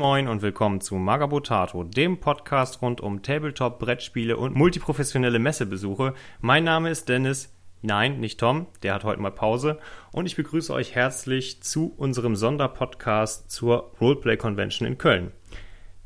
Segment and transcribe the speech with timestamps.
[0.00, 6.14] Moin und willkommen zu Magabotato, dem Podcast rund um Tabletop, Brettspiele und multiprofessionelle Messebesuche.
[6.40, 7.54] Mein Name ist Dennis.
[7.82, 9.78] Nein, nicht Tom, der hat heute mal Pause.
[10.10, 15.32] Und ich begrüße euch herzlich zu unserem Sonderpodcast zur Roleplay Convention in Köln.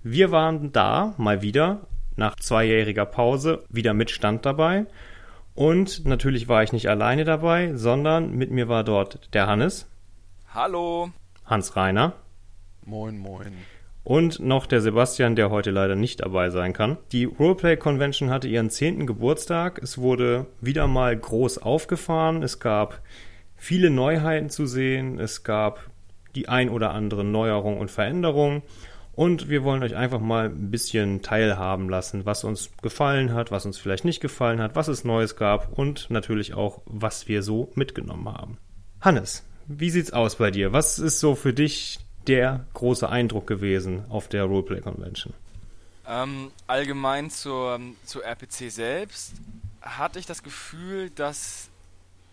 [0.02, 1.86] Wir waren da mal wieder
[2.16, 4.86] nach zweijähriger Pause wieder mit Stand dabei.
[5.54, 9.88] Und natürlich war ich nicht alleine dabei, sondern mit mir war dort der Hannes.
[10.52, 11.12] Hallo.
[11.44, 12.14] Hans Reiner.
[12.84, 13.54] Moin, moin.
[14.04, 16.98] Und noch der Sebastian, der heute leider nicht dabei sein kann.
[17.10, 19.80] Die Roleplay Convention hatte ihren zehnten Geburtstag.
[19.82, 22.42] Es wurde wieder mal groß aufgefahren.
[22.42, 23.00] Es gab
[23.56, 25.18] viele Neuheiten zu sehen.
[25.18, 25.90] Es gab
[26.34, 28.62] die ein oder andere Neuerung und Veränderung.
[29.14, 33.64] Und wir wollen euch einfach mal ein bisschen teilhaben lassen, was uns gefallen hat, was
[33.64, 37.70] uns vielleicht nicht gefallen hat, was es Neues gab und natürlich auch, was wir so
[37.74, 38.58] mitgenommen haben.
[39.00, 40.72] Hannes, wie sieht's aus bei dir?
[40.72, 45.34] Was ist so für dich der große Eindruck gewesen auf der Roleplay Convention?
[46.06, 49.34] Ähm, allgemein zur, zur RPC selbst
[49.80, 51.68] hatte ich das Gefühl, dass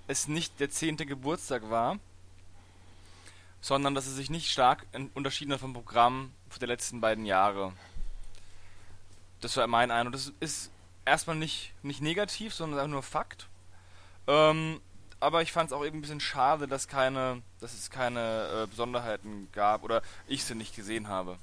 [0.07, 1.99] es nicht der zehnte Geburtstag war,
[3.61, 7.73] sondern dass es sich nicht stark unterschieden hat vom Programm der letzten beiden Jahre.
[9.39, 10.13] Das war mein Eindruck.
[10.13, 10.71] Das ist
[11.05, 13.47] erstmal nicht, nicht negativ, sondern einfach nur Fakt.
[14.27, 14.81] Ähm,
[15.21, 18.67] aber ich fand es auch eben ein bisschen schade, dass keine, dass es keine äh,
[18.67, 21.37] Besonderheiten gab oder ich sie nicht gesehen habe.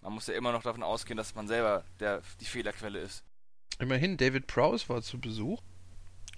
[0.00, 3.24] Man muss ja immer noch davon ausgehen, dass man selber der, die Fehlerquelle ist.
[3.80, 5.60] Immerhin, David Prowse war zu Besuch.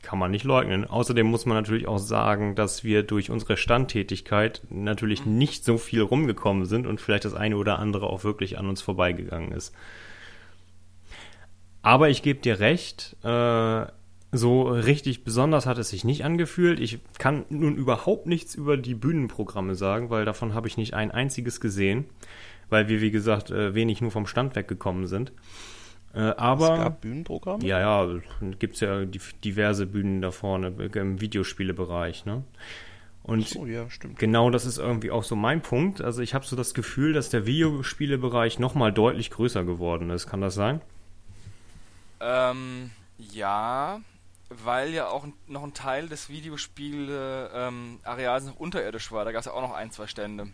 [0.03, 0.87] Kann man nicht leugnen.
[0.87, 5.37] Außerdem muss man natürlich auch sagen, dass wir durch unsere Standtätigkeit natürlich mhm.
[5.37, 8.81] nicht so viel rumgekommen sind und vielleicht das eine oder andere auch wirklich an uns
[8.81, 9.75] vorbeigegangen ist.
[11.83, 13.87] Aber ich gebe dir recht, äh,
[14.33, 16.79] so richtig besonders hat es sich nicht angefühlt.
[16.79, 21.11] Ich kann nun überhaupt nichts über die Bühnenprogramme sagen, weil davon habe ich nicht ein
[21.11, 22.05] einziges gesehen,
[22.69, 25.33] weil wir, wie gesagt, äh, wenig nur vom Stand weggekommen sind.
[26.15, 27.65] Äh, aber, es gab Bühnenprogramme?
[27.65, 28.21] Ja, ja,
[28.59, 32.25] gibt es ja diverse Bühnen da vorne im Videospielebereich.
[32.25, 32.45] Ne?
[33.23, 33.87] Und so, ja,
[34.17, 36.01] genau das ist irgendwie auch so mein Punkt.
[36.01, 40.27] Also ich habe so das Gefühl, dass der Videospielebereich nochmal deutlich größer geworden ist.
[40.27, 40.81] Kann das sein?
[42.21, 44.01] Ähm, ja,
[44.51, 49.25] weil ja auch noch ein Teil des Videospiel-Areals ähm, noch unterirdisch war.
[49.25, 50.49] Da gab es ja auch noch ein, zwei Stände.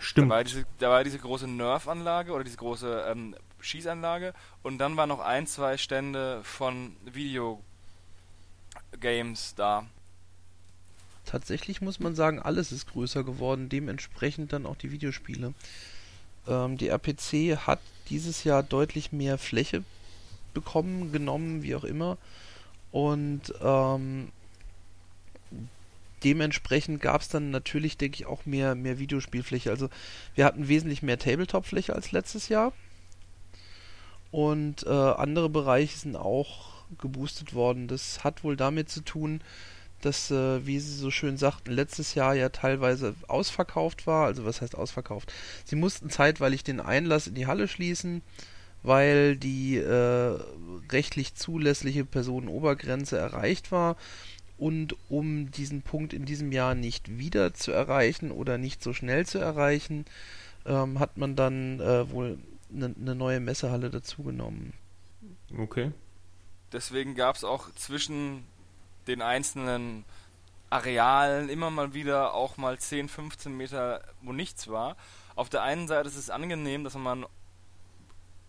[0.00, 0.30] Stimmt.
[0.30, 4.96] Da war diese, da war diese große Nerf-Anlage oder diese große ähm, Schießanlage und dann
[4.96, 7.60] waren noch ein, zwei Stände von Videogames
[9.54, 9.86] da.
[11.24, 15.52] Tatsächlich muss man sagen, alles ist größer geworden, dementsprechend dann auch die Videospiele.
[16.46, 19.84] Ähm, die RPC hat dieses Jahr deutlich mehr Fläche
[20.54, 22.16] bekommen, genommen, wie auch immer.
[22.90, 24.30] Und ähm,
[26.24, 29.70] dementsprechend gab es dann natürlich, denke ich, auch mehr, mehr Videospielfläche.
[29.70, 29.88] Also
[30.34, 32.72] wir hatten wesentlich mehr Tabletop-Fläche als letztes Jahr.
[34.30, 37.88] Und äh, andere Bereiche sind auch geboostet worden.
[37.88, 39.40] Das hat wohl damit zu tun,
[40.00, 44.26] dass, äh, wie Sie so schön sagten, letztes Jahr ja teilweise ausverkauft war.
[44.26, 45.32] Also was heißt ausverkauft?
[45.64, 48.22] Sie mussten zeitweilig den Einlass in die Halle schließen
[48.82, 50.38] weil die äh,
[50.90, 53.96] rechtlich zulässliche Personenobergrenze erreicht war.
[54.56, 59.24] Und um diesen Punkt in diesem Jahr nicht wieder zu erreichen oder nicht so schnell
[59.24, 60.04] zu erreichen,
[60.66, 62.38] ähm, hat man dann äh, wohl
[62.74, 64.72] eine ne neue Messehalle dazugenommen.
[65.56, 65.92] Okay.
[66.72, 68.44] Deswegen gab es auch zwischen
[69.06, 70.04] den einzelnen
[70.70, 74.96] Arealen immer mal wieder auch mal 10, 15 Meter, wo nichts war.
[75.34, 77.24] Auf der einen Seite ist es angenehm, dass man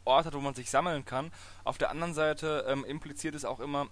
[0.10, 1.32] Ort hat, wo man sich sammeln kann.
[1.64, 3.88] Auf der anderen Seite ähm, impliziert es auch immer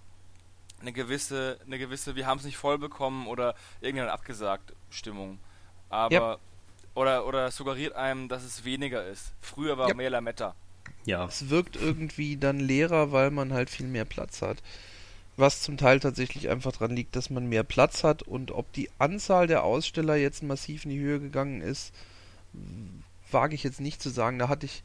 [0.80, 5.38] eine gewisse, eine gewisse, wir haben es nicht voll bekommen oder irgendeine abgesagt Stimmung.
[5.88, 6.38] Aber ja.
[6.94, 9.32] oder oder suggeriert einem, dass es weniger ist.
[9.40, 9.94] Früher war ja.
[9.94, 10.54] mehr Lametta.
[11.04, 11.24] Ja.
[11.24, 14.62] Es wirkt irgendwie dann leerer, weil man halt viel mehr Platz hat.
[15.36, 18.90] Was zum Teil tatsächlich einfach daran liegt, dass man mehr Platz hat und ob die
[18.98, 21.94] Anzahl der Aussteller jetzt massiv in die Höhe gegangen ist,
[23.30, 24.38] wage ich jetzt nicht zu sagen.
[24.38, 24.82] Da hatte ich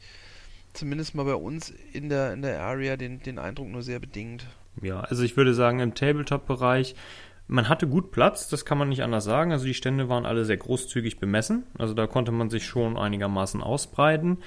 [0.74, 4.46] zumindest mal bei uns in der, in der Area den, den Eindruck nur sehr bedingt.
[4.82, 6.94] Ja, also ich würde sagen, im Tabletop-Bereich,
[7.46, 9.52] man hatte gut Platz, das kann man nicht anders sagen.
[9.52, 11.64] Also die Stände waren alle sehr großzügig bemessen.
[11.78, 14.38] Also da konnte man sich schon einigermaßen ausbreiten.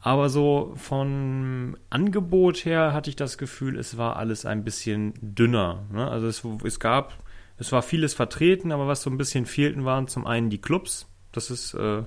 [0.00, 5.86] Aber so von Angebot her hatte ich das Gefühl, es war alles ein bisschen dünner.
[5.92, 6.06] Ne?
[6.06, 7.14] Also es, es gab,
[7.56, 11.06] es war vieles vertreten, aber was so ein bisschen fehlten, waren zum einen die Clubs.
[11.30, 12.02] Das ist äh,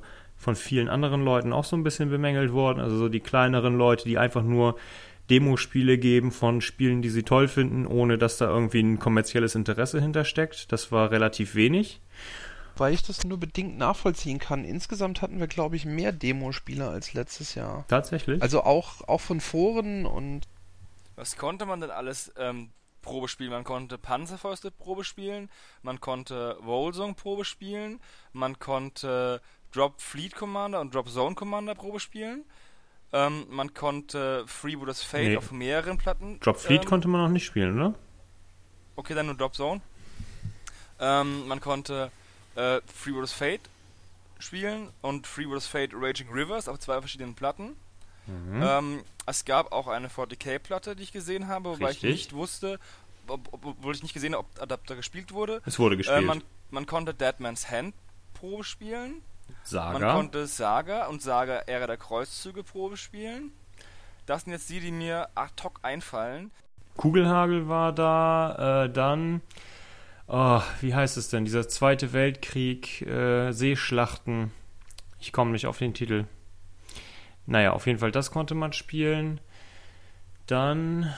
[0.45, 2.79] von vielen anderen Leuten auch so ein bisschen bemängelt worden.
[2.79, 4.77] Also so die kleineren Leute, die einfach nur
[5.31, 9.99] Demospiele geben von Spielen, die sie toll finden, ohne dass da irgendwie ein kommerzielles Interesse
[9.99, 10.71] hintersteckt.
[10.71, 11.99] Das war relativ wenig.
[12.77, 14.65] Weil ich das nur bedingt nachvollziehen kann.
[14.65, 17.85] Insgesamt hatten wir, glaube ich, mehr Demospieler als letztes Jahr.
[17.87, 18.39] Tatsächlich?
[18.39, 20.41] Also auch, auch von Foren und
[21.15, 22.69] Was konnte man denn alles ähm,
[23.01, 23.49] Probe spielen?
[23.49, 25.49] Man konnte Panzerfäuste Probe spielen,
[25.81, 27.99] man konnte Volsung Probe spielen,
[28.31, 29.41] man konnte
[29.75, 32.43] Drop Fleet Commander und Drop Zone Commander Probe spielen.
[33.13, 35.37] Ähm, man konnte Freebooters Fate Nee.
[35.37, 36.39] auf mehreren Platten.
[36.39, 37.93] Drop Fleet ähm, konnte man noch nicht spielen, oder?
[38.95, 39.81] Okay, dann nur Drop Zone.
[40.99, 42.11] Ähm, man konnte
[42.55, 43.61] äh, Freebooters Fate
[44.39, 47.75] spielen und Freebooters Fate Raging Rivers auf zwei verschiedenen Platten.
[48.27, 48.61] Mhm.
[48.63, 52.09] Ähm, es gab auch eine 40k-Platte, die ich gesehen habe, wobei Richtig.
[52.09, 52.79] ich nicht wusste,
[53.27, 55.61] ob, ob, obwohl ich nicht gesehen habe, ob Adapter gespielt wurde.
[55.65, 56.25] es wurde Äh, gespielt.
[56.25, 57.93] man, man konnte Deadman's Hand
[58.33, 59.21] Probe spielen.
[59.47, 60.13] Man Saga.
[60.13, 63.51] konnte Saga und Saga Ära der Kreuzzüge Probe spielen.
[64.25, 66.51] Das sind jetzt die, die mir ad hoc einfallen.
[66.97, 69.41] Kugelhagel war da, äh, dann,
[70.27, 74.51] oh, wie heißt es denn, dieser Zweite Weltkrieg, äh, Seeschlachten.
[75.19, 76.25] Ich komme nicht auf den Titel.
[77.45, 79.41] Naja, auf jeden Fall, das konnte man spielen.
[80.47, 81.13] Dann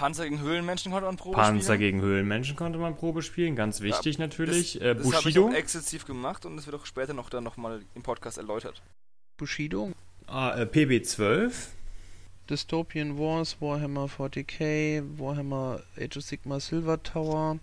[0.00, 1.78] Panzer gegen Höhlenmenschen konnte man Probe Panzer spielen.
[1.78, 4.80] gegen Höhlenmenschen konnte man Probe spielen, ganz wichtig natürlich.
[4.80, 7.44] äh, Das habe ich Bushido, auch exzessiv gemacht und das wird auch später noch dann
[7.44, 8.80] nochmal im Podcast erläutert.
[9.36, 9.92] Bushido,
[10.26, 11.52] ah, äh, PB12,
[12.48, 17.58] Dystopian Wars, Warhammer 40k, Warhammer Age of Sigma Silver Tower.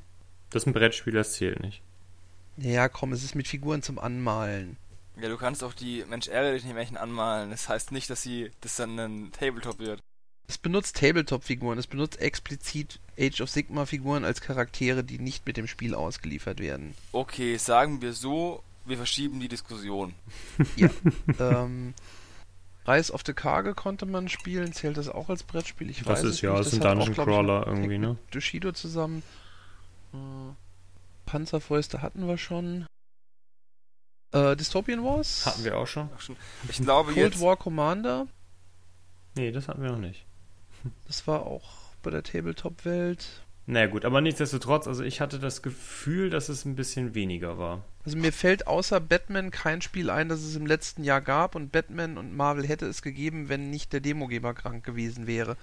[0.51, 1.81] das ist ein Brettspiel, das zählt nicht.
[2.57, 4.77] Ja, komm, es ist mit Figuren zum Anmalen.
[5.19, 7.49] Ja, du kannst auch die Mensch ärgere dich nicht Märchen anmalen.
[7.49, 9.99] Das heißt nicht, dass sie das dann ein Tabletop wird.
[10.49, 15.67] Es benutzt Tabletop-Figuren, es benutzt explizit Age of Sigma-Figuren als Charaktere, die nicht mit dem
[15.67, 16.95] Spiel ausgeliefert werden.
[17.11, 20.13] Okay, sagen wir so, wir verschieben die Diskussion.
[21.39, 21.94] ähm,
[22.88, 25.89] Rise of the Carge konnte man spielen, zählt das auch als Brettspiel?
[25.89, 26.59] Ich Das weiß ist es ja, nicht.
[26.61, 28.09] das ist ein Dungeon ich, Crawler noch irgendwie, ne?
[28.11, 29.23] mit Bushido zusammen.
[30.13, 30.17] Äh,
[31.25, 32.85] Panzerfäuste hatten wir schon.
[34.31, 35.45] Äh, Dystopian Wars?
[35.45, 36.09] Hatten wir auch schon.
[36.69, 37.41] Ich glaube Cold jetzt.
[37.41, 38.27] War Commander?
[39.35, 40.25] Nee, das hatten wir noch nicht.
[41.05, 41.69] Das war auch
[42.03, 43.25] bei der Tabletop-Welt.
[43.69, 47.83] Naja gut, aber nichtsdestotrotz, also ich hatte das Gefühl, dass es ein bisschen weniger war.
[48.05, 51.73] Also mir fällt außer Batman kein Spiel ein, das es im letzten Jahr gab und
[51.73, 55.57] Batman und Marvel hätte es gegeben, wenn nicht der Demogeber krank gewesen wäre.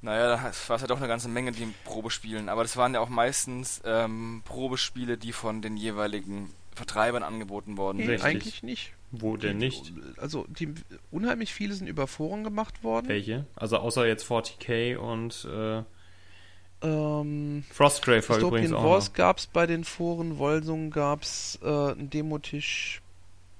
[0.00, 2.48] Naja, da war es ja doch eine ganze Menge, die Probe spielen.
[2.48, 7.96] Aber das waren ja auch meistens ähm, Probespiele, die von den jeweiligen Vertreibern angeboten worden
[7.96, 8.12] Nee, sind.
[8.12, 8.30] Richtig.
[8.30, 8.92] eigentlich nicht.
[9.20, 9.92] Wo denn Die- nicht?
[10.16, 10.72] Also die
[11.10, 13.08] unheimlich viele sind über Foren gemacht worden.
[13.08, 13.46] Welche?
[13.56, 15.82] Also außer jetzt 40k und äh,
[16.82, 21.66] Ähm, Frostgrave war übrigens auch Wars gab es bei den Foren, Wolsung gab es äh,
[21.66, 23.00] einen Demotisch.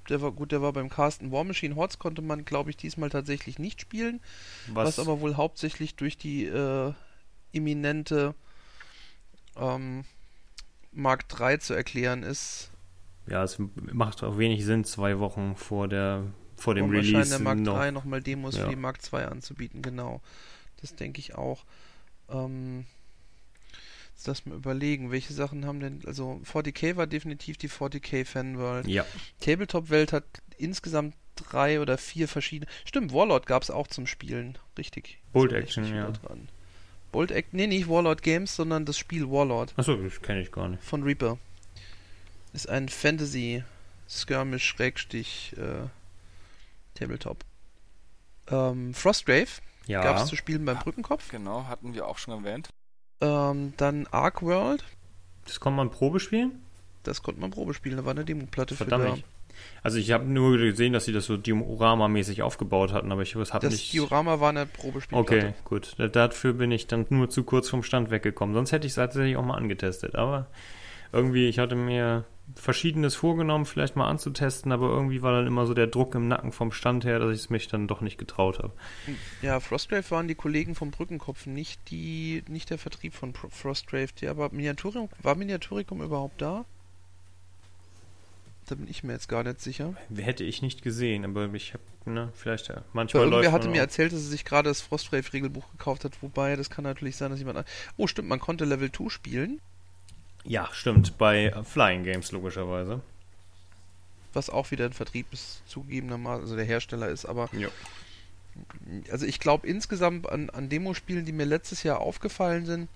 [0.09, 3.09] Der war gut, der war beim Carsten War Machine Hordes konnte man, glaube ich, diesmal
[3.09, 4.19] tatsächlich nicht spielen,
[4.67, 6.93] was, Was, aber wohl hauptsächlich durch die äh,
[7.51, 8.35] imminente
[9.57, 10.05] ähm,
[10.91, 12.69] Mark 3 zu erklären ist.
[13.27, 13.57] Ja, es
[13.91, 16.23] macht auch wenig Sinn, zwei Wochen vor der
[16.57, 17.75] vor dem wahrscheinlich Release der Mark noch.
[17.75, 18.63] 3 nochmal Demos Ja.
[18.63, 20.21] für die Mark 2 anzubieten, genau.
[20.81, 21.65] Das denke ich auch.
[22.29, 22.85] Ähm,
[24.15, 28.87] jetzt lass mal überlegen, welche Sachen haben denn, also 40k war definitiv die 40k Fanworld.
[28.87, 29.05] Ja,
[29.41, 30.23] Tabletop-Welt hat
[30.57, 32.71] insgesamt drei oder vier verschiedene.
[32.85, 34.57] Stimmt, Warlord gab es auch zum Spielen.
[34.77, 35.19] Richtig.
[35.33, 36.09] Ich Action, ja.
[36.11, 36.47] Dran.
[37.11, 40.69] Bolt Action, nee, nicht Warlord Games, sondern das Spiel Warlord achso, das kenne ich gar
[40.69, 40.83] nicht.
[40.83, 41.37] von Reaper.
[42.55, 43.63] Ist ein Fantasy
[44.09, 45.87] Skirmish Schrägstich äh,
[46.97, 47.43] Tabletop.
[48.49, 49.47] Ähm, Frostgrave
[49.87, 51.29] Ja, gab es zu spielen beim Brückenkopf.
[51.31, 52.69] Genau, hatten wir auch schon erwähnt.
[53.19, 54.85] Ähm, dann Ark World,
[55.45, 56.61] das kann man Probe spielen?
[57.03, 59.11] das konnte man Probe spielen, da war eine Demoplatte für Verdammt da.
[59.11, 59.25] nicht.
[59.83, 63.45] Also ich habe nur gesehen, dass sie das so Diorama-mäßig aufgebaut hatten, aber ich habe
[63.45, 63.91] Das nicht...
[63.93, 65.47] Diorama war eine Probespielplatte.
[65.47, 65.95] Okay, gut.
[65.97, 68.55] Da- Dafür bin ich dann nur zu kurz vom Stand weggekommen.
[68.55, 70.15] Sonst hätte ich es tatsächlich auch mal angetestet.
[70.15, 70.47] Aber
[71.13, 75.73] irgendwie, ich hatte mir Verschiedenes vorgenommen, vielleicht mal anzutesten, aber irgendwie war dann immer so
[75.73, 78.59] der Druck im Nacken vom Stand her, dass ich es mich dann doch nicht getraut
[78.59, 78.71] habe.
[79.41, 84.09] Ja, Frostgrave waren die Kollegen vom Brückenkopf, nicht die, nicht der Vertrieb von Frostgrave.
[84.21, 86.65] Die, aber Miniaturikum, war Miniaturikum überhaupt da?
[88.67, 89.93] Da bin ich mir jetzt gar nicht sicher.
[90.15, 92.75] Hätte ich nicht gesehen, aber ich habe, ne, vielleicht ja.
[92.75, 96.13] Weil Manchmal irgendwer läuft hatte mir erzählt, dass er sich gerade das Frostgrave-Regelbuch gekauft hat,
[96.21, 97.59] wobei das kann natürlich sein, dass jemand.
[97.59, 97.65] an-
[97.97, 99.61] Oh, stimmt, man konnte Level 2 spielen,
[100.45, 101.17] Ja, stimmt.
[101.17, 103.01] Bei Flying Games logischerweise.
[104.33, 107.69] was auch wieder ein Vertrieb ist, zugegebenermaßen, also der Hersteller ist, aber Ja.
[109.11, 112.89] also ich glaube insgesamt an, an Demospielen, die mir letztes Jahr aufgefallen sind,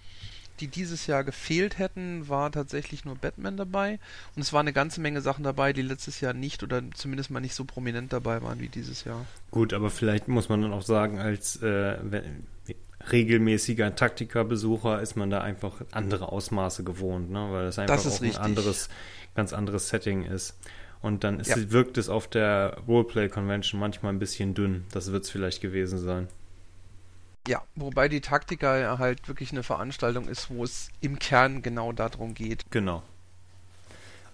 [0.60, 3.98] die dieses Jahr gefehlt hätten, war tatsächlich nur Batman dabei.
[4.36, 7.40] Und es war eine ganze Menge Sachen dabei, die letztes Jahr nicht oder zumindest mal
[7.40, 9.26] nicht so prominent dabei waren wie dieses Jahr.
[9.52, 12.46] Gut, aber vielleicht muss man dann auch sagen, als äh, wenn,
[13.12, 17.48] regelmäßiger Taktikerbesucher ist man da einfach andere Ausmaße gewohnt, ne?
[17.52, 18.42] Weil das einfach Das auch ein richtig.
[18.42, 18.90] anderes,
[19.36, 20.58] ganz anderes Setting ist.
[21.02, 21.72] Und dann ist, Ja.
[21.72, 24.86] wirkt es auf der Roleplay Convention manchmal ein bisschen dünn.
[24.92, 26.28] Das wird es vielleicht gewesen sein.
[27.48, 31.94] Ja, wobei die Taktika ja halt wirklich eine Veranstaltung ist, wo es im Kern genau
[31.94, 32.70] darum geht.
[32.70, 33.02] Genau.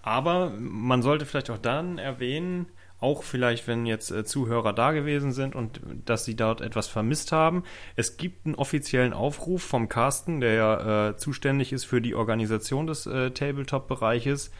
[0.02, 2.66] Aber man sollte vielleicht auch dann erwähnen,
[2.98, 7.32] auch vielleicht, wenn jetzt äh, Zuhörer da gewesen sind und dass sie dort etwas vermisst
[7.32, 7.64] haben.
[7.94, 12.86] Es gibt einen offiziellen Aufruf vom Carsten, der ja äh, zuständig ist für die Organisation
[12.86, 14.50] des äh, Tabletop-Bereiches,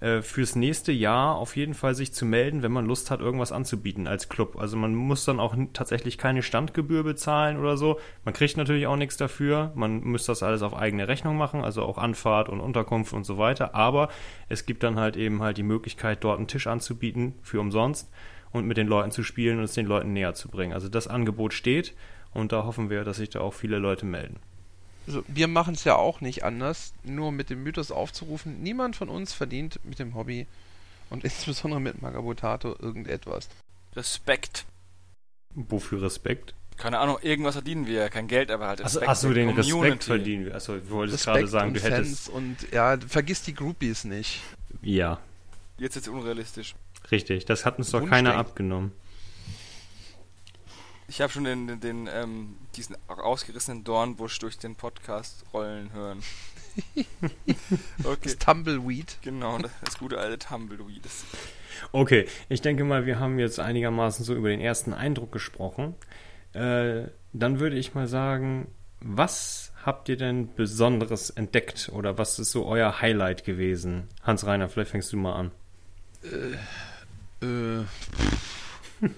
[0.00, 3.52] äh, fürs nächste Jahr auf jeden Fall sich zu melden, wenn man Lust hat, irgendwas
[3.52, 4.56] anzubieten als Club.
[4.58, 7.98] Also man muss dann auch tatsächlich keine Standgebühr bezahlen oder so.
[8.24, 9.72] Man kriegt natürlich auch nichts dafür.
[9.74, 13.38] Man muss das alles auf eigene Rechnung machen, also auch Anfahrt und Unterkunft und so
[13.38, 13.74] weiter.
[13.74, 14.08] Aber
[14.48, 18.10] es gibt dann halt eben halt die Möglichkeit, dort einen Tisch anzubieten für umsonst
[18.52, 20.74] und mit den Leuten zu spielen und es den Leuten näher zu bringen.
[20.74, 21.94] Also das Angebot steht
[22.34, 24.40] und da hoffen wir, dass sich da auch viele Leute melden.
[25.06, 29.08] Also wir machen es ja auch nicht anders, nur mit dem Mythos aufzurufen, niemand von
[29.08, 30.46] uns verdient mit dem Hobby
[31.10, 33.48] und insbesondere mit Magabotato irgendetwas.
[33.94, 34.64] Respekt.
[35.54, 36.54] Wofür Respekt?
[36.76, 38.08] Keine Ahnung, irgendwas verdienen wir.
[38.10, 39.08] Kein Geld, aber halt Achso, Respekt.
[39.10, 39.72] achso den Community.
[39.80, 40.54] Respekt verdienen wir.
[40.54, 42.26] Achso, du wolltest gerade sagen, du hättest.
[42.26, 44.42] Fans und ja, vergiss die Groupies nicht.
[44.82, 45.18] Ja,
[45.78, 46.74] Jetzt ist es unrealistisch.
[47.10, 47.44] richtig.
[47.46, 48.92] Das hat uns doch keiner abgenommen.
[51.08, 56.22] Ich habe schon den, den, den ähm, diesen ausgerissenen Dornbusch durch den Podcast rollen hören.
[58.04, 59.18] okay, Das Tumbleweed.
[59.22, 61.02] genau, das, das gute alte Tumbleweed.
[61.92, 65.94] Okay, ich denke mal, wir haben jetzt einigermaßen so über den ersten Eindruck gesprochen.
[66.52, 68.68] Äh, dann würde ich mal sagen,
[69.00, 74.08] was habt ihr denn Besonderes entdeckt oder was ist so euer Highlight gewesen?
[74.22, 75.50] Hans-Reiner, vielleicht fängst du mal an.
[77.42, 77.84] Äh,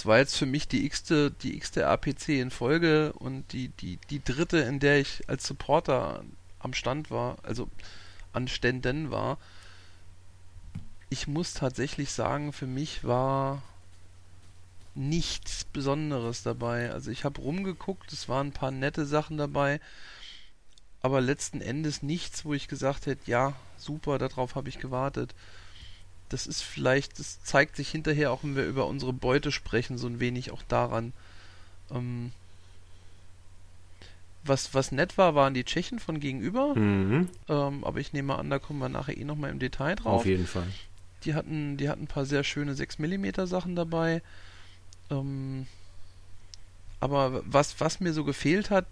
[0.00, 3.98] das war jetzt für mich die x-te, die x-te APC in Folge und die, die,
[4.08, 6.24] die dritte, in der ich als Supporter
[6.58, 7.68] am Stand war, also
[8.32, 9.36] an Ständen war.
[11.10, 13.62] Ich muss tatsächlich sagen, für mich war
[14.94, 16.90] nichts Besonderes dabei.
[16.92, 19.80] Also ich habe rumgeguckt, es waren ein paar nette Sachen dabei,
[21.02, 25.34] aber letzten Endes nichts, wo ich gesagt hätte, ja, super, darauf habe ich gewartet
[26.30, 30.06] das ist vielleicht, das zeigt sich hinterher auch, wenn wir über unsere Beute sprechen, so
[30.06, 31.12] ein wenig auch daran.
[31.90, 32.32] Ähm,
[34.44, 38.48] was, was nett war, waren die Tschechen von gegenüber, Mhm, ähm, aber ich nehme an,
[38.48, 40.20] da kommen wir nachher eh nochmal im Detail drauf.
[40.20, 40.66] auf jeden Fall.
[41.24, 44.22] Die hatten, die hatten ein paar sehr schöne 6 mm Sachen dabei.
[45.10, 45.66] Ähm,
[47.00, 48.86] aber was, was mir so gefehlt hat,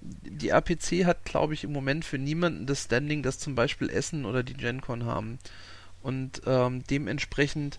[0.00, 4.24] die RPC hat, glaube ich, im Moment für niemanden das Standing, das zum Beispiel Essen
[4.24, 5.38] oder die GenCon haben.
[6.02, 7.78] Und ähm, dementsprechend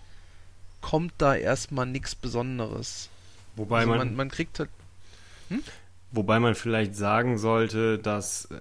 [0.80, 3.08] kommt da erstmal nichts Besonderes.
[3.56, 4.70] Wobei also man, man, man kriegt halt.
[6.10, 8.60] Wobei man vielleicht sagen sollte, dass äh,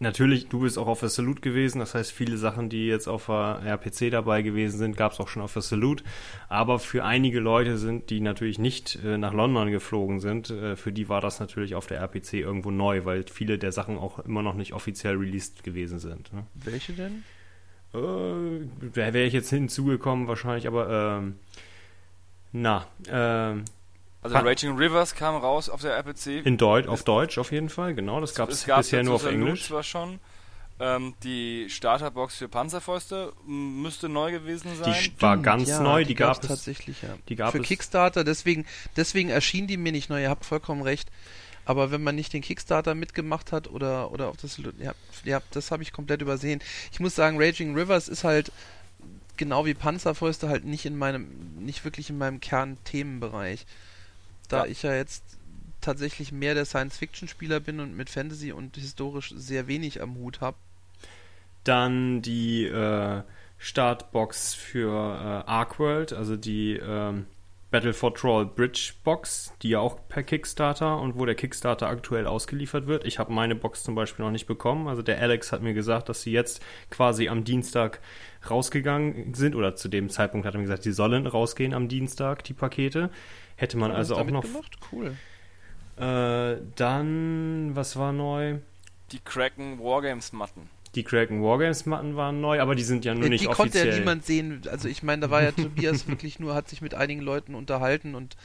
[0.00, 3.26] natürlich, du bist auch auf der Salute gewesen, das heißt, viele Sachen, die jetzt auf
[3.26, 6.04] der RPC dabei gewesen sind, gab es auch schon auf der Salute.
[6.48, 10.92] Aber für einige Leute sind, die natürlich nicht äh, nach London geflogen sind, äh, für
[10.92, 14.42] die war das natürlich auf der RPC irgendwo neu, weil viele der Sachen auch immer
[14.42, 16.32] noch nicht offiziell released gewesen sind.
[16.32, 16.44] Ne?
[16.54, 17.24] Welche denn?
[17.94, 17.98] Äh,
[18.94, 21.38] da wäre ich jetzt hinzugekommen wahrscheinlich, aber ähm,
[22.52, 23.64] na, ähm,
[24.22, 26.44] also Raging Rivers kam raus auf der RPC.
[26.44, 29.64] in Deutsch, auf Deutsch auf jeden Fall, genau, das gab es bisher nur auf Englisch.
[29.66, 30.18] zwar schon.
[30.80, 34.86] Ähm, die Starterbox für Panzerfäuste müsste neu gewesen Die sein.
[35.18, 36.48] war Stimmt, ganz ja, neu, die, gab gab's es.
[36.48, 37.08] tatsächlich, ja.
[37.28, 38.64] die gab Für es- Kickstarter, deswegen,
[38.96, 41.10] deswegen erschien die mir nicht neu, ihr habt vollkommen recht.
[41.68, 44.58] Aber wenn man nicht den Kickstarter mitgemacht hat oder, oder auf das.
[44.78, 44.94] Ja,
[45.24, 46.62] ja das habe ich komplett übersehen.
[46.92, 48.50] Ich muss sagen, Raging Rivers ist halt
[49.36, 53.66] genau wie Panzerfäuste halt nicht in meinem, nicht wirklich in meinem Kernthemenbereich.
[54.48, 54.70] Da Ja.
[54.70, 55.22] ich ja jetzt
[55.82, 60.56] tatsächlich mehr der Science-Fiction-Spieler bin und mit Fantasy und historisch sehr wenig am Hut habe.
[61.64, 63.22] Dann die äh,
[63.58, 67.26] Startbox für äh, Arcworld, also die ähm,
[67.70, 72.26] Battle for Troll Bridge Box, die ja auch per Kickstarter und wo der Kickstarter aktuell
[72.26, 73.04] ausgeliefert wird.
[73.04, 74.88] Ich habe meine Box zum Beispiel noch nicht bekommen.
[74.88, 78.00] Also der Alex hat mir gesagt, dass sie jetzt quasi am Dienstag
[78.48, 82.42] rausgegangen sind oder zu dem Zeitpunkt hat er mir gesagt, sie sollen rausgehen am Dienstag,
[82.44, 83.10] die Pakete.
[83.56, 84.44] Hätte man also auch noch.
[84.44, 84.78] mitgemacht?
[84.90, 85.16] Cool.
[85.96, 88.58] Äh, dann, was war neu?
[89.12, 90.70] Die Kraken Wargames Matten.
[90.94, 93.62] Die Kraken Wargames Matten waren neu, aber die sind ja nur Ja, nicht die konnte
[93.62, 93.88] offiziell.
[93.90, 94.62] ja niemand sehen.
[94.70, 98.14] Also ich meine, da war ja Tobias wirklich nur, hat sich mit einigen Leuten unterhalten
[98.14, 98.36] und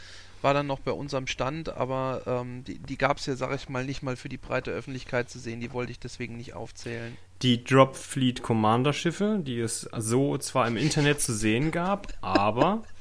[0.41, 3.69] war dann noch bei unserem Stand, aber ähm, die, die gab es ja, sag ich
[3.69, 5.61] mal, nicht mal für die breite Öffentlichkeit zu sehen.
[5.61, 7.15] Die wollte ich deswegen nicht aufzählen.
[7.43, 12.83] die Drop Fleet Commander Schiffe, die es so zwar im Internet zu sehen gab, aber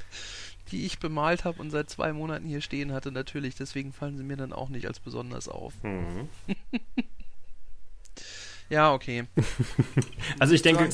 [0.70, 3.56] Die ich bemalt habe und seit zwei Monaten hier stehen hatte, natürlich.
[3.56, 5.74] Deswegen fallen sie mir dann auch nicht als besonders auf.
[5.82, 6.28] Mhm.
[8.72, 9.24] Ja, okay.
[10.38, 10.88] also ich denke,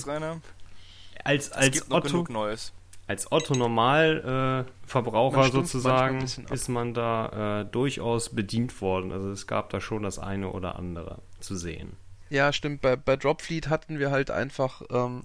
[1.23, 2.73] als, als Otto, Neues.
[3.07, 6.21] Als Otto Normalverbraucher äh, sozusagen
[6.51, 9.13] ist man da äh, durchaus bedient worden.
[9.13, 11.97] Also es gab da schon das eine oder andere zu sehen.
[12.31, 12.81] Ja, stimmt.
[12.81, 15.23] Bei, bei Dropfleet hatten wir halt einfach, ähm,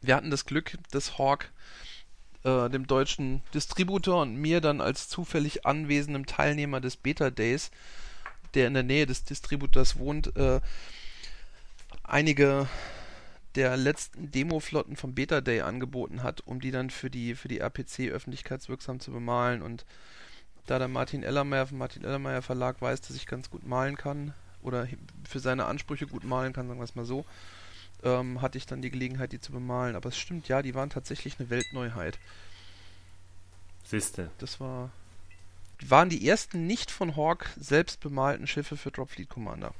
[0.00, 1.52] wir hatten das Glück, dass Hawk
[2.42, 7.70] äh, dem deutschen Distributor und mir dann als zufällig anwesendem Teilnehmer des Beta Days,
[8.56, 10.60] der in der Nähe des Distributors wohnt, äh,
[12.02, 12.68] einige
[13.54, 17.60] der letzten Demo-Flotten vom Beta Day angeboten hat, um die dann für die, für die
[17.60, 19.62] RPC öffentlichkeitswirksam zu bemalen.
[19.62, 19.86] Und
[20.66, 24.34] da der Martin Ellermeier vom Martin Ellermeier Verlag weiß, dass ich ganz gut malen kann,
[24.66, 24.88] oder
[25.26, 27.24] für seine Ansprüche gut malen kann, sagen wir es mal so,
[28.02, 29.96] ähm, hatte ich dann die Gelegenheit, die zu bemalen.
[29.96, 32.18] Aber es stimmt, ja, die waren tatsächlich eine Weltneuheit.
[33.84, 34.30] Siehste.
[34.38, 34.90] Das war.
[35.86, 39.74] Waren die ersten nicht von Hawk selbst bemalten Schiffe für Dropfleet Commander.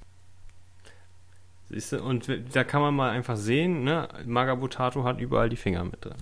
[1.68, 5.84] Siehst du, und da kann man mal einfach sehen, ne, Magabutato hat überall die Finger
[5.84, 6.14] mit drin.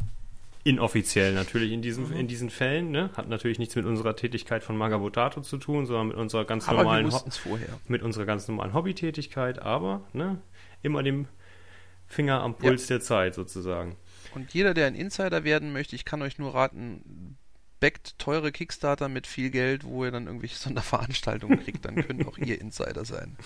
[0.67, 2.17] Inoffiziell natürlich in diesen, mhm.
[2.17, 3.11] in diesen Fällen, ne?
[3.15, 6.85] Hat natürlich nichts mit unserer Tätigkeit von Magabotato zu tun, sondern mit unserer ganz aber
[6.85, 7.13] normalen
[7.87, 10.39] mit unserer ganz normalen Hobbytätigkeit, aber ne,
[10.83, 11.27] immer dem
[12.07, 12.97] Finger am Puls ja.
[12.97, 13.97] der Zeit sozusagen.
[14.35, 17.37] Und jeder, der ein Insider werden möchte, ich kann euch nur raten,
[17.85, 22.39] backt teure Kickstarter mit viel Geld, wo ihr dann irgendwelche Sonderveranstaltungen kriegt, dann könnt auch
[22.39, 23.37] ihr Insider sein.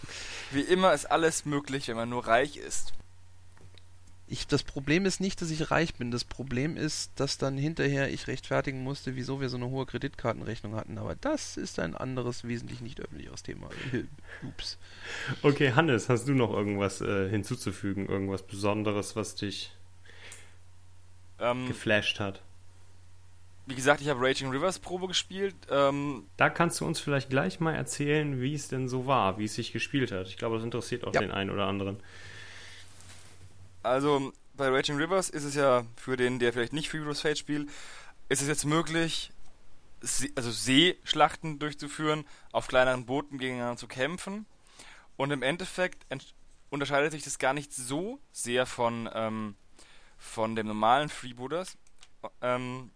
[0.52, 2.92] Wie immer ist alles möglich, wenn man nur reich ist.
[4.28, 6.12] Ich, das Problem ist nicht, dass ich reich bin.
[6.12, 10.76] Das Problem ist, dass dann hinterher ich rechtfertigen musste, wieso wir so eine hohe Kreditkartenrechnung
[10.76, 10.96] hatten.
[10.98, 13.68] Aber das ist ein anderes, wesentlich nicht öffentliches Thema.
[14.42, 14.78] Ups.
[15.42, 18.06] Okay, Hannes, hast du noch irgendwas äh, hinzuzufügen?
[18.06, 19.72] Irgendwas Besonderes, was dich
[21.40, 22.42] ähm, geflasht hat?
[23.68, 25.54] Wie gesagt, ich habe Raging Rivers Probe gespielt.
[25.70, 29.44] Ähm, da kannst du uns vielleicht gleich mal erzählen, wie es denn so war, wie
[29.44, 30.26] es sich gespielt hat.
[30.28, 31.20] Ich glaube, das interessiert auch ja.
[31.20, 32.00] den einen oder anderen.
[33.82, 37.68] Also bei Raging Rivers ist es ja für den, der vielleicht nicht Furious Fate spielt,
[38.30, 39.32] ist es jetzt möglich,
[40.34, 44.46] also Seeschlachten durchzuführen, auf kleineren Booten gegeneinander zu kämpfen.
[45.18, 46.06] Und im Endeffekt
[46.70, 49.56] unterscheidet sich das gar nicht so sehr von, ähm,
[50.16, 51.76] von dem normalen Freebooters.
[52.40, 52.92] Ähm,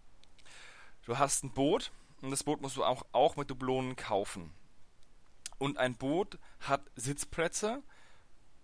[1.05, 4.51] du hast ein Boot und das Boot musst du auch, auch mit Dublonen kaufen.
[5.57, 7.83] Und ein Boot hat Sitzplätze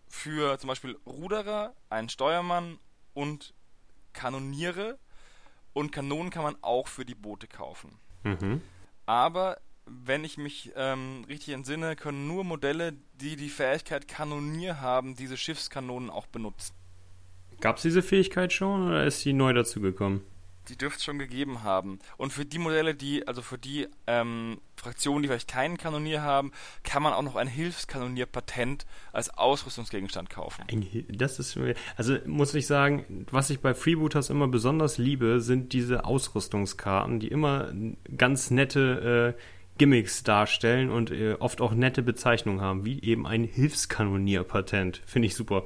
[0.08, 2.80] für zum Beispiel Ruderer, einen Steuermann
[3.13, 3.54] und
[4.13, 4.97] Kanoniere.
[5.73, 7.99] Und Kanonen kann man auch für die Boote kaufen.
[8.23, 8.62] Mhm.
[9.06, 15.15] Aber wenn ich mich ähm, richtig entsinne, können nur Modelle, die die Fähigkeit Kanonier haben,
[15.15, 16.73] diese Schiffskanonen auch benutzen.
[17.62, 20.21] Gab es diese Fähigkeit schon oder ist sie neu dazugekommen?
[20.69, 21.99] Die dürfte es schon gegeben haben.
[22.17, 26.51] Und für die Modelle, die, also für die ähm, Fraktionen, die vielleicht keinen Kanonier haben,
[26.84, 30.63] kann man auch noch ein Hilfskanonierpatent als Ausrüstungsgegenstand kaufen.
[31.10, 31.58] Das ist,
[31.97, 37.27] also muss ich sagen, was ich bei Freebooters immer besonders liebe, sind diese Ausrüstungskarten, die
[37.27, 37.73] immer
[38.15, 39.41] ganz nette äh,
[39.77, 45.01] Gimmicks darstellen und äh, oft auch nette Bezeichnungen haben, wie eben ein Hilfskanonierpatent.
[45.05, 45.65] Finde ich super.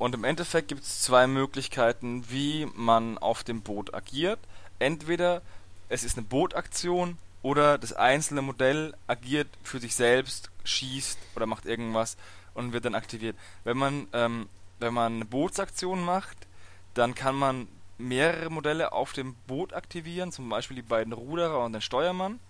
[0.00, 4.38] Und im Endeffekt gibt es zwei Möglichkeiten, wie man auf dem Boot agiert.
[4.78, 5.42] Entweder
[5.90, 11.66] es ist eine Bootaktion oder das einzelne Modell agiert für sich selbst, schießt oder macht
[11.66, 12.16] irgendwas
[12.54, 13.36] und wird dann aktiviert.
[13.64, 16.46] Wenn man, ähm, wenn man eine Bootsaktion macht,
[16.94, 21.74] dann kann man mehrere Modelle auf dem Boot aktivieren, zum Beispiel die beiden Ruderer und
[21.74, 22.40] den Steuermann.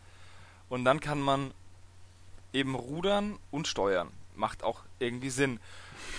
[0.69, 1.51] Und dann kann man
[2.53, 4.13] eben rudern und steuern.
[4.37, 5.59] Macht auch irgendwie Sinn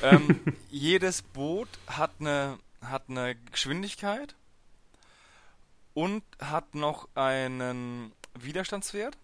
[0.02, 0.40] ähm,
[0.70, 4.36] jedes Boot hat eine, hat eine Geschwindigkeit
[5.94, 9.18] und hat noch einen Widerstandswert.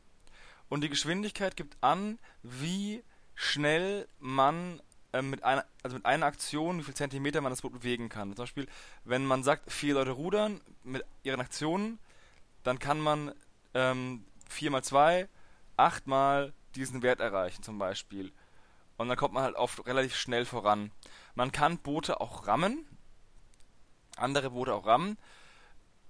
[0.70, 3.04] Und die Geschwindigkeit gibt an, wie
[3.36, 4.82] schnell man
[5.14, 8.36] äh, mit einer, also mit einer Aktion, wie viel Zentimeter man das Boot bewegen kann.
[8.36, 8.68] Zum Beispiel,
[9.06, 12.00] wenn man sagt, vier Leute rudern mit ihren Aktionen,
[12.64, 13.34] dann kann man
[13.74, 15.30] ähm, 4 mal 2,
[15.78, 18.32] 8 mal diesen Wert erreichen zum Beispiel.
[18.98, 20.92] Und dann kommt man halt oft relativ schnell voran.
[21.36, 22.86] Man kann Boote auch rammen.
[24.18, 25.18] Andere Boote auch rammen.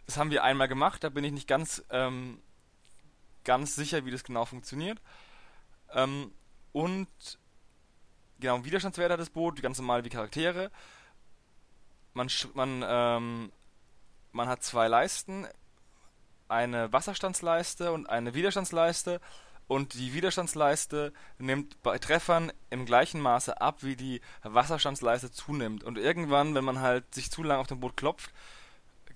[0.06, 2.41] Das haben wir einmal gemacht, da bin ich nicht ganz, ähm,
[3.43, 5.02] ganz sicher, wie das genau funktioniert.
[5.91, 6.32] Ähm,
[6.71, 7.10] und
[8.39, 10.71] genau, Widerstandswert hat das Boot, ganz normal wie Charaktere.
[12.13, 13.52] Man, man, ähm,
[14.32, 15.45] man hat zwei Leisten,
[16.47, 19.19] eine Wasserstandsleiste und eine Widerstandsleiste
[19.67, 25.84] und die Widerstandsleiste nimmt bei Treffern im gleichen Maße ab, wie die Wasserstandsleiste zunimmt.
[25.84, 28.32] Und irgendwann, wenn man halt sich zu lang auf dem Boot klopft,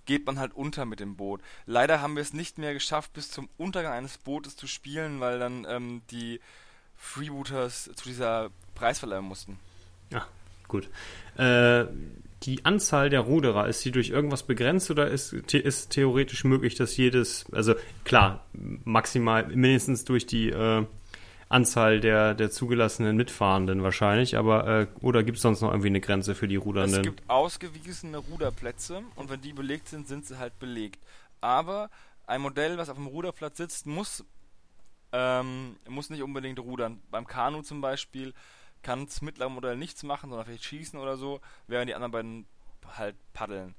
[0.05, 1.41] geht man halt unter mit dem Boot.
[1.65, 5.39] Leider haben wir es nicht mehr geschafft, bis zum Untergang eines Bootes zu spielen, weil
[5.39, 6.41] dann ähm, die
[6.97, 9.59] Freebooters zu dieser Preisverleihung mussten.
[10.09, 10.27] Ja,
[10.67, 10.89] gut.
[11.37, 11.85] Äh,
[12.43, 16.97] die Anzahl der Ruderer, ist die durch irgendwas begrenzt oder ist, ist theoretisch möglich, dass
[16.97, 20.85] jedes, also klar, maximal mindestens durch die äh,
[21.49, 26.01] Anzahl der, der zugelassenen Mitfahrenden wahrscheinlich, aber äh, oder gibt es sonst noch irgendwie eine
[26.01, 27.01] Grenze für die Rudernden?
[27.01, 30.99] Es gibt ausgewiesene Ruderplätze und wenn die belegt sind, sind sie halt belegt.
[31.41, 31.89] Aber
[32.25, 34.23] ein Modell, was auf dem Ruderplatz sitzt, muss,
[35.11, 37.01] ähm, muss nicht unbedingt rudern.
[37.11, 38.33] Beim Kanu zum Beispiel
[38.83, 42.45] kann das mittlere Modell nichts machen, sondern vielleicht schießen oder so, während die anderen beiden
[42.97, 43.75] halt paddeln.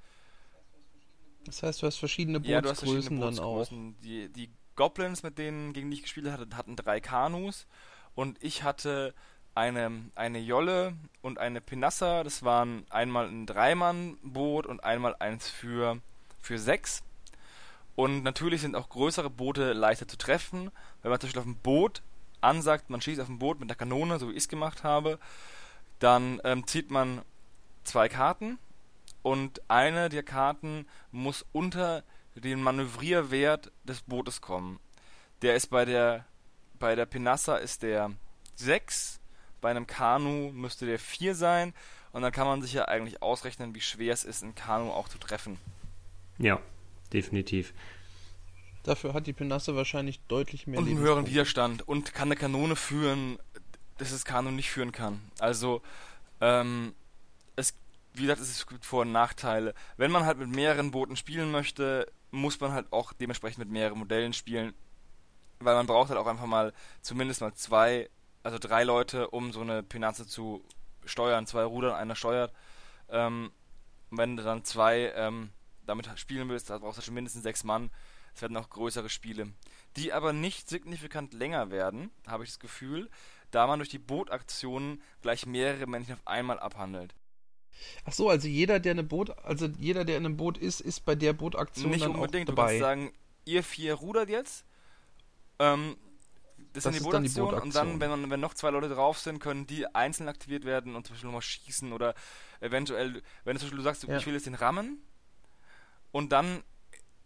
[1.45, 3.69] Das heißt, du hast verschiedene Bootsgrößen ja, du hast verschiedene dann auch.
[4.03, 7.67] Die, die Goblins, mit denen gegen die ich gespielt hatte, hatten drei Kanus
[8.15, 9.15] und ich hatte
[9.55, 12.25] eine, eine Jolle und eine Pinassa.
[12.25, 16.01] Das waren einmal ein Dreimann-Boot und einmal eins für,
[16.41, 17.03] für sechs.
[17.95, 20.71] Und natürlich sind auch größere Boote leichter zu treffen.
[21.03, 22.03] Wenn man zum Beispiel auf dem Boot
[22.43, 25.19] ansagt, man schießt auf dem Boot mit der Kanone, so wie ich es gemacht habe,
[25.99, 27.23] dann ähm, zieht man
[27.85, 28.59] zwei Karten
[29.23, 34.81] und eine der Karten muss unter den Manövrierwert des Bootes kommen.
[35.43, 36.27] Der ist bei der
[36.79, 38.11] bei der Pinassa ist der
[38.57, 39.21] 6,
[39.61, 41.75] bei einem Kanu müsste der 4 sein
[42.11, 45.09] und dann kann man sich ja eigentlich ausrechnen, wie schwer es ist, ein Kanu auch
[45.09, 45.59] zu treffen.
[46.39, 46.61] Ja,
[47.13, 47.73] definitiv.
[48.83, 52.75] Dafür hat die Pinassa wahrscheinlich deutlich mehr Und einen höheren Widerstand und kann eine Kanone
[52.75, 53.39] führen,
[53.99, 55.21] dass das Kanu nicht führen kann.
[55.39, 55.83] Also,
[56.41, 56.95] ähm,
[57.55, 57.75] es,
[58.15, 59.75] wie gesagt, es gibt Vor- und Nachteile.
[59.97, 63.99] Wenn man halt mit mehreren Booten spielen möchte, muss man halt auch dementsprechend mit mehreren
[63.99, 64.75] Modellen spielen,
[65.61, 68.11] weil man braucht halt auch einfach mal zumindest mal zwei,
[68.43, 70.65] also drei Leute, um so eine Pinazze zu
[71.05, 72.53] steuern, zwei Rudern, einer steuert.
[73.11, 73.53] Ähm,
[74.11, 75.51] wenn du dann zwei ähm,
[75.87, 77.91] damit spielen willst, da brauchst du schon mindestens sechs Mann.
[78.35, 79.53] Es werden auch größere Spiele,
[79.97, 83.11] die aber nicht signifikant länger werden, habe ich das Gefühl,
[83.51, 87.15] da man durch die Bootaktionen gleich mehrere Männchen auf einmal abhandelt.
[88.05, 91.05] Ach so, also jeder, der eine Boot, also jeder, der in einem Boot ist, ist
[91.05, 92.49] bei der Bootaktion Nicht dann unbedingt.
[92.51, 92.79] auch dabei.
[92.79, 93.13] Du kannst sagen,
[93.45, 94.65] ihr vier rudert jetzt.
[95.59, 95.97] Ähm,
[96.73, 97.63] das, das dann die, ist dann die Bootaktion.
[97.63, 100.95] Und dann, wenn, man, wenn noch zwei Leute drauf sind, können die einzeln aktiviert werden
[100.95, 102.15] und zum Beispiel nochmal schießen oder
[102.61, 104.17] eventuell, wenn du zum Beispiel sagst, ja.
[104.17, 105.03] ich will jetzt den rammen
[106.13, 106.63] und dann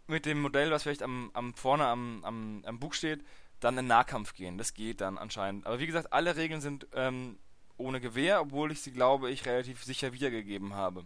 [0.07, 3.23] mit dem Modell, was vielleicht am, am vorne am, am, am Bug steht,
[3.59, 4.57] dann in Nahkampf gehen.
[4.57, 5.65] Das geht dann anscheinend.
[5.65, 7.37] Aber wie gesagt, alle Regeln sind ähm,
[7.77, 11.05] ohne Gewehr, obwohl ich sie, glaube ich, relativ sicher wiedergegeben habe.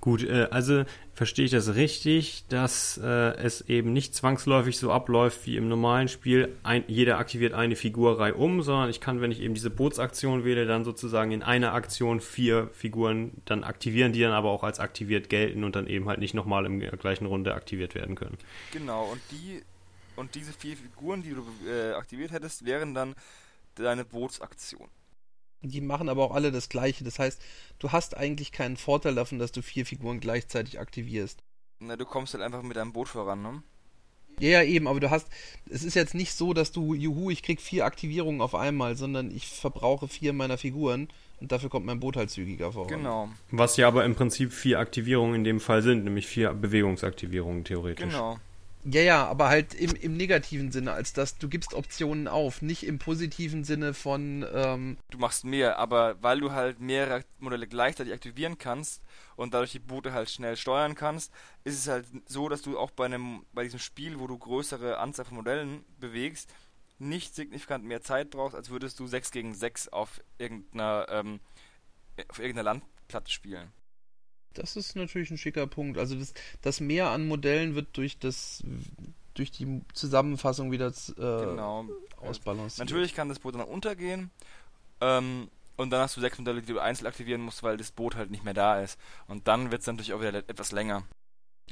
[0.00, 5.46] Gut, äh, also verstehe ich das richtig, dass äh, es eben nicht zwangsläufig so abläuft
[5.46, 6.54] wie im normalen Spiel.
[6.62, 10.66] Ein, jeder aktiviert eine Figur um, sondern ich kann, wenn ich eben diese Bootsaktion wähle,
[10.66, 15.28] dann sozusagen in einer Aktion vier Figuren dann aktivieren, die dann aber auch als aktiviert
[15.28, 18.36] gelten und dann eben halt nicht nochmal in der gleichen Runde aktiviert werden können.
[18.72, 19.62] Genau, und die
[20.16, 23.14] und diese vier Figuren, die du äh, aktiviert hättest, wären dann
[23.74, 24.88] deine Bootsaktion.
[25.62, 27.04] Die machen aber auch alle das Gleiche.
[27.04, 27.40] Das heißt,
[27.78, 31.42] du hast eigentlich keinen Vorteil davon, dass du vier Figuren gleichzeitig aktivierst.
[31.80, 33.62] Na, du kommst halt einfach mit deinem Boot voran, ne?
[34.38, 35.28] Ja, ja, eben, aber du hast,
[35.70, 39.30] es ist jetzt nicht so, dass du, juhu, ich krieg vier Aktivierungen auf einmal, sondern
[39.30, 41.08] ich verbrauche vier meiner Figuren
[41.40, 42.88] und dafür kommt mein Boot halt zügiger voran.
[42.88, 43.28] Genau.
[43.50, 48.12] Was ja aber im Prinzip vier Aktivierungen in dem Fall sind, nämlich vier Bewegungsaktivierungen theoretisch.
[48.12, 48.38] Genau.
[48.88, 52.86] Ja, ja, aber halt im, im negativen Sinne, als dass du gibst Optionen auf, nicht
[52.86, 54.46] im positiven Sinne von.
[54.52, 59.02] Ähm du machst mehr, aber weil du halt mehrere Modelle gleichzeitig aktivieren kannst
[59.34, 61.32] und dadurch die Boote halt schnell steuern kannst,
[61.64, 64.98] ist es halt so, dass du auch bei einem bei diesem Spiel, wo du größere
[64.98, 66.54] Anzahl von Modellen bewegst,
[67.00, 71.40] nicht signifikant mehr Zeit brauchst, als würdest du 6 gegen 6 auf irgendeiner ähm,
[72.28, 73.72] auf irgendeiner Landplatte spielen.
[74.58, 75.98] Das ist natürlich ein schicker Punkt.
[75.98, 78.62] Also das, das Mehr an Modellen wird durch das
[79.34, 81.86] durch die Zusammenfassung wieder äh, genau.
[82.16, 82.78] ausbalanciert.
[82.78, 84.30] Natürlich kann das Boot dann untergehen.
[85.00, 88.16] Ähm, und dann hast du sechs Modelle, die du einzeln aktivieren musst, weil das Boot
[88.16, 88.98] halt nicht mehr da ist.
[89.28, 91.02] Und dann wird es natürlich auch wieder etwas länger.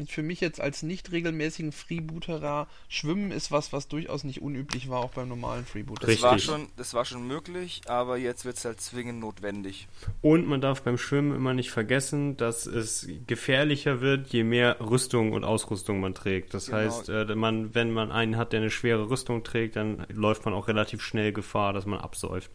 [0.09, 4.98] Für mich jetzt als nicht regelmäßigen Freebooterer, Schwimmen ist was, was durchaus nicht unüblich war,
[4.98, 6.09] auch beim normalen Freebooter.
[6.09, 9.87] Das war schon, das war schon möglich, aber jetzt wird es halt zwingend notwendig.
[10.20, 15.30] Und man darf beim Schwimmen immer nicht vergessen, dass es gefährlicher wird, je mehr Rüstung
[15.30, 16.54] und Ausrüstung man trägt.
[16.54, 16.78] Das genau.
[16.78, 20.54] heißt, äh, man, wenn man einen hat, der eine schwere Rüstung trägt, dann läuft man
[20.54, 22.50] auch relativ schnell Gefahr, dass man absäuft.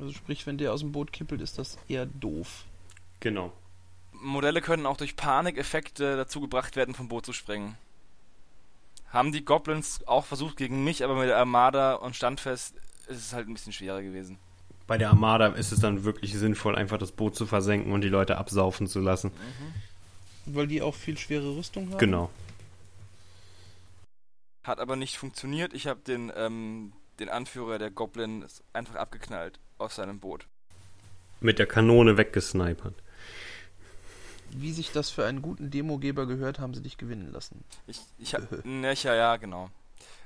[0.00, 2.64] Also sprich, wenn der aus dem Boot kippelt, ist das eher doof.
[3.20, 3.52] Genau.
[4.22, 7.76] Modelle können auch durch Panikeffekte dazu gebracht werden, vom Boot zu springen.
[9.08, 12.76] Haben die Goblins auch versucht gegen mich, aber mit der Armada und Standfest
[13.08, 14.38] ist es halt ein bisschen schwerer gewesen.
[14.86, 18.08] Bei der Armada ist es dann wirklich sinnvoll, einfach das Boot zu versenken und die
[18.08, 19.28] Leute absaufen zu lassen.
[19.28, 20.54] Mhm.
[20.54, 21.98] Weil die auch viel schwere Rüstung haben?
[21.98, 22.30] Genau.
[24.64, 25.72] Hat aber nicht funktioniert.
[25.72, 30.46] Ich habe den, ähm, den Anführer der Goblins einfach abgeknallt aus seinem Boot.
[31.40, 32.94] Mit der Kanone weggesnipert.
[34.54, 37.64] Wie sich das für einen guten Demogeber gehört, haben sie dich gewinnen lassen.
[37.86, 39.70] Ich, ich hab, ne, ja, ja, genau.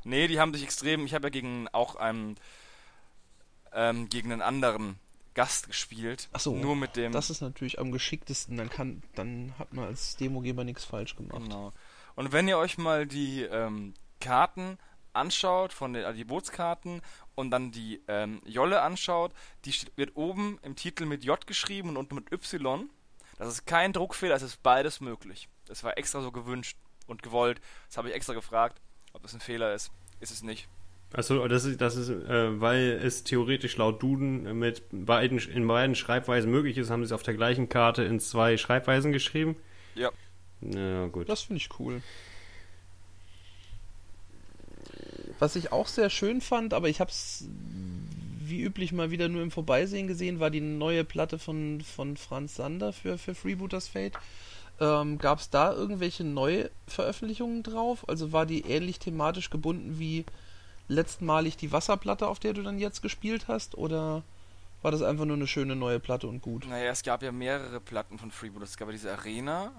[0.04, 2.36] Nee, die haben sich extrem, ich habe ja gegen auch einen,
[3.72, 4.96] ähm, gegen einen anderen
[5.34, 6.28] Gast gespielt.
[6.32, 7.12] Ach so, Nur mit dem.
[7.12, 11.42] Das ist natürlich am geschicktesten, dann kann, dann hat man als Demogeber nichts falsch gemacht.
[11.42, 11.72] Genau.
[12.14, 14.78] Und wenn ihr euch mal die ähm, Karten
[15.12, 17.02] anschaut, von den also die Bootskarten
[17.34, 19.32] und dann die ähm, Jolle anschaut,
[19.64, 22.88] die steht, wird oben im Titel mit J geschrieben und unten mit Y.
[23.38, 25.48] Das ist kein Druckfehler, es ist beides möglich.
[25.66, 27.60] Das war extra so gewünscht und gewollt.
[27.88, 28.80] Das habe ich extra gefragt,
[29.12, 29.90] ob das ein Fehler ist.
[30.20, 30.68] Ist es nicht.
[31.12, 35.94] Achso, das ist, das ist äh, weil es theoretisch laut Duden mit beiden, in beiden
[35.94, 39.56] Schreibweisen möglich ist, haben sie es auf der gleichen Karte in zwei Schreibweisen geschrieben.
[39.94, 40.10] Ja.
[40.60, 41.28] Ja, gut.
[41.28, 42.02] Das finde ich cool.
[45.38, 47.44] Was ich auch sehr schön fand, aber ich habe es
[48.48, 52.56] wie üblich mal wieder nur im Vorbeisehen gesehen, war die neue Platte von, von Franz
[52.56, 54.14] Sander für, für Freebooters Fate.
[54.80, 58.08] Ähm, Gab es da irgendwelche neue Veröffentlichungen drauf?
[58.08, 60.24] Also war die ähnlich thematisch gebunden wie
[60.88, 63.76] letztmalig die Wasserplatte, auf der du dann jetzt gespielt hast?
[63.76, 64.22] Oder
[64.82, 66.68] war das einfach nur eine schöne neue Platte und gut?
[66.68, 68.70] Naja, es gab ja mehrere Platten von Freebooters.
[68.70, 69.72] Es gab ja diese Arena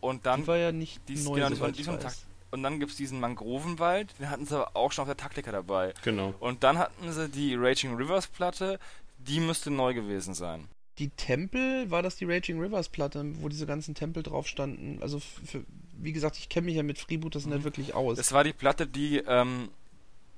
[0.00, 1.82] und dann die war ja nicht die ist- neu, genau, war- die.
[1.84, 5.16] Takt- Und dann gibt es diesen Mangrovenwald, den hatten sie aber auch schon auf der
[5.16, 5.94] Taktika dabei.
[6.04, 6.34] Genau.
[6.38, 8.78] Und dann hatten sie die Raging Rivers Platte,
[9.16, 10.68] die müsste neu gewesen sein.
[10.98, 14.98] Die Tempel, war das die Raging Rivers Platte, wo diese ganzen Tempel drauf standen?
[15.00, 15.64] Also, für,
[15.96, 18.18] wie gesagt, ich kenne mich ja mit Freebooters nicht wirklich aus.
[18.18, 19.70] Das war die Platte, die, ähm,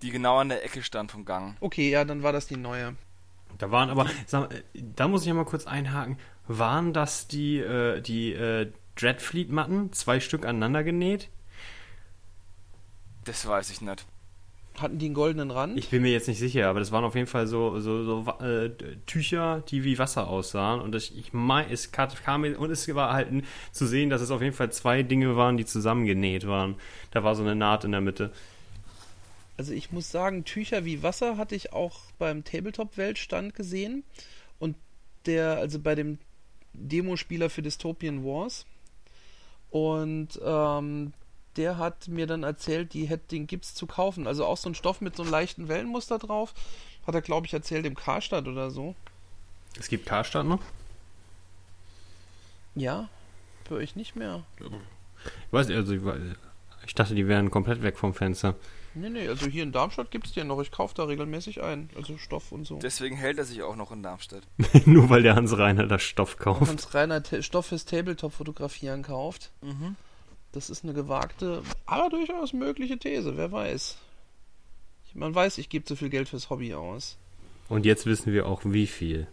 [0.03, 1.57] die genau an der Ecke stand vom Gang.
[1.61, 2.94] okay, ja, dann war das die neue.
[3.59, 6.16] Da waren aber, sag, mal, da muss ich ja mal kurz einhaken.
[6.46, 9.92] Waren das die, äh, die äh, Dreadfleet-Matten?
[9.92, 11.29] Zwei Stück aneinander genäht?
[13.24, 14.04] Das weiß ich nicht.
[14.78, 15.78] Hatten die einen goldenen Rand?
[15.78, 18.44] Ich bin mir jetzt nicht sicher, aber das waren auf jeden Fall so, so, so
[18.44, 18.70] äh,
[19.06, 20.80] Tücher, die wie Wasser aussahen.
[20.80, 23.28] Und das, ich meine, es ka- kam mir, und es war halt
[23.70, 26.74] zu sehen, dass es auf jeden Fall zwei Dinge waren, die zusammengenäht waren.
[27.12, 28.32] Da war so eine Naht in der Mitte.
[29.56, 34.02] Also ich muss sagen, Tücher wie Wasser hatte ich auch beim Tabletop-Weltstand gesehen.
[34.58, 34.74] Und
[35.26, 36.18] der, also bei dem
[36.72, 38.66] Demospieler für Dystopian Wars.
[39.70, 41.12] Und ähm,
[41.56, 44.26] der hat mir dann erzählt, die hätte, den gibt's zu kaufen.
[44.26, 46.54] Also auch so ein Stoff mit so einem leichten Wellenmuster drauf.
[47.06, 48.94] Hat er, glaube ich, erzählt im Karstadt oder so.
[49.78, 50.60] Es gibt Karstadt noch?
[52.74, 53.08] Ja,
[53.66, 54.44] für euch nicht mehr.
[54.58, 56.34] Ich weiß, also ich, weiß-
[56.86, 58.56] ich dachte, die wären komplett weg vom Fenster.
[58.96, 60.60] Nee, nee, also hier in Darmstadt gibt's den noch.
[60.60, 61.90] Ich kaufe da regelmäßig ein.
[61.96, 62.78] Also Stoff und so.
[62.78, 64.42] Deswegen hält er sich auch noch in Darmstadt.
[64.86, 66.68] Nur weil der Hans Reiner das Stoff kauft.
[66.68, 69.50] Hans Reiner Stoff fürs Tabletop-Fotografieren kauft.
[69.62, 69.96] Mhm.
[70.54, 73.96] Das ist eine gewagte, aber durchaus mögliche These, wer weiß.
[75.12, 77.18] Man weiß, ich gebe zu viel Geld fürs Hobby aus.
[77.68, 79.26] Und jetzt wissen wir auch, wie viel.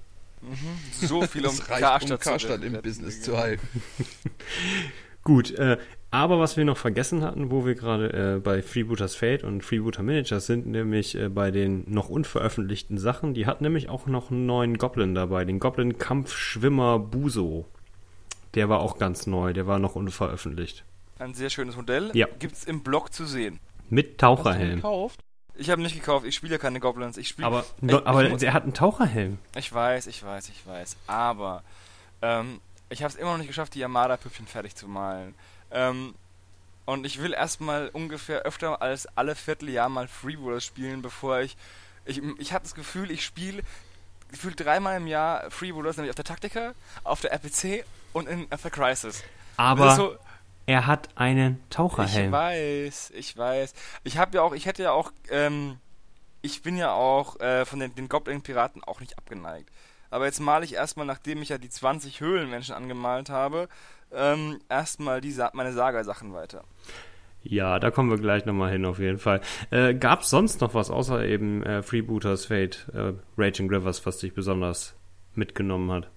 [1.00, 2.82] So viel um Karstadt, um Karstadt zu im.
[2.82, 3.68] Business zu halten.
[5.24, 5.78] Gut, äh,
[6.10, 10.02] aber was wir noch vergessen hatten, wo wir gerade äh, bei Freebooters Fate und Freebooter
[10.02, 14.48] Miniatures sind, nämlich äh, bei den noch unveröffentlichten Sachen, die hat nämlich auch noch einen
[14.48, 17.68] neuen Goblin dabei, den Goblin Kampfschwimmer Buso.
[18.56, 20.84] Der war auch ganz neu, der war noch unveröffentlicht.
[21.22, 22.12] Ein sehr schönes Modell.
[22.14, 22.28] Ja.
[22.40, 23.60] Gibt's im Blog zu sehen.
[23.90, 24.76] Mit Hast du Taucherhelm.
[24.78, 25.20] gekauft?
[25.56, 27.18] Ich habe nicht gekauft, ich spiele ja keine Goblins.
[27.18, 27.46] Ich spiele.
[27.46, 29.38] Aber, ich, aber ich, er hat einen Taucherhelm.
[29.56, 30.96] ich weiß, ich weiß, ich weiß.
[31.08, 31.62] Aber
[32.22, 35.36] ähm, ich habe es immer noch nicht geschafft, die Armada-Püppchen fertig zu malen.
[35.70, 36.16] Ähm,
[36.86, 41.56] und ich will erstmal ungefähr öfter als alle Vierteljahr mal Freebooters spielen, bevor ich.
[42.06, 43.62] Ich, ich habe das Gefühl, ich spiele
[44.32, 48.62] gefühlt dreimal im Jahr Freebooters, nämlich auf der Taktika, auf der RPC und in, auf
[48.62, 49.24] der Crisis.
[49.58, 50.16] Aber Das ist so,
[50.72, 52.32] er hat einen Ich Taucherhelm.
[52.32, 53.74] weiß, ich weiß.
[54.04, 55.78] Ich habe ja auch, ich hätte ja auch, ähm,
[56.42, 59.70] ich bin ja auch äh, von den, den Goblin-Piraten auch nicht abgeneigt.
[60.10, 63.68] Aber jetzt male ich erstmal, nachdem ich ja die 20 Höhlenmenschen angemalt habe,
[64.14, 66.64] ähm, erstmal die Sa meine Saga-Sachen weiter.
[67.44, 69.42] Ja, da kommen wir gleich nochmal hin, auf jeden Fall.
[69.72, 74.20] Äh, Gab es sonst noch was, außer eben äh, Freebooters Fate, äh, Raging Rivers, was
[74.20, 74.96] dich besonders
[75.34, 76.10] mitgenommen hat?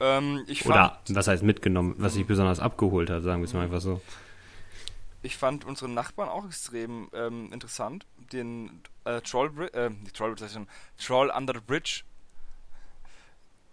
[0.00, 3.52] Ähm, ich, fand, Oder, was heißt mitgenommen, was dich besonders abgeholt hat, sagen wir es
[3.52, 4.00] mal einfach so.
[5.22, 8.06] ich fand unseren Nachbarn auch extrem ähm, interessant.
[8.32, 10.34] Den äh, Troll, äh, Troll,
[10.98, 12.02] Troll Under the Bridge.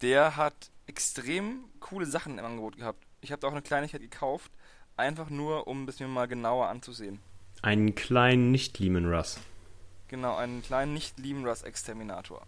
[0.02, 3.04] Der hat extrem coole Sachen im Angebot gehabt.
[3.22, 4.52] Ich habe da auch eine Kleinigkeit gekauft,
[4.96, 7.20] einfach nur, um es mir mal genauer anzusehen.
[7.62, 9.40] Einen kleinen Nicht-Lehman Russ.
[10.08, 12.46] Genau, einen kleinen Nicht-Lieben-Russ-Exterminator.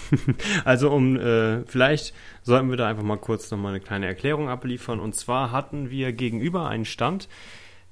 [0.64, 5.00] Also um, äh, vielleicht sollten wir da einfach mal kurz nochmal eine kleine Erklärung abliefern.
[5.00, 7.28] Und zwar hatten wir gegenüber einen Stand.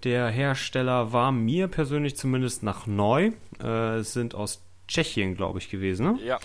[0.05, 3.33] Der Hersteller war mir persönlich zumindest nach neu.
[3.63, 6.15] Äh, es sind aus Tschechien, glaube ich, gewesen.
[6.15, 6.19] Ne?
[6.25, 6.39] Ja,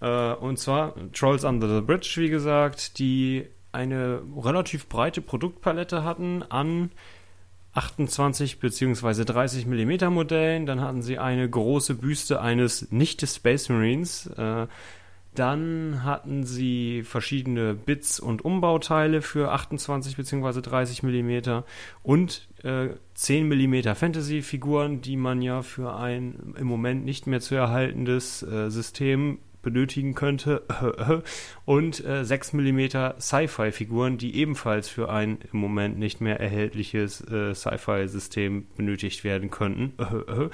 [0.00, 6.42] Äh, und zwar Trolls Under the Bridge, wie gesagt, die eine relativ breite Produktpalette hatten
[6.42, 6.90] an
[7.74, 9.24] 28 bzw.
[9.24, 10.66] 30 mm Modellen.
[10.66, 14.26] Dann hatten sie eine große Büste eines nicht des Space Marines.
[14.36, 14.66] Äh,
[15.34, 20.60] dann hatten sie verschiedene Bits und Umbauteile für 28 bzw.
[20.60, 21.62] 30 mm
[22.02, 27.54] und äh, 10 mm Fantasy-Figuren, die man ja für ein im Moment nicht mehr zu
[27.54, 30.62] erhaltendes äh, System benötigen könnte.
[31.64, 32.86] Und äh, 6 mm
[33.18, 39.94] Sci-Fi-Figuren, die ebenfalls für ein im Moment nicht mehr erhältliches äh, Sci-Fi-System benötigt werden könnten.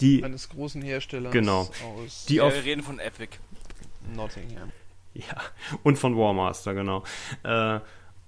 [0.00, 1.70] die, Eines großen Herstellers genau,
[2.02, 2.26] aus.
[2.28, 3.38] Die auf, wir reden von Epic.
[4.14, 4.70] Nottingham.
[5.14, 5.40] Ja,
[5.82, 7.02] und von Warmaster, genau.
[7.42, 7.80] Äh,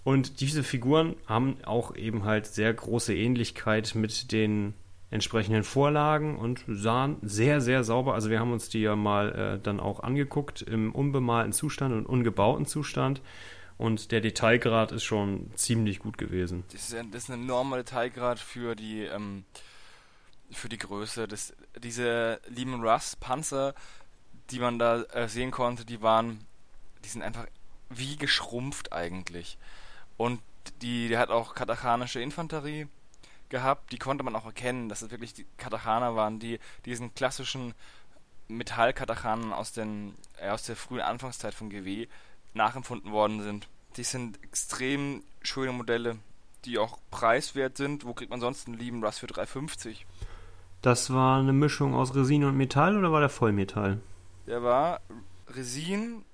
[0.04, 4.72] und diese Figuren haben auch eben halt sehr große Ähnlichkeit mit den
[5.10, 8.14] entsprechenden Vorlagen und sahen sehr, sehr sauber.
[8.14, 12.06] Also wir haben uns die ja mal äh, dann auch angeguckt im unbemalten Zustand und
[12.06, 13.22] ungebauten Zustand.
[13.78, 16.64] Und der Detailgrad ist schon ziemlich gut gewesen.
[16.72, 19.44] Das ist, ein, das ist ein enormer Detailgrad für die, ähm,
[20.50, 21.28] für die Größe.
[21.28, 23.74] Das, diese Lehman Russ Panzer,
[24.50, 26.44] die man da äh, sehen konnte, die waren,
[27.04, 27.46] die sind einfach
[27.88, 29.58] wie geschrumpft eigentlich.
[30.16, 30.40] Und
[30.82, 32.88] die, die hat auch katachanische Infanterie
[33.50, 37.74] gehabt, die konnte man auch erkennen, dass es wirklich die Katachaner waren, die diesen klassischen
[38.48, 42.06] Metall-Katachanen aus, den, äh, aus der frühen Anfangszeit von GW
[42.54, 43.68] nachempfunden worden sind.
[43.96, 46.16] Die sind extrem schöne Modelle,
[46.64, 48.04] die auch preiswert sind.
[48.04, 50.04] Wo kriegt man sonst einen lieben Rust für 3,50?
[50.82, 54.00] Das war eine Mischung aus Resin und Metall oder war der Vollmetall?
[54.46, 55.00] Der war
[55.48, 56.24] Resin,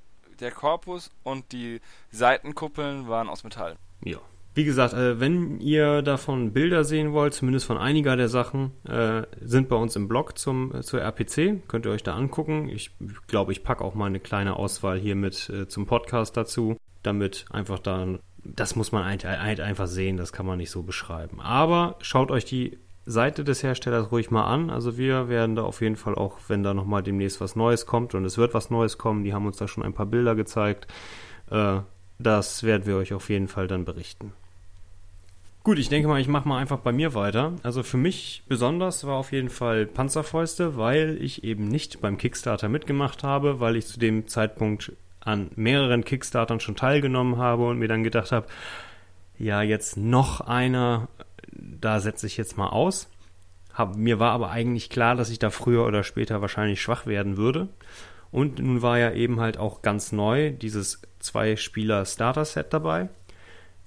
[0.41, 3.77] der Korpus und die Seitenkuppeln waren aus Metall.
[4.03, 4.19] Ja.
[4.57, 9.23] Wie gesagt, äh, wenn ihr davon Bilder sehen wollt, zumindest von einiger der Sachen, äh,
[9.41, 11.61] sind bei uns im Blog zum, äh, zur RPC.
[11.67, 12.69] Könnt ihr euch da angucken.
[12.69, 12.93] Ich
[13.27, 17.47] glaube, ich packe auch mal eine kleine Auswahl hier mit äh, zum Podcast dazu, damit
[17.51, 21.41] einfach dann, das muss man halt, halt einfach sehen, das kann man nicht so beschreiben.
[21.41, 24.71] Aber schaut euch die Seite des Herstellers ruhig mal an.
[24.71, 28.15] Also wir werden da auf jeden Fall auch, wenn da nochmal demnächst was Neues kommt
[28.15, 30.87] und es wird was Neues kommen, die haben uns da schon ein paar Bilder gezeigt.
[31.51, 31.81] Äh,
[32.21, 34.33] das werden wir euch auf jeden Fall dann berichten.
[35.65, 37.55] Gut, ich denke mal, ich mache mal einfach bei mir weiter.
[37.63, 42.69] Also für mich besonders war auf jeden Fall Panzerfäuste, weil ich eben nicht beim Kickstarter
[42.69, 47.89] mitgemacht habe, weil ich zu dem Zeitpunkt an mehreren Kickstartern schon teilgenommen habe und mir
[47.89, 48.47] dann gedacht habe,
[49.39, 51.09] ja, jetzt noch einer,
[51.51, 53.09] da setze ich jetzt mal aus.
[53.73, 57.39] Hab, mir war aber eigentlich klar, dass ich da früher oder später wahrscheinlich schwach werden
[57.39, 57.69] würde.
[58.31, 63.09] Und nun war ja eben halt auch ganz neu dieses Zwei-Spieler-Starter-Set dabei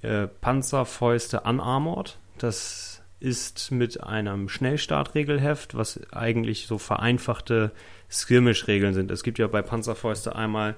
[0.07, 2.17] äh, Panzerfäuste Unarmored.
[2.37, 7.71] Das ist mit einem Schnellstartregelheft, was eigentlich so vereinfachte
[8.09, 9.11] Skirmish-Regeln sind.
[9.11, 10.75] Es gibt ja bei Panzerfäuste einmal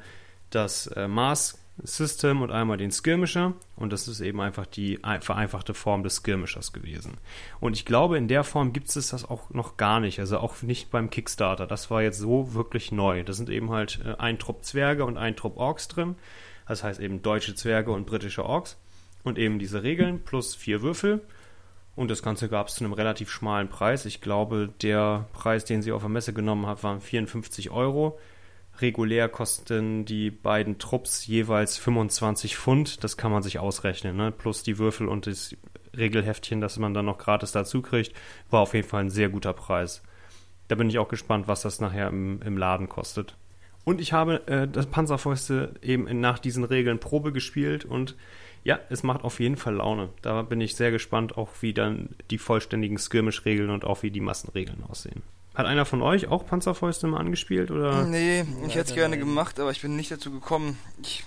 [0.50, 5.74] das äh, Maß System und einmal den Skirmisher und das ist eben einfach die vereinfachte
[5.74, 7.18] Form des Skirmishers gewesen.
[7.62, 10.62] Und ich glaube, in der Form gibt es das auch noch gar nicht, also auch
[10.62, 11.68] nicht beim Kickstarter.
[11.68, 13.24] Das war jetzt so wirklich neu.
[13.24, 16.16] Da sind eben halt äh, ein Trupp Zwerge und ein Trupp Orks drin.
[16.68, 18.78] Das heißt eben deutsche Zwerge und britische Orks
[19.24, 21.22] und eben diese Regeln plus vier Würfel.
[21.96, 24.06] Und das Ganze gab es zu einem relativ schmalen Preis.
[24.06, 28.18] Ich glaube, der Preis, den sie auf der Messe genommen hat, waren 54 Euro.
[28.80, 33.04] Regulär kosten die beiden Trupps jeweils 25 Pfund.
[33.04, 34.16] Das kann man sich ausrechnen.
[34.16, 34.32] Ne?
[34.32, 35.56] Plus die Würfel und das
[35.98, 38.14] Regelheftchen, das man dann noch gratis dazu kriegt,
[38.50, 40.02] war auf jeden Fall ein sehr guter Preis.
[40.70, 43.36] Da bin ich auch gespannt, was das nachher im, im Laden kostet.
[43.84, 48.16] Und ich habe äh, das Panzerfäuste eben nach diesen Regeln Probe gespielt und
[48.64, 50.10] ja, es macht auf jeden Fall Laune.
[50.22, 54.22] Da bin ich sehr gespannt, auch wie dann die vollständigen Skirmish-Regeln und auch wie die
[54.22, 55.22] Massenregeln aussehen.
[55.56, 57.72] Hat einer von euch auch Panzerfäuste mal angespielt?
[57.72, 58.06] Oder?
[58.06, 60.78] Nee, ich hätte es gerne gemacht, aber ich bin nicht dazu gekommen.
[61.02, 61.26] Ich,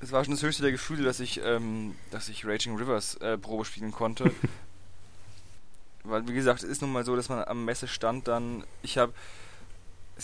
[0.00, 3.36] es war schon das höchste der Gefühle, dass ich, ähm, dass ich Raging Rivers äh,
[3.36, 4.30] Probe spielen konnte.
[6.04, 8.64] Weil, wie gesagt, es ist nun mal so, dass man am Messestand dann.
[8.82, 9.12] Ich habe.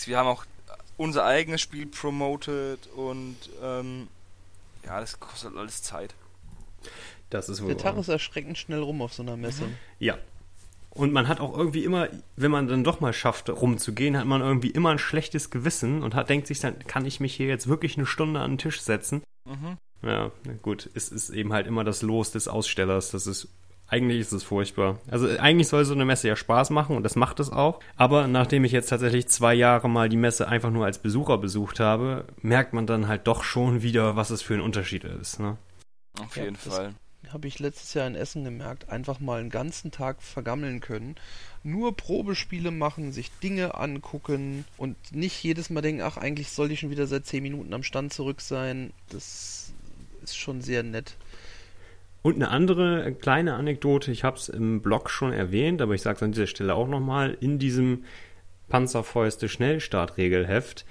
[0.05, 0.45] Wir haben auch
[0.97, 4.07] unser eigenes Spiel promoted und ähm,
[4.85, 6.15] ja, das kostet alles Zeit.
[7.29, 7.69] Das ist wohl.
[7.69, 9.65] Der Tag ist erschreckend schnell rum auf so einer Messe.
[9.99, 10.17] Ja.
[10.91, 14.41] Und man hat auch irgendwie immer, wenn man dann doch mal schafft, rumzugehen, hat man
[14.41, 17.67] irgendwie immer ein schlechtes Gewissen und hat, denkt sich dann, kann ich mich hier jetzt
[17.67, 19.23] wirklich eine Stunde an den Tisch setzen?
[19.45, 19.77] Mhm.
[20.03, 20.31] Ja,
[20.61, 23.09] gut, es ist eben halt immer das Los des Ausstellers.
[23.09, 23.47] Das ist
[23.93, 24.99] eigentlich ist es furchtbar.
[25.07, 27.79] Also eigentlich soll so eine Messe ja Spaß machen und das macht es auch.
[27.95, 31.79] Aber nachdem ich jetzt tatsächlich zwei Jahre mal die Messe einfach nur als Besucher besucht
[31.79, 35.39] habe, merkt man dann halt doch schon wieder, was es für ein Unterschied ist.
[35.39, 35.57] Ne?
[36.19, 36.95] Auf jeden ja, Fall.
[37.31, 41.15] habe ich letztes Jahr in Essen gemerkt, einfach mal einen ganzen Tag vergammeln können.
[41.61, 46.79] Nur Probespiele machen, sich Dinge angucken und nicht jedes Mal denken, ach, eigentlich soll ich
[46.79, 48.91] schon wieder seit 10 Minuten am Stand zurück sein.
[49.09, 49.71] Das
[50.23, 51.15] ist schon sehr nett.
[52.23, 56.15] Und eine andere kleine Anekdote, ich habe es im Blog schon erwähnt, aber ich sage
[56.15, 58.05] es an dieser Stelle auch nochmal, in diesem
[58.69, 60.85] Panzerfäuste Schnellstartregelheft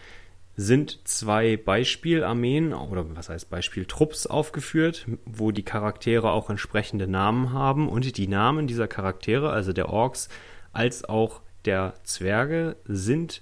[0.54, 7.88] sind zwei Beispielarmeen oder was heißt Beispieltrupps aufgeführt, wo die Charaktere auch entsprechende Namen haben.
[7.88, 10.28] Und die Namen dieser Charaktere, also der Orks
[10.72, 13.40] als auch der Zwerge, sind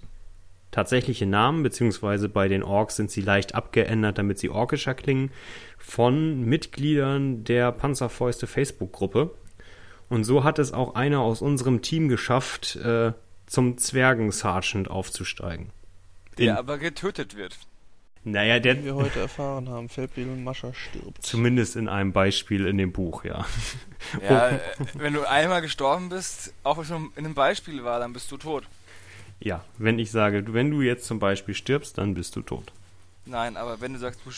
[0.70, 5.32] tatsächliche Namen, beziehungsweise bei den Orks sind sie leicht abgeändert, damit sie orkischer klingen,
[5.80, 9.34] von Mitgliedern der Panzerfäuste Facebook-Gruppe.
[10.08, 13.12] Und so hat es auch einer aus unserem Team geschafft, äh,
[13.46, 15.70] zum Zwergen-Sergeant aufzusteigen.
[16.38, 17.58] Der aber getötet wird.
[18.22, 18.78] Naja, der.
[18.78, 21.22] Wie wir heute erfahren haben, Feldwebel Mascher stirbt.
[21.22, 23.46] Zumindest in einem Beispiel in dem Buch, ja.
[24.22, 24.60] Ja, äh,
[24.94, 28.36] wenn du einmal gestorben bist, auch wenn es in einem Beispiel war, dann bist du
[28.36, 28.64] tot.
[29.40, 32.72] Ja, wenn ich sage, wenn du jetzt zum Beispiel stirbst, dann bist du tot.
[33.24, 34.30] Nein, aber wenn du sagst, du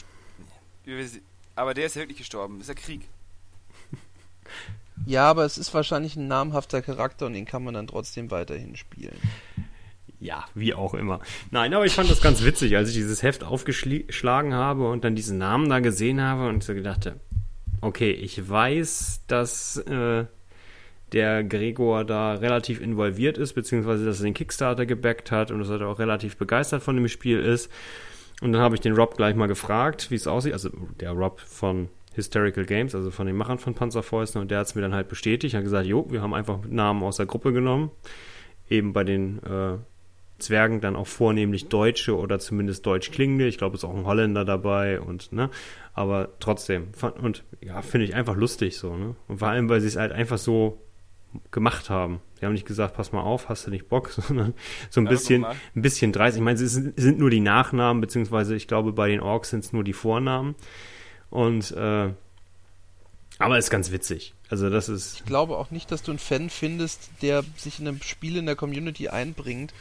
[1.54, 3.08] aber der ist ja wirklich gestorben, das ist ja Krieg.
[5.06, 8.76] Ja, aber es ist wahrscheinlich ein namhafter Charakter und den kann man dann trotzdem weiterhin
[8.76, 9.16] spielen.
[10.20, 11.20] Ja, wie auch immer.
[11.50, 15.16] Nein, aber ich fand das ganz witzig, als ich dieses Heft aufgeschlagen habe und dann
[15.16, 17.18] diesen Namen da gesehen habe und so gedachte,
[17.80, 20.26] okay, ich weiß, dass äh,
[21.12, 25.68] der Gregor da relativ involviert ist, beziehungsweise dass er den Kickstarter gebackt hat und dass
[25.68, 27.68] er auch relativ begeistert von dem Spiel ist.
[28.42, 30.52] Und dann habe ich den Rob gleich mal gefragt, wie es aussieht.
[30.52, 30.68] Also
[31.00, 34.74] der Rob von Hysterical Games, also von den Machern von Panzerfäusten, und der hat es
[34.74, 35.54] mir dann halt bestätigt.
[35.54, 37.90] Er hat gesagt, jo, wir haben einfach Namen aus der Gruppe genommen.
[38.68, 39.78] Eben bei den äh,
[40.38, 43.46] Zwergen dann auch vornehmlich Deutsche oder zumindest deutsch klingende.
[43.46, 45.48] Ich glaube, es ist auch ein Holländer dabei und, ne,
[45.94, 46.88] aber trotzdem.
[47.20, 49.14] Und ja, finde ich einfach lustig so, ne?
[49.28, 50.82] Und vor allem, weil sie es halt einfach so
[51.50, 52.20] gemacht haben.
[52.38, 54.54] Sie haben nicht gesagt, pass mal auf, hast du nicht Bock, sondern
[54.90, 56.36] so ein bisschen, ein bisschen dreist.
[56.36, 59.64] Ich meine, es sind, sind, nur die Nachnamen, beziehungsweise ich glaube, bei den Orks sind
[59.64, 60.54] es nur die Vornamen.
[61.30, 62.10] Und, äh,
[63.38, 64.34] aber ist ganz witzig.
[64.48, 65.16] Also das ist.
[65.16, 68.46] Ich glaube auch nicht, dass du einen Fan findest, der sich in einem Spiel in
[68.46, 69.72] der Community einbringt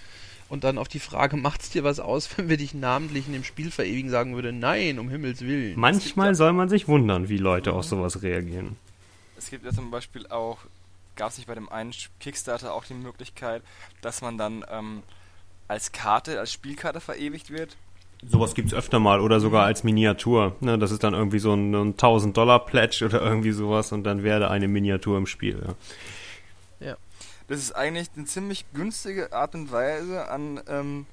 [0.51, 3.33] und dann auf die Frage, macht es dir was aus, wenn wir dich namentlich in
[3.33, 5.79] dem Spiel verewigen, sagen würde, nein, um Himmels Willen.
[5.79, 7.77] Manchmal ja soll man sich wundern, wie Leute mhm.
[7.77, 8.75] auf sowas reagieren.
[9.37, 10.59] Es gibt ja zum Beispiel auch,
[11.15, 13.63] gab es nicht bei dem einen Kickstarter auch die Möglichkeit,
[14.01, 15.03] dass man dann ähm,
[15.67, 17.77] als Karte, als Spielkarte verewigt wird?
[18.23, 20.55] Sowas gibt es öfter mal oder sogar als Miniatur.
[20.59, 24.49] Ne, das ist dann irgendwie so ein, ein 1000-Dollar-Pledge oder irgendwie sowas und dann wäre
[24.49, 25.61] eine Miniatur im Spiel.
[25.65, 25.75] Ja.
[27.51, 31.05] Das ist eigentlich eine ziemlich günstige Art und Weise, an, ähm,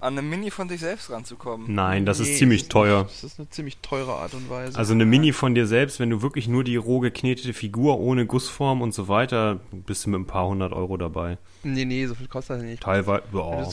[0.00, 1.74] an eine Mini von sich selbst ranzukommen.
[1.74, 3.04] Nein, das nee, ist ziemlich das teuer.
[3.04, 4.78] Nicht, das ist eine ziemlich teure Art und Weise.
[4.78, 8.26] Also eine Mini von dir selbst, wenn du wirklich nur die roh geknetete Figur ohne
[8.26, 11.38] Gussform und so weiter, bist du mit ein paar hundert Euro dabei.
[11.64, 12.82] Nee, nee, so viel kostet das nicht.
[12.82, 13.68] Teilweise, ja.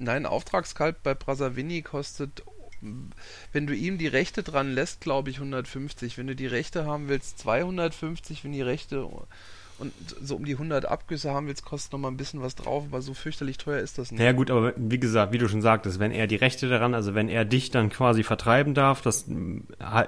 [0.00, 2.42] Nein, Auftragskalb bei Brazzavini kostet
[3.52, 6.16] wenn du ihm die Rechte dran lässt, glaube ich 150.
[6.16, 8.44] Wenn du die Rechte haben willst, 250.
[8.44, 9.08] Wenn die Rechte
[9.78, 12.84] und so um die 100 Abgüsse haben willst, kostet noch mal ein bisschen was drauf,
[12.88, 14.20] aber so fürchterlich teuer ist das nicht.
[14.20, 17.14] Ja gut, aber wie gesagt, wie du schon sagtest, wenn er die Rechte daran, also
[17.14, 19.26] wenn er dich dann quasi vertreiben darf, das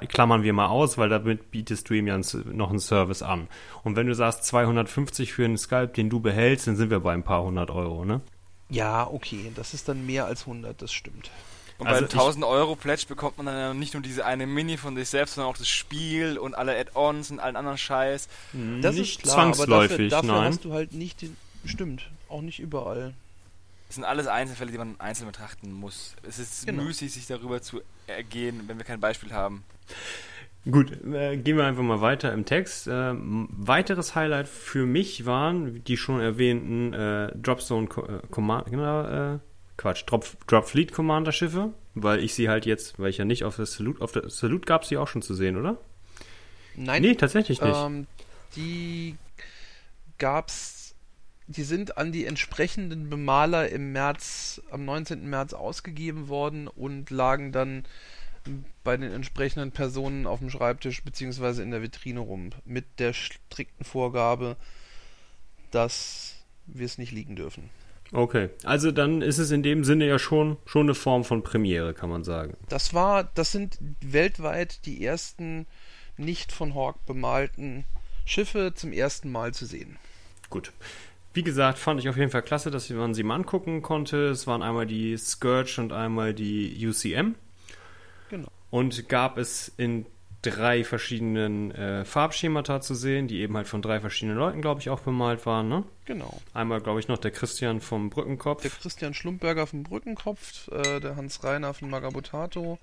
[0.09, 2.21] klammern wir mal aus, weil damit bietest du ihm ja
[2.53, 3.49] noch einen Service an.
[3.85, 7.13] Und wenn du sagst 250 für einen Sculpt, den du behältst, dann sind wir bei
[7.13, 8.21] ein paar hundert Euro, ne?
[8.69, 11.31] Ja, okay, das ist dann mehr als 100, das stimmt.
[11.81, 14.77] Und also beim 1000 Euro Pledge bekommt man dann ja nicht nur diese eine Mini
[14.77, 18.29] von sich selbst, sondern auch das Spiel und alle Add-ons und allen anderen Scheiß.
[18.53, 18.83] Mhm.
[18.83, 22.43] Das nicht ist klar, zwangsläufig, aber dafür, dafür hast du halt nicht den, stimmt, auch
[22.43, 23.15] nicht überall.
[23.89, 26.15] Das sind alles Einzelfälle, die man einzeln betrachten muss.
[26.23, 26.85] Es ist genau.
[26.85, 29.65] müßig, sich darüber zu ergehen, wenn wir kein Beispiel haben.
[30.71, 32.87] Gut, äh, gehen wir einfach mal weiter im Text.
[32.87, 39.39] Äh, weiteres Highlight für mich waren die schon erwähnten äh, Dropzone äh, Command, genau, äh,
[39.81, 43.45] Quatsch, Drop, Drop Fleet Commander Schiffe, weil ich sie halt jetzt, weil ich ja nicht
[43.45, 45.79] auf das Salute, auf der Salute gab es die auch schon zu sehen, oder?
[46.77, 47.01] Nein.
[47.01, 47.75] Nee, tatsächlich nicht.
[47.75, 48.07] Ähm,
[48.57, 49.17] die
[50.19, 50.95] gab's,
[51.47, 55.27] die sind an die entsprechenden Bemaler im März, am 19.
[55.31, 57.85] März ausgegeben worden und lagen dann
[58.85, 62.51] bei den entsprechenden Personen auf dem Schreibtisch beziehungsweise in der Vitrine rum.
[62.67, 64.59] Mit der strikten Vorgabe,
[65.71, 66.35] dass
[66.67, 67.71] wir es nicht liegen dürfen.
[68.13, 71.95] Okay, also dann ist es in dem Sinne ja schon, schon eine Form von Premiere,
[71.95, 72.57] kann man sagen.
[72.69, 75.67] Das war, das sind weltweit die ersten
[76.17, 77.85] nicht von Hawk bemalten
[78.25, 79.97] Schiffe zum ersten Mal zu sehen.
[80.51, 80.73] Gut.
[81.33, 84.29] Wie gesagt, fand ich auf jeden Fall klasse, dass man sie mal angucken konnte.
[84.29, 87.37] Es waren einmal die Scourge und einmal die UCM.
[88.31, 88.49] Genau.
[88.71, 90.07] Und gab es in
[90.43, 94.89] drei verschiedenen äh, Farbschemata zu sehen, die eben halt von drei verschiedenen Leuten, glaube ich,
[94.89, 95.69] auch bemalt waren.
[95.69, 95.85] Ne?
[96.07, 96.41] Genau.
[96.55, 98.63] Einmal, glaube ich, noch der Christian vom Brückenkopf.
[98.63, 102.79] Der Christian Schlumpberger vom Brückenkopf, äh, der Hans Reiner von Magabotato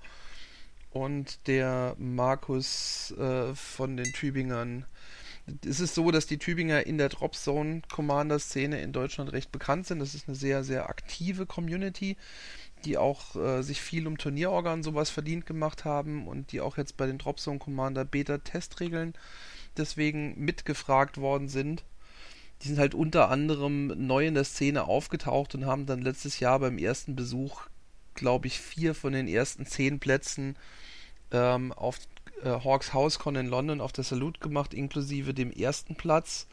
[0.90, 4.84] und der Markus äh, von den Tübingern.
[5.66, 9.86] Es ist so, dass die Tübinger in der Dropzone Commander Szene in Deutschland recht bekannt
[9.86, 9.98] sind.
[9.98, 12.16] Das ist eine sehr, sehr aktive Community
[12.88, 16.96] die auch äh, sich viel um Turnierorgan sowas verdient gemacht haben und die auch jetzt
[16.96, 19.12] bei den Dropzone Commander Beta Testregeln
[19.76, 21.84] deswegen mitgefragt worden sind.
[22.62, 26.58] Die sind halt unter anderem neu in der Szene aufgetaucht und haben dann letztes Jahr
[26.60, 27.66] beim ersten Besuch,
[28.14, 30.56] glaube ich, vier von den ersten zehn Plätzen
[31.30, 31.98] ähm, auf
[32.42, 36.46] äh, Hawks HouseCon in London auf der Salute gemacht, inklusive dem ersten Platz.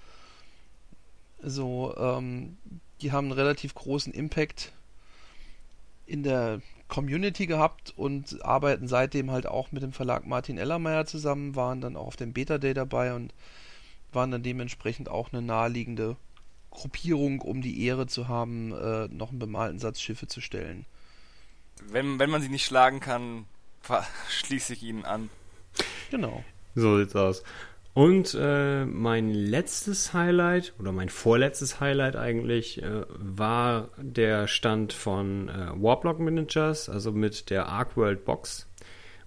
[1.41, 2.57] So, ähm,
[3.01, 4.73] die haben einen relativ großen Impact
[6.06, 11.56] in der Community gehabt und arbeiten seitdem halt auch mit dem Verlag Martin Ellermeier zusammen,
[11.56, 13.34] waren dann auch auf dem Beta Day dabei und
[14.14, 16.16] waren dann dementsprechend auch eine naheliegende
[16.70, 20.86] Gruppierung, um die Ehre zu haben, äh, noch einen bemalten Satz Schiffe zu stellen.
[21.88, 23.45] Wenn, wenn man sie nicht schlagen kann,
[24.30, 25.30] schließe ich ihnen an.
[26.12, 26.43] Genau.
[26.76, 27.43] So sieht's aus.
[27.95, 35.47] Und äh, mein letztes Highlight oder mein vorletztes Highlight eigentlich äh, war der Stand von
[35.47, 38.67] äh, Warblock Managers, also mit der Arcworld Box,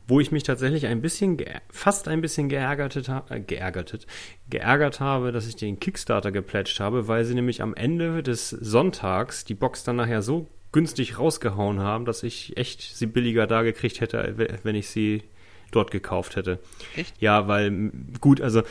[0.07, 1.39] wo ich mich tatsächlich ein bisschen,
[1.71, 7.35] fast ein bisschen geärgert, äh, geärgert, habe, dass ich den Kickstarter geplätscht habe, weil sie
[7.35, 12.59] nämlich am Ende des Sonntags die Box dann nachher so günstig rausgehauen haben, dass ich
[12.59, 15.23] echt sie billiger da gekriegt hätte, wenn ich sie
[15.71, 16.59] dort gekauft hätte.
[16.97, 17.15] Echt?
[17.21, 17.91] Ja, weil,
[18.21, 18.63] gut, also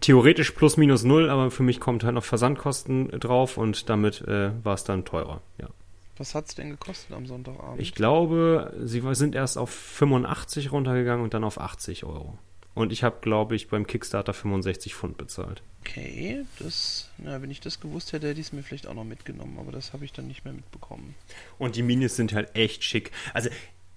[0.00, 4.50] theoretisch plus minus null, aber für mich kommt halt noch Versandkosten drauf und damit äh,
[4.64, 5.68] war es dann teurer, ja.
[6.18, 7.80] Was hat es denn gekostet am Sonntagabend?
[7.80, 12.38] Ich glaube, sie sind erst auf 85 runtergegangen und dann auf 80 Euro.
[12.74, 15.62] Und ich habe, glaube ich, beim Kickstarter 65 Pfund bezahlt.
[15.80, 19.04] Okay, das, na, wenn ich das gewusst hätte, hätte ich es mir vielleicht auch noch
[19.04, 21.14] mitgenommen, aber das habe ich dann nicht mehr mitbekommen.
[21.58, 23.10] Und die Minis sind halt echt schick.
[23.34, 23.50] Also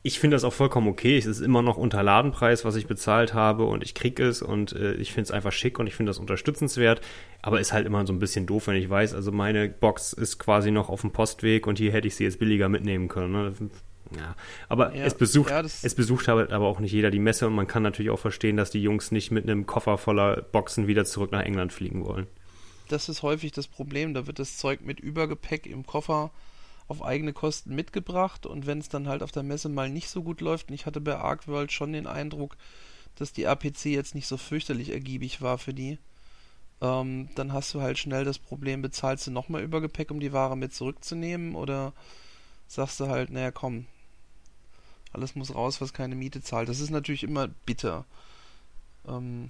[0.05, 1.17] ich finde das auch vollkommen okay.
[1.17, 4.71] Es ist immer noch unter Ladenpreis, was ich bezahlt habe und ich kriege es und
[4.73, 7.01] äh, ich finde es einfach schick und ich finde das unterstützenswert.
[7.41, 10.37] Aber ist halt immer so ein bisschen doof, wenn ich weiß, also meine Box ist
[10.37, 13.31] quasi noch auf dem Postweg und hier hätte ich sie jetzt billiger mitnehmen können.
[13.31, 13.53] Ne?
[14.15, 14.35] Ja,
[14.69, 17.55] aber ja, es besucht, ja, es besucht halt aber auch nicht jeder die Messe und
[17.55, 21.05] man kann natürlich auch verstehen, dass die Jungs nicht mit einem Koffer voller Boxen wieder
[21.05, 22.27] zurück nach England fliegen wollen.
[22.89, 24.13] Das ist häufig das Problem.
[24.13, 26.29] Da wird das Zeug mit Übergepäck im Koffer
[26.87, 30.23] auf eigene Kosten mitgebracht und wenn es dann halt auf der Messe mal nicht so
[30.23, 32.57] gut läuft, und ich hatte bei Arcworld schon den Eindruck,
[33.15, 35.97] dass die APC jetzt nicht so fürchterlich ergiebig war für die,
[36.81, 40.57] ähm, dann hast du halt schnell das Problem, bezahlst du nochmal Übergepäck, um die Ware
[40.57, 41.93] mit zurückzunehmen oder
[42.67, 43.85] sagst du halt, naja komm,
[45.13, 46.67] alles muss raus, was keine Miete zahlt.
[46.67, 48.05] Das ist natürlich immer bitter.
[49.07, 49.49] Ähm,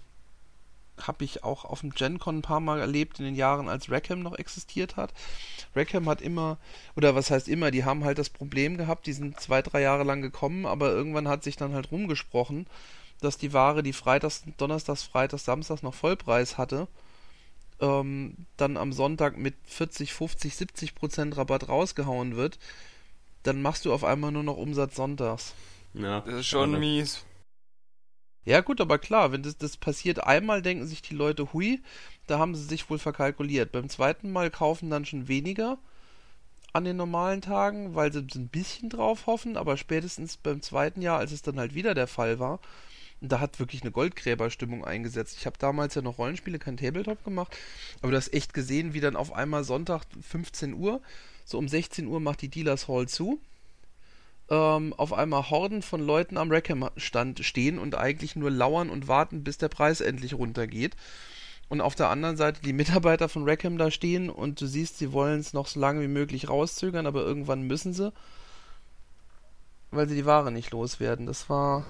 [1.01, 4.21] habe ich auch auf dem GenCon ein paar Mal erlebt in den Jahren, als Rackham
[4.21, 5.13] noch existiert hat.
[5.75, 6.57] Rackham hat immer,
[6.95, 10.03] oder was heißt immer, die haben halt das Problem gehabt, die sind zwei, drei Jahre
[10.03, 12.67] lang gekommen, aber irgendwann hat sich dann halt rumgesprochen,
[13.21, 16.87] dass die Ware, die Freitags, Donnerstags, Freitags, Samstags noch Vollpreis hatte,
[17.79, 22.57] ähm, dann am Sonntag mit 40, 50, 70 Prozent Rabatt rausgehauen wird,
[23.43, 25.53] dann machst du auf einmal nur noch Umsatz sonntags.
[25.93, 27.23] Ja, das ist schon mies.
[28.45, 31.81] Ja, gut, aber klar, wenn das, das passiert einmal, denken sich die Leute, hui,
[32.27, 33.71] da haben sie sich wohl verkalkuliert.
[33.71, 35.79] Beim zweiten Mal kaufen dann schon weniger
[36.71, 41.17] an den normalen Tagen, weil sie ein bisschen drauf hoffen, aber spätestens beim zweiten Jahr,
[41.17, 42.59] als es dann halt wieder der Fall war,
[43.21, 45.37] da hat wirklich eine Goldgräberstimmung eingesetzt.
[45.39, 47.55] Ich habe damals ja noch Rollenspiele, kein Tabletop gemacht,
[48.01, 51.01] aber du hast echt gesehen, wie dann auf einmal Sonntag 15 Uhr,
[51.45, 53.39] so um 16 Uhr macht die Dealers Hall zu
[54.49, 59.43] ähm, auf einmal Horden von Leuten am Rackham-Stand stehen und eigentlich nur lauern und warten,
[59.43, 60.95] bis der Preis endlich runtergeht.
[61.67, 65.13] Und auf der anderen Seite die Mitarbeiter von Rackham da stehen und du siehst, sie
[65.13, 68.13] wollen es noch so lange wie möglich rauszögern, aber irgendwann müssen sie,
[69.91, 71.25] weil sie die Ware nicht loswerden.
[71.25, 71.85] Das war.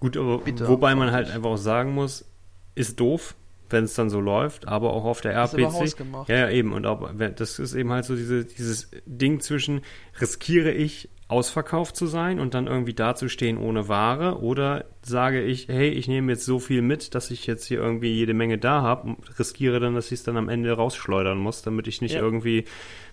[0.00, 2.26] Gut, aber bitter, wobei man halt einfach auch sagen muss,
[2.74, 3.34] ist doof,
[3.70, 5.96] wenn es dann so läuft, aber auch auf der RPC.
[6.28, 6.74] Ja, ja, eben.
[6.74, 9.80] Und auch, das ist eben halt so diese, dieses Ding zwischen,
[10.20, 15.88] riskiere ich ausverkauft zu sein und dann irgendwie dazustehen ohne Ware oder sage ich, hey,
[15.88, 19.08] ich nehme jetzt so viel mit, dass ich jetzt hier irgendwie jede Menge da habe
[19.08, 22.20] und riskiere dann, dass ich es dann am Ende rausschleudern muss, damit ich nicht ja.
[22.20, 22.66] irgendwie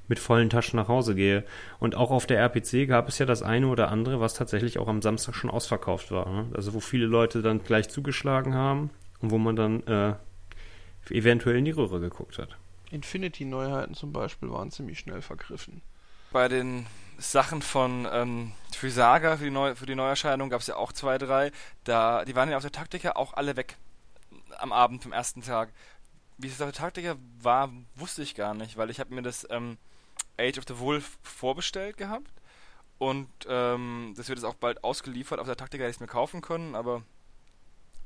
[0.10, 1.46] mit vollen Taschen nach Hause gehe.
[1.80, 4.90] Und auch auf der RPC gab es ja das eine oder andere, was tatsächlich auch
[4.90, 6.30] am Samstag schon ausverkauft war.
[6.30, 6.48] Ne?
[6.54, 8.90] Also wo viele Leute dann gleich zugeschlagen haben
[9.22, 10.16] und wo man dann äh,
[11.10, 12.58] eventuell in die Röhre geguckt hat.
[12.92, 15.82] Infinity-Neuheiten zum Beispiel waren ziemlich schnell vergriffen.
[16.34, 16.86] Bei den
[17.22, 20.92] Sachen von ähm, für Saga, für die, Neu für die Neuerscheinung gab es ja auch
[20.92, 21.52] zwei, drei.
[21.84, 23.78] Da, die waren ja auf der Taktika auch alle weg
[24.58, 25.70] am Abend vom ersten Tag.
[26.38, 29.48] Wie es auf der Taktika war, wusste ich gar nicht, weil ich habe mir das
[29.52, 29.78] ähm,
[30.40, 32.32] Age of the Wolf vorbestellt gehabt
[32.98, 35.40] und ähm, das wird jetzt auch bald ausgeliefert.
[35.40, 37.04] Auf der Taktika hätte ich es mir kaufen können, aber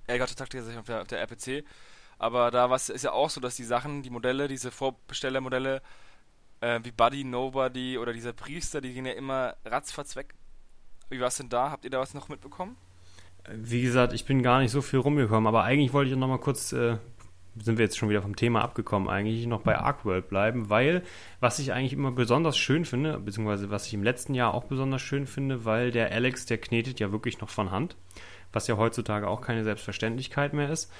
[0.08, 1.66] er die Taktika sich auf der, auf der RPC.
[2.18, 5.82] Aber da ist ja auch so, dass die Sachen, die Modelle, diese Vorbestellermodelle,
[6.66, 10.34] äh, wie Buddy, Nobody oder dieser Priester, die gehen ja immer ratzfatz weg.
[11.10, 11.70] Wie war es denn da?
[11.70, 12.76] Habt ihr da was noch mitbekommen?
[13.48, 16.40] Wie gesagt, ich bin gar nicht so viel rumgekommen, aber eigentlich wollte ich noch mal
[16.40, 16.98] kurz, äh,
[17.62, 21.04] sind wir jetzt schon wieder vom Thema abgekommen, eigentlich noch bei Arcworld bleiben, weil
[21.40, 25.04] was ich eigentlich immer besonders schön finde, beziehungsweise was ich im letzten Jahr auch besonders
[25.04, 27.96] schön finde, weil der Alex, der knetet ja wirklich noch von Hand,
[28.52, 30.92] was ja heutzutage auch keine Selbstverständlichkeit mehr ist.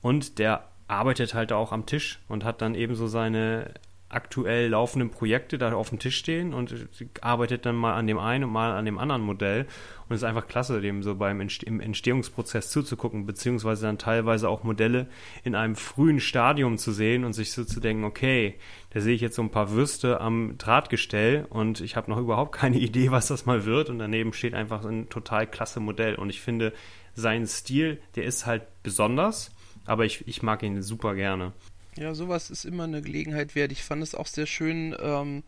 [0.00, 3.74] Und der arbeitet halt auch am Tisch und hat dann eben so seine
[4.10, 6.74] aktuell laufenden Projekte da auf dem Tisch stehen und
[7.20, 9.66] arbeitet dann mal an dem einen und mal an dem anderen Modell.
[10.08, 14.48] Und es ist einfach klasse, dem so beim Entste im Entstehungsprozess zuzugucken, beziehungsweise dann teilweise
[14.48, 15.06] auch Modelle
[15.44, 18.56] in einem frühen Stadium zu sehen und sich so zu denken, okay,
[18.90, 22.52] da sehe ich jetzt so ein paar Würste am Drahtgestell und ich habe noch überhaupt
[22.52, 23.88] keine Idee, was das mal wird.
[23.90, 26.16] Und daneben steht einfach ein total klasse Modell.
[26.16, 26.72] Und ich finde,
[27.14, 29.52] sein Stil, der ist halt besonders,
[29.86, 31.52] aber ich, ich mag ihn super gerne.
[32.00, 33.72] Ja, sowas ist immer eine Gelegenheit wert.
[33.72, 34.96] Ich fand es auch sehr schön.
[35.02, 35.42] Ähm,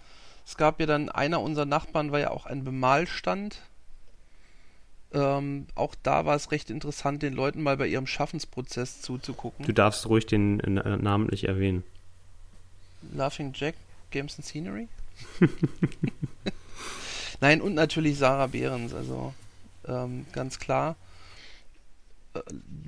[0.46, 3.62] es gab ja dann, einer unserer Nachbarn war ja auch ein Bemalstand.
[5.14, 9.64] Ähm, auch da war es recht interessant, den Leuten mal bei ihrem Schaffensprozess zuzugucken.
[9.64, 11.84] Du darfst ruhig den äh, namentlich erwähnen.
[13.14, 13.74] Laughing Jack,
[14.10, 14.88] Games and Scenery.
[17.40, 19.32] Nein, und natürlich Sarah Behrens, also
[19.88, 20.96] ähm, ganz klar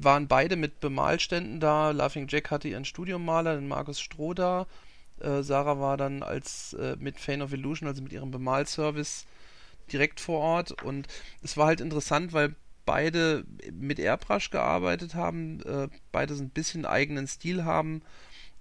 [0.00, 1.90] waren beide mit Bemalständen da.
[1.90, 4.66] Laughing Jack hatte ihren Studiummaler, den Markus Stroh da.
[5.20, 9.26] Äh, Sarah war dann als äh, mit Fane of Illusion, also mit ihrem Bemalservice,
[9.92, 10.82] direkt vor Ort.
[10.82, 11.06] Und
[11.42, 12.54] es war halt interessant, weil
[12.86, 18.02] beide mit Airbrush gearbeitet haben, äh, beide so ein bisschen eigenen Stil haben.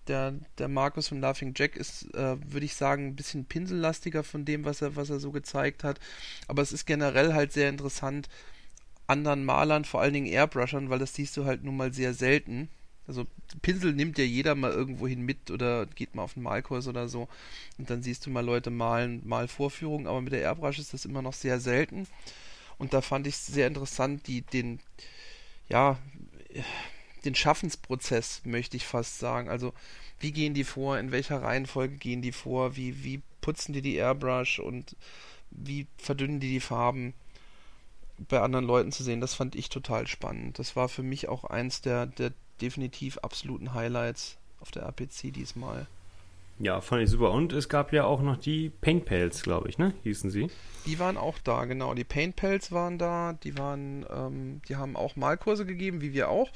[0.08, 4.44] Der, der Markus von Laughing Jack ist, äh, würde ich sagen, ein bisschen pinsellastiger von
[4.44, 6.00] dem, was er, was er so gezeigt hat.
[6.48, 8.28] Aber es ist generell halt sehr interessant,
[9.08, 12.70] anderen Malern, vor allen Dingen Airbrushern, weil das siehst du halt nun mal sehr selten.
[13.06, 13.26] Also
[13.62, 17.10] Pinsel nimmt ja jeder mal irgendwo hin mit oder geht mal auf einen Malkurs oder
[17.10, 17.28] so
[17.78, 21.06] und dann siehst du mal Leute malen, mal Vorführungen, aber mit der Airbrush ist das
[21.06, 22.08] immer noch sehr selten.
[22.78, 24.80] Und da fand ich es sehr interessant, die, den,
[25.70, 26.00] ja,
[27.26, 29.50] den Schaffensprozess, möchte ich fast sagen.
[29.50, 29.74] Also,
[30.20, 33.96] wie gehen die vor, in welcher Reihenfolge gehen die vor, wie, wie putzen die die
[33.96, 34.96] Airbrush und
[35.52, 37.14] wie verdünnen die die Farben
[38.28, 40.60] bei anderen Leuten zu sehen, das fand ich total spannend.
[40.60, 45.88] Das war für mich auch eins der, der definitiv absoluten Highlights auf der RPC diesmal.
[46.60, 47.32] Ja, fand ich super.
[47.32, 49.94] Und es gab ja auch noch die Paint Pals, glaube ich, ne?
[50.04, 50.50] Hießen sie.
[50.86, 51.94] Die waren auch da, genau.
[51.94, 53.34] Die Paint Pals waren da.
[53.44, 56.50] Die waren, ähm, die haben auch Malkurse gegeben, wie wir auch.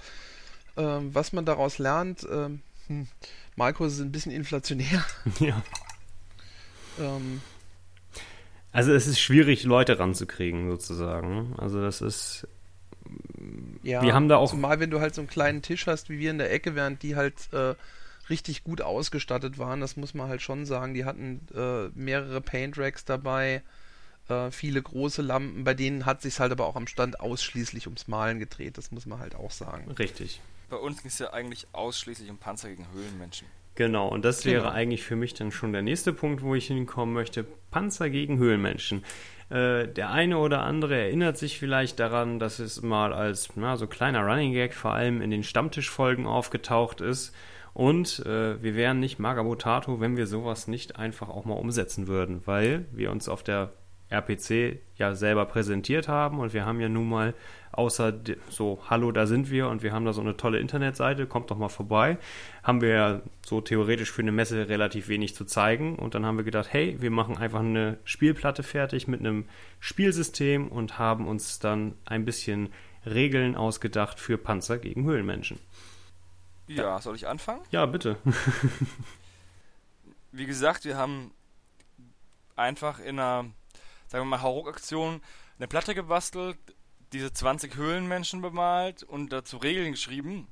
[0.77, 3.07] Ähm, was man daraus lernt, ähm, hm,
[3.55, 5.03] Malkurse sind ein bisschen inflationär.
[5.39, 5.61] Ja.
[8.77, 11.55] Also es ist schwierig, Leute ranzukriegen, sozusagen.
[11.57, 12.47] Also das ist.
[13.81, 14.51] Ja, wir haben da auch.
[14.51, 17.01] Zumal wenn du halt so einen kleinen Tisch hast wie wir in der Ecke, während
[17.01, 17.73] die halt äh,
[18.29, 20.93] richtig gut ausgestattet waren, das muss man halt schon sagen.
[20.93, 23.63] Die hatten äh, mehrere Paint Racks dabei,
[24.29, 28.07] äh, viele große Lampen, bei denen hat sich halt aber auch am Stand ausschließlich ums
[28.07, 29.89] Malen gedreht, das muss man halt auch sagen.
[29.97, 30.39] Richtig.
[30.69, 33.47] Bei uns ging es ja eigentlich ausschließlich um Panzer gegen Höhlenmenschen.
[33.77, 34.73] Genau, und das wäre genau.
[34.73, 37.45] eigentlich für mich dann schon der nächste Punkt, wo ich hinkommen möchte.
[37.69, 39.03] Panzer gegen Höhlenmenschen.
[39.51, 43.85] Äh, der eine oder andere erinnert sich vielleicht daran, dass es mal als na, so
[43.85, 47.35] kleiner Running Gag vor allem in den Stammtischfolgen aufgetaucht ist.
[47.75, 52.41] Und äh, wir wären nicht Magabotato, wenn wir sowas nicht einfach auch mal umsetzen würden,
[52.45, 53.73] weil wir uns auf der
[54.09, 57.33] RPC ja selber präsentiert haben und wir haben ja nun mal
[57.71, 58.13] außer
[58.49, 61.57] so, hallo, da sind wir und wir haben da so eine tolle Internetseite, kommt doch
[61.57, 62.17] mal vorbei,
[62.63, 66.37] haben wir ja so theoretisch für eine Messe relativ wenig zu zeigen und dann haben
[66.37, 69.45] wir gedacht, hey, wir machen einfach eine Spielplatte fertig mit einem
[69.79, 72.69] Spielsystem und haben uns dann ein bisschen
[73.05, 75.59] Regeln ausgedacht für Panzer gegen Höhlenmenschen.
[76.67, 77.61] Ja, soll ich anfangen?
[77.71, 78.17] Ja, bitte.
[80.31, 81.31] Wie gesagt, wir haben
[82.55, 83.45] einfach in einer
[84.07, 85.21] sagen wir mal, Hauruck-Aktion
[85.57, 86.57] eine Platte gebastelt,
[87.13, 90.47] diese 20 Höhlenmenschen bemalt und dazu Regeln geschrieben.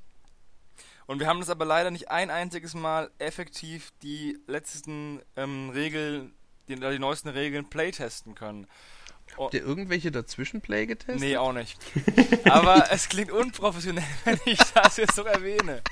[1.06, 6.34] Und wir haben das aber leider nicht ein einziges Mal effektiv die letzten ähm, Regeln,
[6.68, 8.66] die, die neuesten Regeln playtesten können.
[9.36, 11.20] Habt ihr irgendwelche dazwischen Play getestet?
[11.20, 11.78] Nee, auch nicht.
[12.44, 15.82] Aber es klingt unprofessionell, wenn ich das jetzt so erwähne.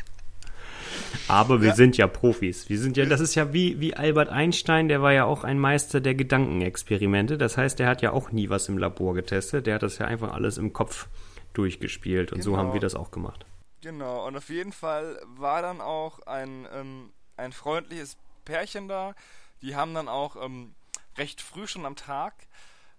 [1.28, 1.74] Aber wir Ja.
[1.74, 2.68] sind ja Profis.
[2.68, 5.58] Wir sind ja, das ist ja wie, wie Albert Einstein, der war ja auch ein
[5.58, 7.38] Meister der Gedankenexperimente.
[7.38, 9.66] Das heißt, der hat ja auch nie was im Labor getestet.
[9.66, 11.08] Der hat das ja einfach alles im Kopf
[11.52, 12.32] durchgespielt.
[12.32, 12.62] Und so Genau.
[12.62, 13.46] haben wir das auch gemacht.
[13.80, 19.14] Genau, und auf jeden Fall war dann auch ein, ähm, ein freundliches Pärchen da.
[19.62, 20.74] Die haben dann auch ähm,
[21.18, 22.34] recht früh schon am Tag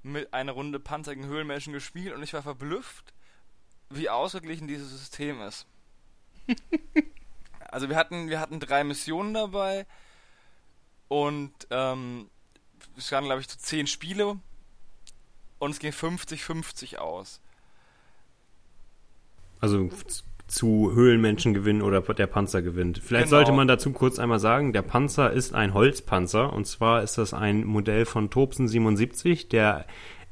[0.03, 3.13] mit einer Runde Panzer gegen Höhlenmenschen gespielt und ich war verblüfft,
[3.89, 5.65] wie ausgeglichen dieses System ist.
[7.75, 9.85] also wir hatten, wir hatten drei Missionen dabei
[11.09, 12.29] und ähm,
[12.97, 14.37] es waren, glaube ich, so zehn Spiele
[15.59, 17.41] und es ging 50-50 aus.
[19.59, 19.89] Also
[20.47, 22.99] zu Höhlenmenschen gewinnen oder der Panzer gewinnt.
[22.99, 23.39] Vielleicht Genau.
[23.39, 27.33] sollte man dazu kurz einmal sagen, der Panzer ist ein Holzpanzer und zwar ist das
[27.33, 29.85] ein Modell von Tobsen 77, der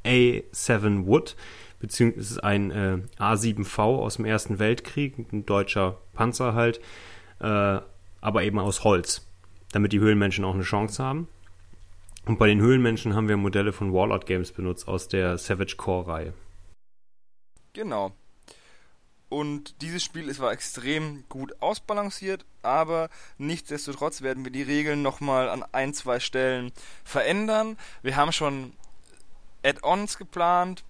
[0.06, 1.36] A7 Wood,
[1.78, 6.80] beziehungsweise ist ein äh, A7V aus dem Ersten Weltkrieg, ein deutscher Panzer halt,
[7.44, 7.80] äh,
[8.20, 9.26] aber eben aus Holz,
[9.72, 11.28] damit die Höhlenmenschen auch eine Chance haben.
[12.24, 16.06] Und bei den Höhlenmenschen haben wir Modelle von Warlord Games benutzt aus der Savage Core
[16.06, 16.34] Reihe.
[17.74, 18.12] Genau.
[19.28, 25.48] Und dieses Spiel ist war extrem gut ausbalanciert, aber nichtsdestotrotz werden wir die Regeln nochmal
[25.48, 26.72] an ein, zwei Stellen
[27.04, 27.76] verändern.
[28.02, 28.72] Wir haben schon
[29.64, 30.84] Add-ons geplant,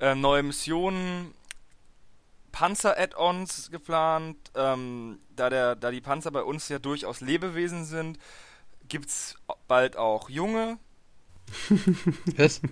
[0.00, 1.34] äh, neue Missionen,
[2.56, 4.38] Panzer-Add-ons geplant.
[4.54, 8.18] Ähm, da, der, da die Panzer bei uns ja durchaus Lebewesen sind,
[8.88, 9.36] gibt's
[9.68, 10.78] bald auch junge.
[12.36, 12.62] Was?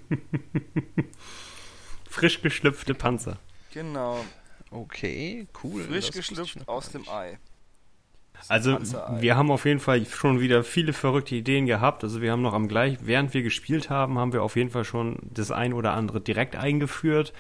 [2.09, 3.39] Frisch geschlüpfte Panzer.
[3.75, 4.25] Genau.
[4.71, 5.85] Okay, cool.
[5.85, 7.07] Frisch geschlüpft noch aus dem.
[7.07, 7.39] Ei.
[8.49, 8.79] Also
[9.21, 12.05] wir haben auf jeden Fall schon wieder viele verrückte Ideen gehabt.
[12.05, 14.85] Also wir haben noch am gleich, während wir gespielt haben, haben wir auf jeden Fall
[14.85, 17.33] schon das ein oder andere direkt eingeführt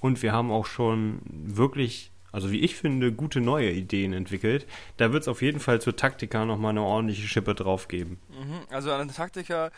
[0.00, 4.66] und wir haben auch schon wirklich, also wie ich finde, gute neue Ideen entwickelt.
[4.96, 8.18] Da wird es auf jeden Fall zur Taktika nochmal eine ordentliche Schippe drauf geben.
[8.30, 9.70] Mhm, Also an den Taktiker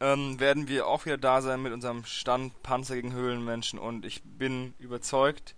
[0.00, 4.22] ähm, werden wir auch wieder da sein mit unserem Stand Panzer gegen Höhlenmenschen und ich
[4.24, 5.54] bin überzeugt,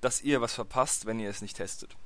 [0.00, 1.96] dass ihr was verpasst, wenn ihr es nicht testet.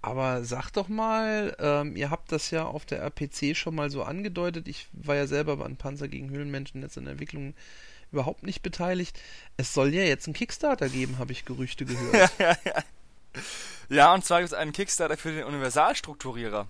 [0.00, 4.04] Aber sag doch mal, ähm, ihr habt das ja auf der RPC schon mal so
[4.04, 4.68] angedeutet.
[4.68, 7.54] Ich war ja selber an Panzer gegen Höhlenmenschen jetzt in der Entwicklung
[8.12, 9.18] überhaupt nicht beteiligt.
[9.56, 12.30] Es soll ja jetzt einen Kickstarter geben, habe ich Gerüchte gehört.
[13.90, 16.68] Ja, und zwar gibt es einen Kickstarter für den Universalstrukturierer.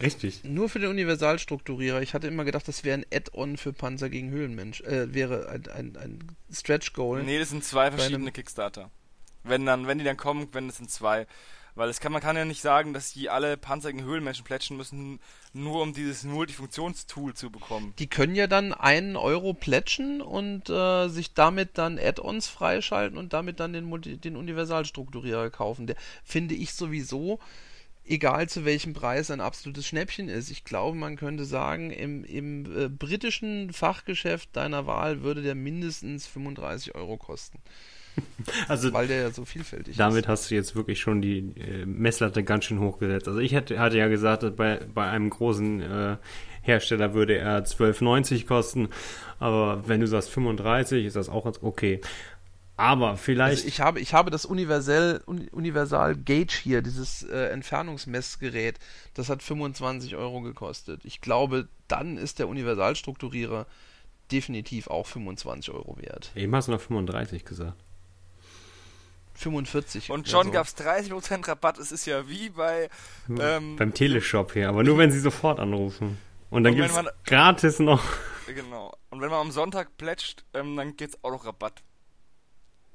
[0.00, 0.44] Richtig.
[0.44, 2.00] Nur für den Universalstrukturierer.
[2.00, 4.80] Ich hatte immer gedacht, das wäre ein Add-on für Panzer gegen Höhlenmensch.
[4.82, 7.24] Äh, wäre ein, ein, ein Stretch-Goal.
[7.24, 8.90] Nee, das sind zwei verschiedene Kickstarter.
[9.42, 11.26] Wenn dann, wenn die dann kommen, wenn es sind zwei.
[11.74, 14.76] Weil es kann, man kann ja nicht sagen, dass die alle Panzer gegen Höhlenmenschen plätschen
[14.76, 15.20] müssen,
[15.52, 17.94] nur um dieses Multifunktionstool zu bekommen.
[17.98, 23.32] Die können ja dann einen Euro plätschen und äh, sich damit dann Add-ons freischalten und
[23.32, 25.86] damit dann den, den Universalstrukturierer kaufen.
[25.86, 27.38] Der finde ich sowieso,
[28.04, 30.50] egal zu welchem Preis, ein absolutes Schnäppchen ist.
[30.50, 36.26] Ich glaube, man könnte sagen, im, im äh, britischen Fachgeschäft deiner Wahl würde der mindestens
[36.26, 37.58] 35 Euro kosten,
[38.68, 40.28] Also weil der ja so vielfältig Damit ist.
[40.28, 43.28] hast du jetzt wirklich schon die äh, Messlatte ganz schön hochgesetzt.
[43.28, 46.16] Also ich hätte, hatte ja gesagt, bei, bei einem großen äh,
[46.62, 48.88] Hersteller würde er 12,90 kosten.
[49.38, 52.00] Aber wenn du sagst 35, ist das auch okay.
[52.76, 53.56] Aber vielleicht.
[53.58, 58.78] Also ich habe, ich habe das Universal, Uni- Universal Gauge hier, dieses äh, Entfernungsmessgerät,
[59.14, 61.02] das hat 25 Euro gekostet.
[61.04, 63.66] Ich glaube, dann ist der Universalstrukturierer
[64.32, 66.30] definitiv auch 25 Euro wert.
[66.36, 67.74] eben hast du noch 35 gesagt.
[69.40, 70.10] 45.
[70.10, 70.52] Und schon so.
[70.52, 71.78] gab's 30% Rabatt.
[71.78, 72.88] Es ist ja wie bei
[73.28, 76.18] ähm, Beim Teleshop hier, aber nur wenn sie sofort anrufen.
[76.50, 78.02] Und dann gibt es gratis noch.
[78.52, 78.92] Genau.
[79.10, 81.84] Und wenn man am Sonntag plätscht, ähm, dann geht's auch noch Rabatt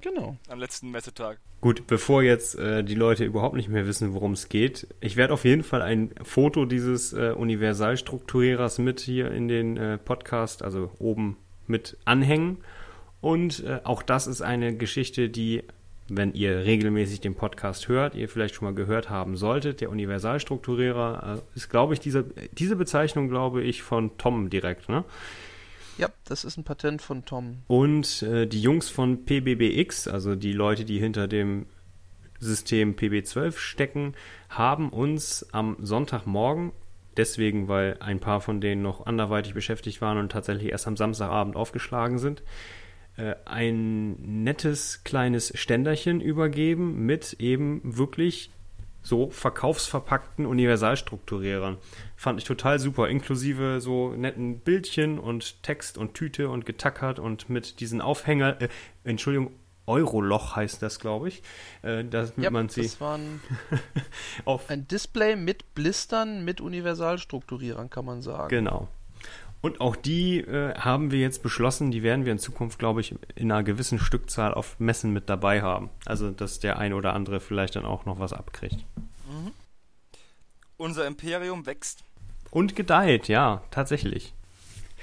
[0.01, 0.35] Genau.
[0.49, 1.39] am letzten Messetag.
[1.61, 5.33] Gut, bevor jetzt äh, die Leute überhaupt nicht mehr wissen, worum es geht, ich werde
[5.33, 10.91] auf jeden Fall ein Foto dieses äh, Universalstrukturierers mit hier in den äh, Podcast, also
[10.99, 11.37] oben
[11.67, 12.57] mit anhängen.
[13.21, 15.63] Und äh, auch das ist eine Geschichte, die,
[16.07, 19.81] wenn ihr regelmäßig den Podcast hört, ihr vielleicht schon mal gehört haben solltet.
[19.81, 25.03] Der Universalstrukturierer äh, ist, glaube ich, diese, diese Bezeichnung, glaube ich, von Tom direkt, ne?
[25.97, 27.59] Ja, das ist ein Patent von Tom.
[27.67, 31.67] Und äh, die Jungs von PBBX, also die Leute, die hinter dem
[32.39, 34.13] System PB12 stecken,
[34.49, 36.73] haben uns am Sonntagmorgen,
[37.15, 41.55] deswegen, weil ein paar von denen noch anderweitig beschäftigt waren und tatsächlich erst am Samstagabend
[41.55, 42.43] aufgeschlagen sind,
[43.45, 48.51] ein nettes kleines Ständerchen übergeben mit eben wirklich
[49.05, 51.77] so verkaufsverpackten Universalstrukturierern.
[52.15, 57.49] Fand ich total super, inklusive so netten Bildchen und Text und Tüte und getackert und
[57.49, 58.69] mit diesen Aufhänger, äh,
[59.03, 59.51] Entschuldigung,
[59.87, 61.43] Euroloch heißt das, glaube ich.
[61.83, 63.39] Äh, damit Ja, man sie das war ein,
[64.45, 68.49] auf ein Display mit Blistern, mit Universalstrukturierern, kann man sagen.
[68.49, 68.87] Genau.
[69.65, 73.15] Und auch die äh, haben wir jetzt beschlossen, die werden wir in Zukunft, glaube ich,
[73.33, 75.89] in einer gewissen Stückzahl auf Messen mit dabei haben.
[76.05, 78.85] Also, dass der ein oder andere vielleicht dann auch noch was abkriegt.
[80.77, 82.03] Unser Imperium wächst.
[82.51, 84.35] Und gedeiht, ja, tatsächlich.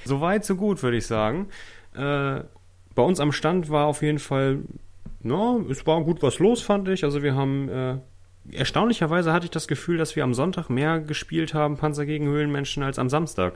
[0.05, 1.49] Soweit, so gut, würde ich sagen.
[1.93, 2.45] Äh,
[2.95, 4.59] bei uns am Stand war auf jeden Fall,
[5.19, 7.03] na, es war gut was los, fand ich.
[7.03, 7.97] Also wir haben, äh,
[8.53, 12.81] erstaunlicherweise hatte ich das Gefühl, dass wir am Sonntag mehr gespielt haben, Panzer gegen Höhlenmenschen,
[12.81, 13.55] als am Samstag.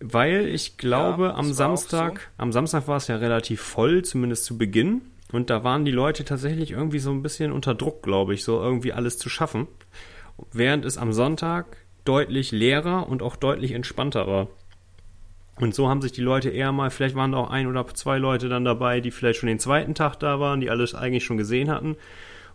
[0.00, 4.56] Weil ich glaube, Ja, am Samstag, am Samstag war es ja relativ voll, zumindest zu
[4.56, 5.02] Beginn.
[5.32, 8.60] Und da waren die Leute tatsächlich irgendwie so ein bisschen unter Druck, glaube ich, so
[8.62, 9.66] irgendwie alles zu schaffen.
[10.52, 14.48] Während es am Sonntag deutlich leerer und auch deutlich entspannter war.
[15.56, 18.18] Und so haben sich die Leute eher mal, vielleicht waren da auch ein oder zwei
[18.18, 21.36] Leute dann dabei, die vielleicht schon den zweiten Tag da waren, die alles eigentlich schon
[21.36, 21.96] gesehen hatten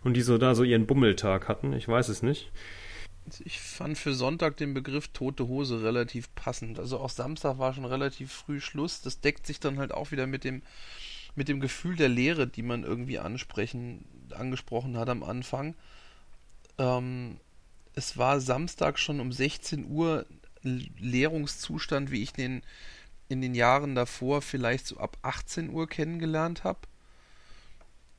[0.02, 1.74] und die so da so ihren Bummeltag hatten.
[1.74, 2.50] Ich weiß es nicht.
[3.44, 6.78] Ich fand für Sonntag den Begriff tote Hose relativ passend.
[6.78, 9.00] Also auch Samstag war schon relativ früh Schluss.
[9.00, 10.62] Das deckt sich dann halt auch wieder mit dem,
[11.34, 15.74] mit dem Gefühl der Leere, die man irgendwie ansprechen, angesprochen hat am Anfang.
[16.78, 17.38] Ähm,
[17.94, 20.26] es war Samstag schon um 16 Uhr
[20.62, 22.62] Leerungszustand, wie ich den
[23.28, 26.80] in den Jahren davor vielleicht so ab 18 Uhr kennengelernt habe.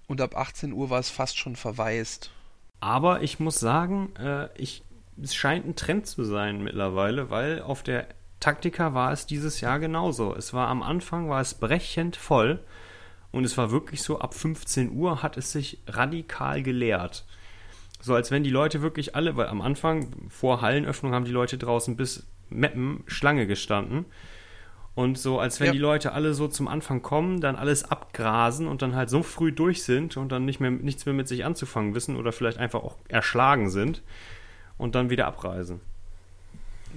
[0.07, 2.31] Und ab 18 Uhr war es fast schon verwaist.
[2.79, 4.83] Aber ich muss sagen, äh, ich,
[5.21, 8.07] es scheint ein Trend zu sein mittlerweile, weil auf der
[8.39, 10.35] Taktika war es dieses Jahr genauso.
[10.35, 12.59] Es war am Anfang war es brechend voll
[13.31, 17.25] und es war wirklich so ab 15 Uhr hat es sich radikal geleert.
[18.01, 21.57] So als wenn die Leute wirklich alle, weil am Anfang vor Hallenöffnung haben die Leute
[21.57, 24.05] draußen bis Meppen Schlange gestanden.
[24.93, 25.73] Und so, als wenn Ja.
[25.73, 29.51] die Leute alle so zum Anfang kommen, dann alles abgrasen und dann halt so früh
[29.51, 32.83] durch sind und dann nicht mehr, nichts mehr mit sich anzufangen wissen oder vielleicht einfach
[32.83, 34.03] auch erschlagen sind
[34.77, 35.81] und dann wieder abreisen.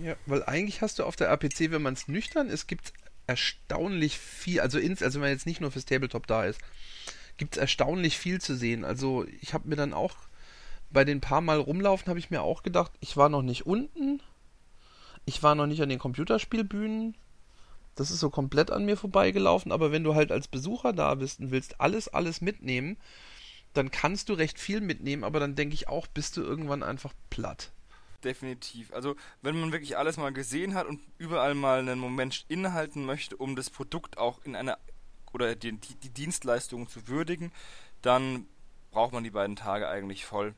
[0.02, 2.92] Ja, weil eigentlich hast du auf der APC, wenn man es nüchtern ist, gibt es
[3.26, 6.60] erstaunlich viel, also ins, also wenn man jetzt nicht nur fürs Tabletop da ist,
[7.36, 8.84] gibt es erstaunlich viel zu sehen.
[8.84, 10.16] Also ich habe mir dann auch
[10.90, 14.20] bei den paar Mal rumlaufen, habe ich mir auch gedacht, ich war noch nicht unten,
[15.26, 17.14] ich war noch nicht an den Computerspielbühnen,
[17.94, 21.40] das ist so komplett an mir vorbeigelaufen, aber wenn du halt als Besucher da bist
[21.40, 22.96] und willst alles, alles mitnehmen,
[23.74, 27.12] dann kannst du recht viel mitnehmen, aber dann denke ich auch, bist du irgendwann einfach
[27.30, 27.72] platt.
[28.24, 28.92] Definitiv.
[28.92, 33.36] Also, wenn man wirklich alles mal gesehen hat und überall mal einen Moment innehalten möchte,
[33.36, 34.78] um das Produkt auch in einer
[35.32, 37.52] oder die, die, die Dienstleistungen zu würdigen,
[38.02, 38.46] dann
[38.90, 40.54] braucht man die beiden Tage eigentlich voll.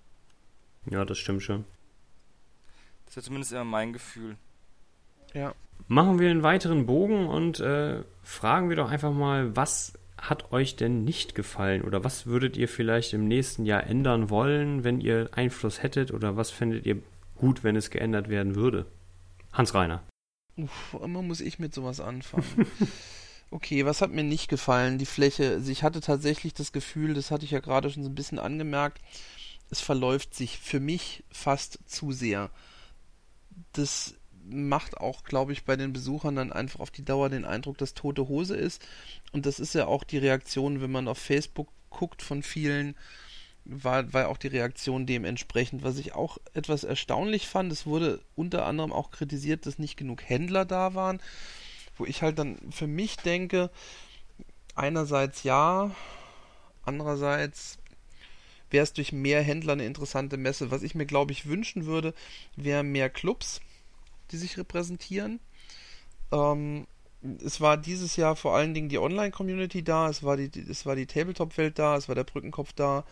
[0.86, 1.64] Ja, das stimmt schon.
[3.06, 4.36] Das ist zumindest immer mein Gefühl.
[5.34, 5.54] Ja.
[5.88, 10.76] Machen wir einen weiteren Bogen und äh, fragen wir doch einfach mal, was hat euch
[10.76, 15.30] denn nicht gefallen oder was würdet ihr vielleicht im nächsten Jahr ändern wollen, wenn ihr
[15.32, 17.02] Einfluss hättet oder was fändet ihr
[17.36, 18.86] gut, wenn es geändert werden würde?
[19.52, 20.02] Hans Reiner.
[20.56, 22.44] Uff, immer muss ich mit sowas anfangen.
[23.52, 24.98] Okay, was hat mir nicht gefallen?
[24.98, 25.50] Die Fläche.
[25.50, 28.38] Also ich hatte tatsächlich das Gefühl, das hatte ich ja gerade schon so ein bisschen
[28.38, 29.02] angemerkt,
[29.70, 32.50] es verläuft sich für mich fast zu sehr.
[33.72, 34.14] Das
[34.50, 37.94] macht auch, glaube ich, bei den Besuchern dann einfach auf die Dauer den Eindruck, dass
[37.94, 38.86] tote Hose ist.
[39.32, 42.94] Und das ist ja auch die Reaktion, wenn man auf Facebook guckt von vielen,
[43.64, 45.82] war, war auch die Reaktion dementsprechend.
[45.82, 50.22] Was ich auch etwas erstaunlich fand, es wurde unter anderem auch kritisiert, dass nicht genug
[50.22, 51.20] Händler da waren,
[51.96, 53.70] wo ich halt dann für mich denke,
[54.74, 55.90] einerseits ja,
[56.82, 57.78] andererseits
[58.70, 60.70] wäre es durch mehr Händler eine interessante Messe.
[60.70, 62.14] Was ich mir, glaube ich, wünschen würde,
[62.56, 63.60] wäre mehr Clubs,
[64.32, 65.40] die sich repräsentieren.
[66.32, 66.86] Ähm,
[67.44, 70.96] es war dieses Jahr vor allen Dingen die Online-Community da, es war die, es war
[70.96, 73.04] die Tabletop-Welt da, es war der Brückenkopf da,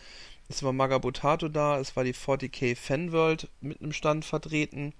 [0.48, 4.94] es war Magabotato da, es war die 40k Fanworld mit einem Stand vertreten.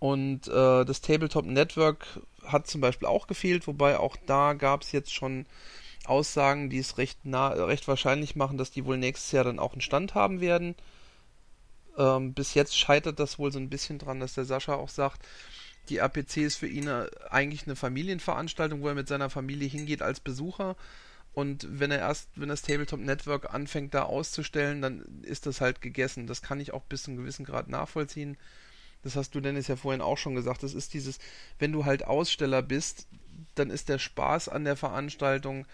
[0.00, 4.92] Und äh, das Tabletop Network hat zum Beispiel auch gefehlt, wobei auch da gab es
[4.92, 5.46] jetzt schon
[6.06, 9.72] Aussagen, die es recht, nah, recht wahrscheinlich machen, dass die wohl nächstes Jahr dann auch
[9.72, 10.74] einen Stand haben werden.
[11.98, 15.24] Ähm, bis jetzt scheitert das wohl so ein bisschen dran, dass der Sascha auch sagt,
[15.88, 20.02] die APC ist für ihn äh, eigentlich eine Familienveranstaltung, wo er mit seiner Familie hingeht
[20.02, 20.76] als Besucher.
[21.32, 25.80] Und wenn er erst, wenn das Tabletop Network anfängt, da auszustellen, dann ist das halt
[25.80, 26.26] gegessen.
[26.26, 28.36] Das kann ich auch bis zu einem gewissen Grad nachvollziehen.
[29.02, 30.62] Das hast du Dennis ja vorhin auch schon gesagt.
[30.62, 31.18] Das ist dieses,
[31.58, 33.06] wenn du halt Aussteller bist,
[33.54, 35.66] dann ist der Spaß an der Veranstaltung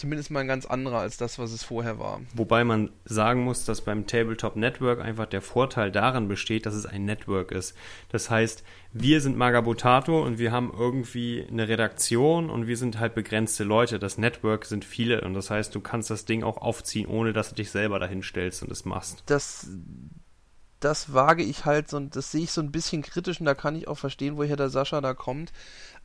[0.00, 2.20] zumindest mal ein ganz anderer als das, was es vorher war.
[2.34, 6.86] Wobei man sagen muss, dass beim Tabletop Network einfach der Vorteil darin besteht, dass es
[6.86, 7.76] ein Network ist.
[8.08, 13.14] Das heißt, wir sind Magabotato und wir haben irgendwie eine Redaktion und wir sind halt
[13.14, 13.98] begrenzte Leute.
[13.98, 17.50] Das Network sind viele und das heißt, du kannst das Ding auch aufziehen, ohne dass
[17.50, 19.22] du dich selber dahin stellst und es machst.
[19.26, 19.68] Das
[20.80, 23.76] das wage ich halt und das sehe ich so ein bisschen kritisch und da kann
[23.76, 25.52] ich auch verstehen, woher der Sascha da kommt.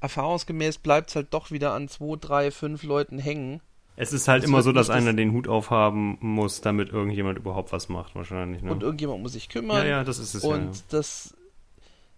[0.01, 3.61] Erfahrungsgemäß bleibt es halt doch wieder an zwei, drei, fünf Leuten hängen.
[3.97, 7.71] Es ist halt es immer so, dass einer den Hut aufhaben muss, damit irgendjemand überhaupt
[7.71, 8.61] was macht, wahrscheinlich.
[8.61, 8.71] Ne?
[8.71, 9.77] Und irgendjemand muss sich kümmern.
[9.77, 10.43] Ja, ja, das ist es.
[10.43, 10.81] Und ja, ja.
[10.89, 11.35] das,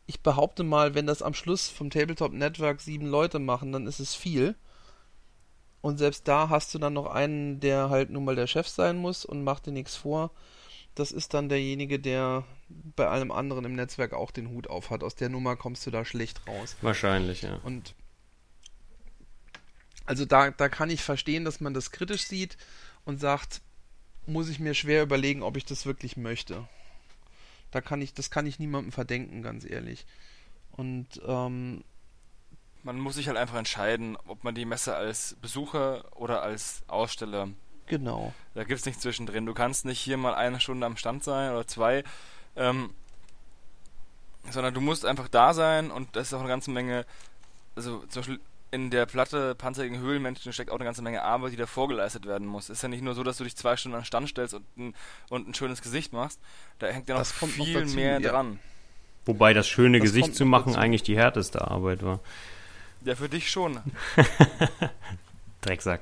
[0.08, 4.00] ich behaupte mal, wenn das am Schluss vom Tabletop Network sieben Leute machen, dann ist
[4.00, 4.56] es viel.
[5.82, 8.98] Und selbst da hast du dann noch einen, der halt nun mal der Chef sein
[8.98, 10.32] muss und macht dir nichts vor
[11.00, 15.04] das ist dann derjenige, der bei allem anderen im Netzwerk auch den Hut auf hat.
[15.04, 16.76] Aus der Nummer kommst du da schlecht raus.
[16.82, 17.60] Wahrscheinlich, ja.
[17.64, 17.94] Und
[20.08, 22.58] also da, da kann ich verstehen, dass man das kritisch sieht
[23.06, 23.62] und sagt,
[24.26, 26.68] muss ich mir schwer überlegen, ob ich das wirklich möchte.
[27.70, 30.06] Da kann ich, das kann ich niemandem verdenken, ganz ehrlich.
[30.72, 31.84] Und ähm,
[32.84, 37.50] man muss sich halt einfach entscheiden, ob man die Messe als Besucher oder als Aussteller
[37.88, 38.34] Genau.
[38.54, 39.46] Da gibt es nichts zwischendrin.
[39.46, 42.04] Du kannst nicht hier mal eine Stunde am Stand sein oder zwei,
[42.56, 42.94] ähm,
[44.52, 47.06] sondern du musst einfach da sein und das ist auch eine ganze Menge,
[47.76, 48.40] also zum Beispiel
[48.72, 52.26] in der Platte Panzer gegen Höhlenmenschen steckt auch eine ganze Menge Arbeit, die da vorgeleistet
[52.26, 52.66] werden muss.
[52.66, 54.54] Es ist ja nicht nur so, dass du dich zwei Stunden an den Stand stellst
[54.54, 54.94] und ein,
[55.30, 56.40] und ein schönes Gesicht machst.
[56.80, 58.32] Da hängt ja noch viel noch dazu, mehr ja.
[58.32, 58.60] dran.
[59.26, 60.80] Wobei das schöne das Gesicht zu machen dazu.
[60.80, 62.20] eigentlich die härteste Arbeit war.
[63.06, 63.80] Ja, für dich schon.
[65.62, 66.02] Drecksack.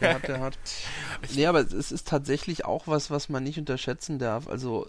[0.00, 0.58] Der hat, der hat.
[1.34, 4.48] Nee, aber es ist tatsächlich auch was, was man nicht unterschätzen darf.
[4.48, 4.86] Also,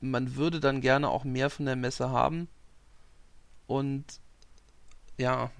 [0.00, 2.48] man würde dann gerne auch mehr von der Messe haben.
[3.66, 4.04] Und
[5.18, 5.50] ja,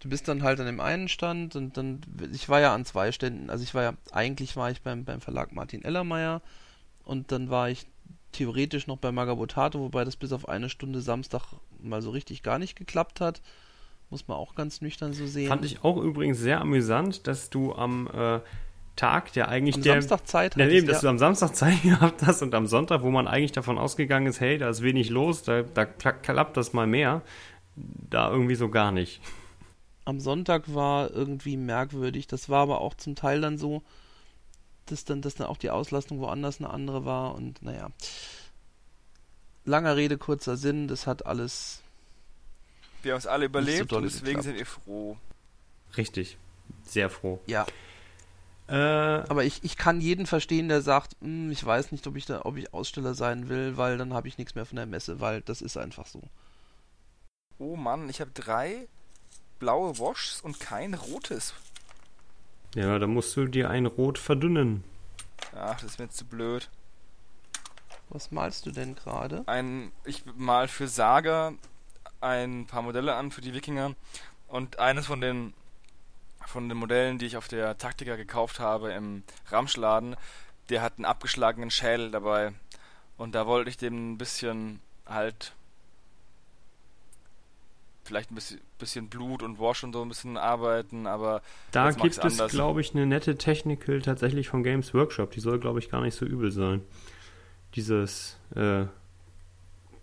[0.00, 2.00] du bist dann halt an dem einen Stand und dann,
[2.32, 5.20] ich war ja an zwei Ständen, also ich war ja, eigentlich war ich beim, beim
[5.20, 6.42] Verlag Martin Ellermeier
[7.04, 7.86] und dann war ich
[8.32, 11.42] theoretisch noch bei Magabotato, wobei das bis auf eine Stunde Samstag
[11.80, 13.40] mal so richtig gar nicht geklappt hat.
[14.10, 15.48] Muss man auch ganz nüchtern so sehen.
[15.48, 18.40] Fand ich auch übrigens sehr amüsant, dass du am äh,
[18.96, 19.94] Tag, der eigentlich am der.
[19.94, 21.02] Samstag Zeit ja, eben, dass ja.
[21.02, 24.40] du am Samstag Zeit gehabt hast und am Sonntag, wo man eigentlich davon ausgegangen ist,
[24.40, 27.22] hey, da ist wenig los, da, da klappt das mal mehr,
[27.76, 29.20] da irgendwie so gar nicht.
[30.08, 32.26] Am Sonntag war irgendwie merkwürdig.
[32.26, 33.82] Das war aber auch zum Teil dann so,
[34.86, 37.90] dass dann, dass dann auch die Auslastung woanders eine andere war und naja.
[39.66, 41.82] Langer Rede, kurzer Sinn, das hat alles
[43.02, 44.44] wir haben es alle überlebt so und deswegen geklappt.
[44.44, 45.16] sind wir froh.
[45.96, 46.38] Richtig.
[46.84, 47.40] Sehr froh.
[47.46, 47.66] Ja.
[48.66, 52.26] Äh, Aber ich, ich kann jeden verstehen, der sagt, hm, ich weiß nicht, ob ich
[52.26, 55.20] da, ob ich Aussteller sein will, weil dann habe ich nichts mehr von der Messe,
[55.20, 56.22] weil das ist einfach so.
[57.58, 58.88] Oh Mann, ich habe drei
[59.58, 61.54] blaue Washs und kein rotes.
[62.74, 64.84] Ja, da musst du dir ein Rot verdünnen.
[65.56, 66.68] Ach, das ist mir jetzt zu blöd.
[68.10, 69.42] Was malst du denn gerade?
[69.46, 71.52] Ein, ich mal für Saga
[72.20, 73.94] ein paar Modelle an für die Wikinger
[74.48, 75.54] und eines von den
[76.46, 80.16] von den Modellen, die ich auf der Taktika gekauft habe im Ramschladen,
[80.70, 82.52] der hat einen abgeschlagenen Schädel dabei
[83.18, 85.52] und da wollte ich dem ein bisschen halt
[88.08, 92.18] vielleicht ein bisschen, bisschen Blut und Wash und so ein bisschen arbeiten, aber da gibt
[92.24, 95.30] es, glaube ich, eine nette Technical tatsächlich von Games Workshop.
[95.30, 96.82] Die soll, glaube ich, gar nicht so übel sein.
[97.74, 98.86] Dieses äh,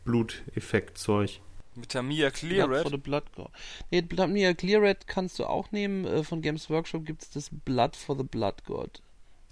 [0.06, 1.42] Bluteffekt-Zeug.
[1.74, 2.88] Mit Tamiya Clear Red?
[2.88, 3.50] Blood, Blood God.
[3.92, 6.06] Nee, Tamiya Clear Red kannst du auch nehmen.
[6.06, 9.02] Äh, von Games Workshop gibt es das Blood for the Blood God.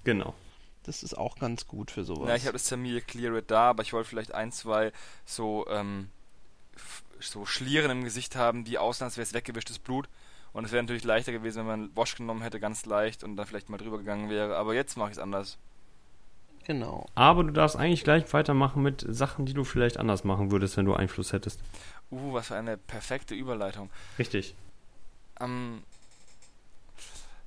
[0.04, 0.34] Genau.
[0.84, 2.30] Das ist auch ganz gut für sowas.
[2.30, 4.92] Ja, ich habe das Tamiya Clear Red da, aber ich wollte vielleicht ein, zwei
[5.26, 6.10] so, ähm,
[7.20, 10.08] so Schlieren im Gesicht haben, die aussehen, als wäre es weggewischtes Blut.
[10.52, 13.48] Und es wäre natürlich leichter gewesen, wenn man Wash genommen hätte, ganz leicht und dann
[13.48, 14.56] vielleicht mal drüber gegangen wäre.
[14.56, 15.58] Aber jetzt mache ich es anders.
[16.66, 17.08] Genau.
[17.16, 20.86] Aber du darfst eigentlich gleich weitermachen mit Sachen, die du vielleicht anders machen würdest, wenn
[20.86, 21.60] du Einfluss hättest.
[22.12, 23.90] Uh, was für eine perfekte Überleitung.
[24.20, 24.56] Richtig.
[25.42, 25.84] Ähm,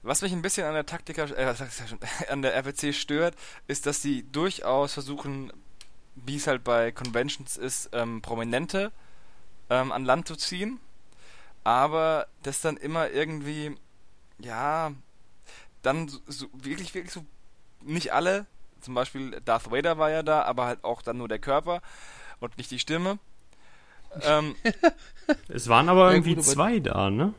[0.03, 1.55] was mich ein bisschen an der Taktika, äh,
[2.29, 3.37] an der RPC stört,
[3.68, 5.53] ist, dass sie durchaus versuchen,
[6.14, 8.93] wie es halt bei Conventions ist, ähm, Prominente
[9.70, 10.78] ähm, an Land zu ziehen.
[11.64, 13.74] Aber das dann immer irgendwie,
[14.38, 14.92] ja,
[15.82, 17.24] dann so, so, wirklich, wirklich so,
[17.82, 18.46] nicht alle,
[18.80, 21.82] zum Beispiel Darth Vader war ja da, aber halt auch dann nur der Körper
[22.40, 23.18] und nicht die Stimme.
[24.22, 24.54] Ähm,
[25.48, 27.34] es waren aber irgendwie ja, gut, zwei da, ne?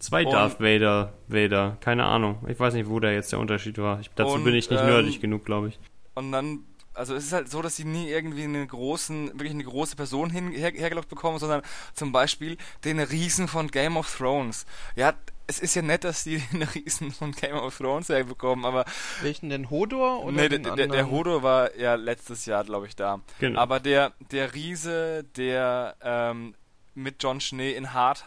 [0.00, 2.44] Zwei Darth Vader, Vader, keine Ahnung.
[2.48, 4.00] Ich weiß nicht, wo da jetzt der Unterschied war.
[4.00, 5.78] Ich, dazu und, bin ich nicht ähm, nerdig genug, glaube ich.
[6.14, 6.64] Und dann,
[6.94, 10.30] also es ist halt so, dass sie nie irgendwie einen großen, wirklich eine große Person
[10.30, 14.64] hin, her, hergelockt bekommen, sondern zum Beispiel den Riesen von Game of Thrones.
[14.96, 15.14] Ja,
[15.46, 18.84] es ist ja nett, dass die den Riesen von Game of Thrones bekommen, aber.
[19.22, 20.24] Welchen denn Hodor?
[20.24, 23.20] Oder nee, der, der, der, Hodor war ja letztes Jahr, glaube ich, da.
[23.40, 23.60] Genau.
[23.60, 26.54] Aber der, der Riese, der ähm,
[26.94, 28.24] mit John Schnee in Hart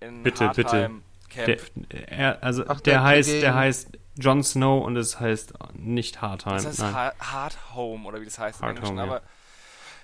[0.00, 1.09] in bitte, Hartheim bitte.
[1.30, 1.72] Kämpft.
[1.74, 6.20] Der, er, also Ach, der, der heißt, der heißt Jon Snow und es heißt nicht
[6.20, 6.56] Hartheim.
[6.56, 7.12] Das heißt Nein.
[7.20, 9.22] Hard Home oder wie das heißt Hard im Englischen, Home, aber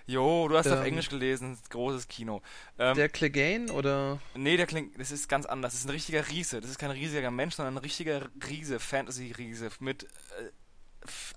[0.08, 2.40] Jo, du hast ähm, auf Englisch gelesen, großes Kino.
[2.78, 4.20] Ähm, der Clegane oder?
[4.34, 5.72] Nee, der klingt, das ist ganz anders.
[5.72, 6.60] Das ist ein richtiger Riese.
[6.60, 10.06] Das ist kein riesiger Mensch, sondern ein richtiger Riese, Fantasy-Riese mit äh,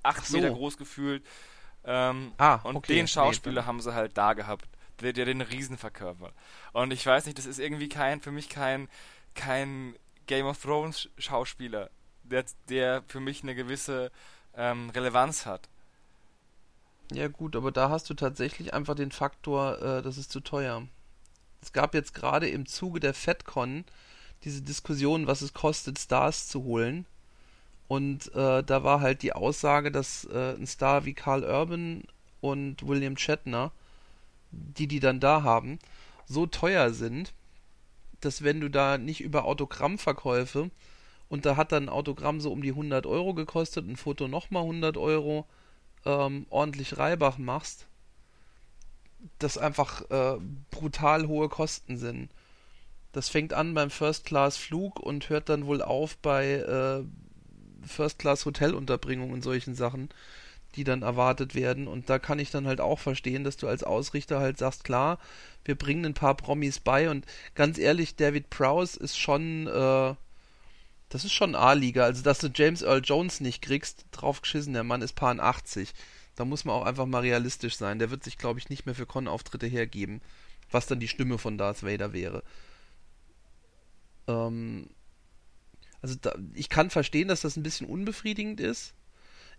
[0.04, 0.38] acht so.
[0.38, 1.26] Meter groß gefühlt.
[1.84, 2.94] Ähm, ah, und okay.
[2.94, 4.66] den Schauspieler nee, haben sie halt da gehabt,
[5.02, 6.34] der, der den Riesen verkörpert.
[6.74, 8.88] Und ich weiß nicht, das ist irgendwie kein, für mich kein,
[9.36, 9.96] kein
[10.28, 11.90] Game of Thrones Schauspieler,
[12.24, 14.12] der, der für mich eine gewisse
[14.56, 15.70] ähm, Relevanz hat.
[17.12, 20.88] Ja gut, aber da hast du tatsächlich einfach den Faktor, äh, das ist zu teuer.
[21.62, 23.84] Es gab jetzt gerade im Zuge der FedCon
[24.44, 27.06] diese Diskussion, was es kostet, Stars zu holen.
[27.88, 32.04] Und äh, da war halt die Aussage, dass äh, ein Star wie Carl Urban
[32.40, 33.72] und William Shatner,
[34.52, 35.80] die die dann da haben,
[36.28, 37.34] so teuer sind,
[38.22, 40.70] dass wenn du da nicht über Autogrammverkäufe
[41.30, 44.64] und da hat dann ein Autogramm so um die 100 Euro gekostet, ein Foto nochmal
[44.64, 45.46] 100 Euro,
[46.06, 47.88] ähm, ordentlich Reibach machst,
[49.38, 50.40] das einfach äh,
[50.72, 52.30] brutal hohe Kosten sind.
[53.12, 57.04] Das fängt an beim First-Class-Flug und hört dann wohl auf bei äh,
[57.88, 60.10] First-Class-Hotelunterbringung und solchen Sachen,
[60.76, 61.88] die dann erwartet werden.
[61.88, 65.20] Und da kann ich dann halt auch verstehen, dass du als Ausrichter halt sagst, klar,
[65.66, 70.16] wir bringen ein paar Promis bei und ganz ehrlich, David Prowse ist schon äh,
[71.10, 72.04] das ist schon A-Liga.
[72.04, 75.94] Also, dass du James Earl Jones nicht kriegst, drauf geschissen, der Mann ist Paar 80.
[76.36, 78.00] Da muss man auch einfach mal realistisch sein.
[78.00, 80.22] Der wird sich, glaube ich, nicht mehr für Con-Auftritte hergeben,
[80.72, 82.44] was dann die Stimme von Darth Vader wäre.
[84.28, 84.90] Ähm,
[86.02, 88.94] also, da, ich kann verstehen, dass das ein bisschen unbefriedigend ist.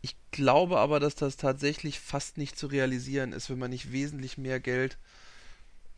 [0.03, 4.39] Ich glaube aber, dass das tatsächlich fast nicht zu realisieren ist, wenn man nicht wesentlich
[4.39, 4.99] mehr Geld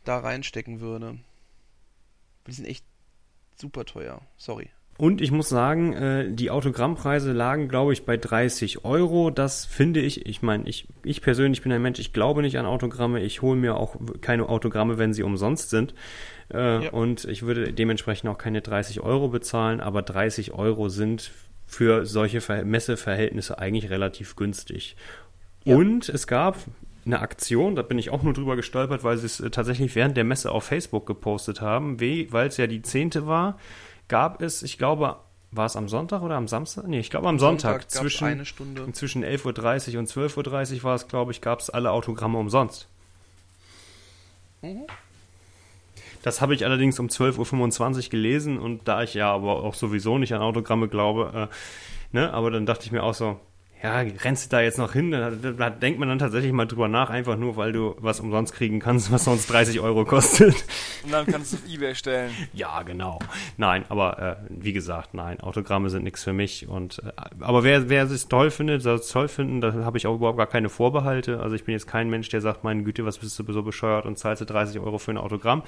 [0.03, 1.17] da reinstecken würde.
[2.47, 2.85] Die sind echt
[3.55, 4.21] super teuer.
[4.37, 4.69] Sorry.
[4.97, 9.31] Und ich muss sagen, äh, die Autogrammpreise lagen, glaube ich, bei 30 Euro.
[9.31, 12.67] Das finde ich, ich meine, ich, ich persönlich bin ein Mensch, ich glaube nicht an
[12.67, 13.21] Autogramme.
[13.21, 15.95] Ich hole mir auch keine Autogramme, wenn sie umsonst sind.
[16.53, 16.91] Äh, ja.
[16.91, 21.31] Und ich würde dementsprechend auch keine 30 Euro bezahlen, aber 30 Euro sind
[21.73, 24.95] für solche Messeverhältnisse eigentlich relativ günstig.
[25.63, 25.75] Ja.
[25.75, 26.57] Und es gab
[27.05, 30.15] eine Aktion, da bin ich auch nur drüber gestolpert, weil sie es äh, tatsächlich während
[30.15, 33.57] der Messe auf Facebook gepostet haben, weil es ja die zehnte war
[34.07, 35.17] gab es, ich glaube,
[35.51, 36.87] war es am Sonntag oder am Samstag?
[36.87, 37.83] Nee, ich glaube am Sonntag.
[37.83, 38.91] Sonntag zwischen, eine Stunde.
[38.93, 42.87] zwischen 11.30 Uhr und 12.30 Uhr war es, glaube ich, gab es alle Autogramme umsonst.
[44.61, 44.85] Mhm.
[46.23, 50.17] Das habe ich allerdings um 12.25 Uhr gelesen und da ich ja aber auch sowieso
[50.17, 53.39] nicht an Autogramme glaube, äh, ne, aber dann dachte ich mir auch so,
[53.83, 55.11] ja, rennst du da jetzt noch hin?
[55.11, 58.53] Da, da, denkt man dann tatsächlich mal drüber nach, einfach nur, weil du was umsonst
[58.53, 60.55] kriegen kannst, was sonst 30 Euro kostet.
[61.03, 62.31] Und dann kannst du es auf Ebay stellen.
[62.53, 63.19] Ja, genau.
[63.57, 66.69] Nein, aber äh, wie gesagt, nein, Autogramme sind nichts für mich.
[66.69, 67.11] Und äh,
[67.41, 70.37] aber wer, wer es toll findet, soll es toll finden, da habe ich auch überhaupt
[70.37, 71.41] gar keine Vorbehalte.
[71.41, 74.05] Also ich bin jetzt kein Mensch, der sagt, meine Güte, was bist du so bescheuert
[74.05, 75.63] und zahlst du 30 Euro für ein Autogramm.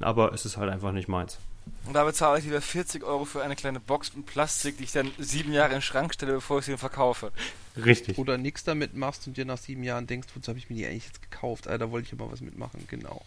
[0.00, 1.38] Aber es ist halt einfach nicht meins.
[1.86, 4.92] Und da bezahle ich lieber 40 Euro für eine kleine Box mit Plastik, die ich
[4.92, 7.32] dann sieben Jahre in den Schrank stelle, bevor ich sie verkaufe.
[7.76, 8.18] Richtig.
[8.18, 10.86] Oder nichts damit machst und dir nach sieben Jahren denkst, wozu habe ich mir die
[10.86, 11.66] eigentlich jetzt gekauft?
[11.66, 13.22] Alter, da wollte ich aber was mitmachen, genau.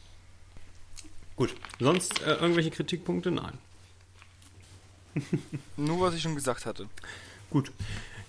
[1.35, 1.53] Gut.
[1.79, 3.31] Sonst äh, irgendwelche Kritikpunkte?
[3.31, 3.57] Nein.
[5.77, 6.87] Nur was ich schon gesagt hatte.
[7.49, 7.71] Gut.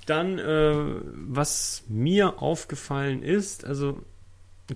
[0.04, 0.74] Dann, äh,
[1.12, 4.02] was mir aufgefallen ist, also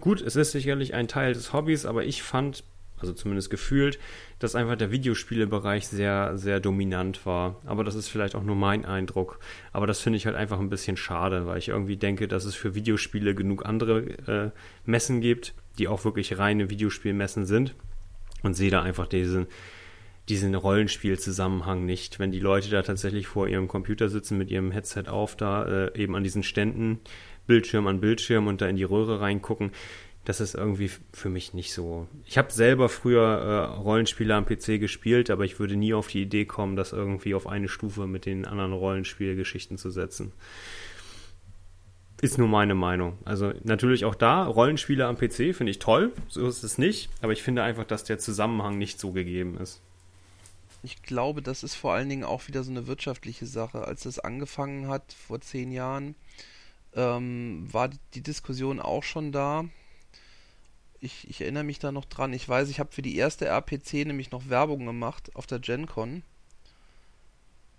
[0.00, 2.64] gut, es ist sicherlich ein Teil des Hobbys, aber ich fand
[3.02, 3.98] also zumindest gefühlt,
[4.38, 7.60] dass einfach der Videospielebereich sehr, sehr dominant war.
[7.66, 9.38] Aber das ist vielleicht auch nur mein Eindruck.
[9.72, 12.54] Aber das finde ich halt einfach ein bisschen schade, weil ich irgendwie denke, dass es
[12.54, 14.50] für Videospiele genug andere äh,
[14.84, 17.74] Messen gibt, die auch wirklich reine Videospielmessen sind.
[18.42, 19.46] Und sehe da einfach diesen,
[20.28, 22.18] diesen Rollenspielzusammenhang nicht.
[22.18, 25.98] Wenn die Leute da tatsächlich vor ihrem Computer sitzen mit ihrem Headset auf, da äh,
[26.00, 27.00] eben an diesen Ständen,
[27.46, 29.72] Bildschirm an Bildschirm und da in die Röhre reingucken,
[30.24, 32.06] das ist irgendwie für mich nicht so.
[32.26, 36.22] Ich habe selber früher äh, Rollenspiele am PC gespielt, aber ich würde nie auf die
[36.22, 40.32] Idee kommen, das irgendwie auf eine Stufe mit den anderen Rollenspielgeschichten zu setzen.
[42.20, 43.18] Ist nur meine Meinung.
[43.24, 47.32] Also natürlich auch da, Rollenspiele am PC finde ich toll, so ist es nicht, aber
[47.32, 49.80] ich finde einfach, dass der Zusammenhang nicht so gegeben ist.
[50.84, 53.86] Ich glaube, das ist vor allen Dingen auch wieder so eine wirtschaftliche Sache.
[53.86, 56.14] Als das angefangen hat vor zehn Jahren,
[56.94, 59.64] ähm, war die Diskussion auch schon da
[61.02, 62.32] ich, ich erinnere mich da noch dran.
[62.32, 66.22] Ich weiß, ich habe für die erste RPC nämlich noch Werbung gemacht auf der GenCon.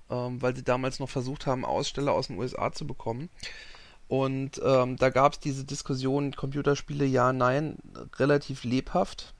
[0.09, 3.29] ähm, weil sie damals noch versucht haben, Aussteller aus den USA zu bekommen.
[4.07, 7.77] Und ähm, da gab es diese Diskussion, Computerspiele ja, nein,
[8.17, 9.33] relativ lebhaft.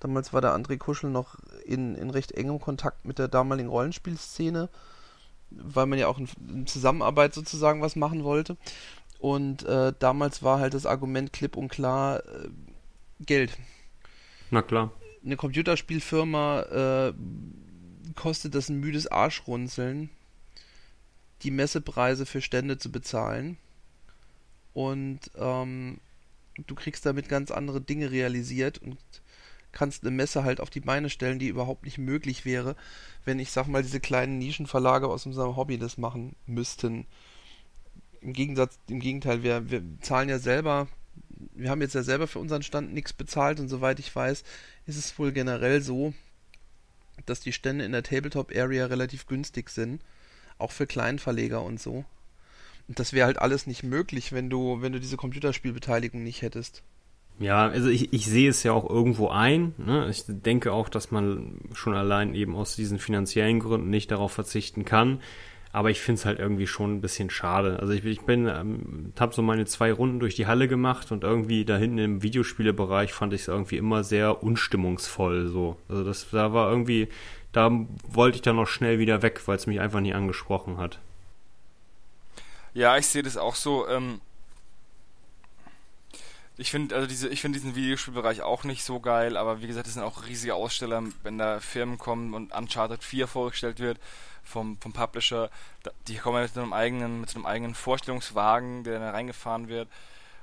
[0.00, 4.68] Damals war der André Kuschel noch in, in recht engem Kontakt mit der damaligen Rollenspielszene,
[5.50, 8.56] weil man ja auch in, in Zusammenarbeit sozusagen was machen wollte.
[9.20, 12.48] Und äh, damals war halt das Argument klipp und klar äh,
[13.26, 13.56] Geld.
[14.50, 14.92] Na klar.
[15.24, 17.14] Eine Computerspielfirma äh,
[18.14, 20.10] kostet das ein müdes Arschrunzeln,
[21.42, 23.56] die Messepreise für Stände zu bezahlen.
[24.74, 25.98] Und ähm,
[26.66, 28.98] du kriegst damit ganz andere Dinge realisiert und
[29.72, 32.76] kannst eine Messe halt auf die Beine stellen, die überhaupt nicht möglich wäre,
[33.24, 37.06] wenn ich sag mal diese kleinen Nischenverlage aus unserem Hobby das machen müssten.
[38.20, 40.88] Im Gegensatz, im Gegenteil, wir, wir zahlen ja selber,
[41.54, 44.42] wir haben jetzt ja selber für unseren Stand nichts bezahlt und soweit ich weiß,
[44.86, 46.14] ist es wohl generell so,
[47.26, 50.02] dass die Stände in der Tabletop Area relativ günstig sind,
[50.58, 52.04] auch für Kleinverleger und so.
[52.88, 56.82] Und das wäre halt alles nicht möglich, wenn du, wenn du diese Computerspielbeteiligung nicht hättest.
[57.38, 59.74] Ja, also ich, ich sehe es ja auch irgendwo ein.
[59.78, 60.08] Ne?
[60.10, 64.84] Ich denke auch, dass man schon allein eben aus diesen finanziellen Gründen nicht darauf verzichten
[64.84, 65.20] kann.
[65.74, 67.78] Aber ich finde es halt irgendwie schon ein bisschen schade.
[67.80, 71.24] Also ich, ich bin, ähm, habe so meine zwei Runden durch die Halle gemacht und
[71.24, 75.48] irgendwie da hinten im Videospielebereich fand ich es irgendwie immer sehr unstimmungsvoll.
[75.48, 77.08] So, also das, da war irgendwie,
[77.52, 77.70] da
[78.06, 80.98] wollte ich dann noch schnell wieder weg, weil es mich einfach nie angesprochen hat.
[82.74, 83.88] Ja, ich sehe das auch so.
[83.88, 84.20] Ähm
[86.58, 89.86] ich finde also diese, ich finde diesen Videospielbereich auch nicht so geil, aber wie gesagt,
[89.86, 93.98] es sind auch riesige Aussteller, wenn da Firmen kommen und Uncharted 4 vorgestellt wird
[94.42, 95.50] vom, vom Publisher,
[96.08, 99.88] die kommen mit einem eigenen, mit so einem eigenen Vorstellungswagen, der dann reingefahren wird.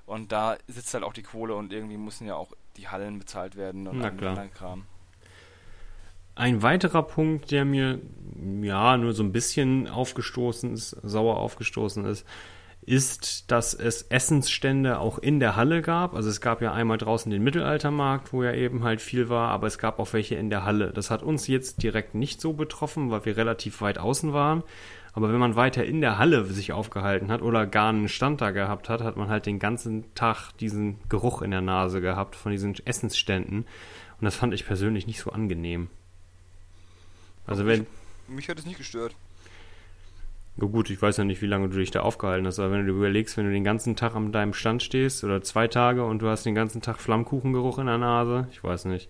[0.05, 3.55] Und da sitzt halt auch die Kohle und irgendwie müssen ja auch die Hallen bezahlt
[3.55, 4.85] werden und anderen Kram.
[6.35, 7.99] Ein weiterer Punkt, der mir
[8.61, 12.25] ja nur so ein bisschen aufgestoßen ist, sauer aufgestoßen ist,
[12.81, 16.15] ist, dass es Essensstände auch in der Halle gab.
[16.15, 19.67] Also es gab ja einmal draußen den Mittelaltermarkt, wo ja eben halt viel war, aber
[19.67, 20.91] es gab auch welche in der Halle.
[20.91, 24.63] Das hat uns jetzt direkt nicht so betroffen, weil wir relativ weit außen waren.
[25.13, 28.51] Aber wenn man weiter in der Halle sich aufgehalten hat oder gar einen Stand da
[28.51, 32.51] gehabt hat, hat man halt den ganzen Tag diesen Geruch in der Nase gehabt von
[32.51, 33.65] diesen Essensständen.
[34.19, 35.89] Und das fand ich persönlich nicht so angenehm.
[37.45, 37.87] Also wenn.
[38.27, 39.15] Mich hat es nicht gestört.
[40.57, 42.85] Ja gut, ich weiß ja nicht, wie lange du dich da aufgehalten hast, aber wenn
[42.85, 46.03] du dir überlegst, wenn du den ganzen Tag an deinem Stand stehst oder zwei Tage
[46.03, 49.09] und du hast den ganzen Tag Flammkuchengeruch in der Nase, ich weiß nicht.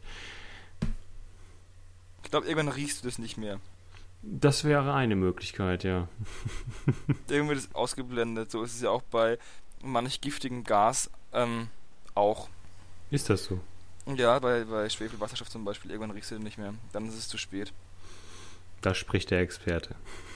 [2.23, 3.59] Ich glaube, irgendwann riechst du das nicht mehr.
[4.21, 6.07] Das wäre eine Möglichkeit, ja.
[7.29, 8.51] Irgendwie ist ausgeblendet.
[8.51, 9.39] So ist es ja auch bei
[9.81, 11.69] manch giftigem Gas ähm,
[12.15, 12.49] auch.
[13.11, 13.59] Ist das so?
[14.05, 15.91] Ja, bei, bei Schwefelwasserstoff zum Beispiel.
[15.91, 16.73] Irgendwann riechst du den nicht mehr.
[16.91, 17.71] Dann ist es zu spät.
[18.81, 19.95] Da spricht der Experte.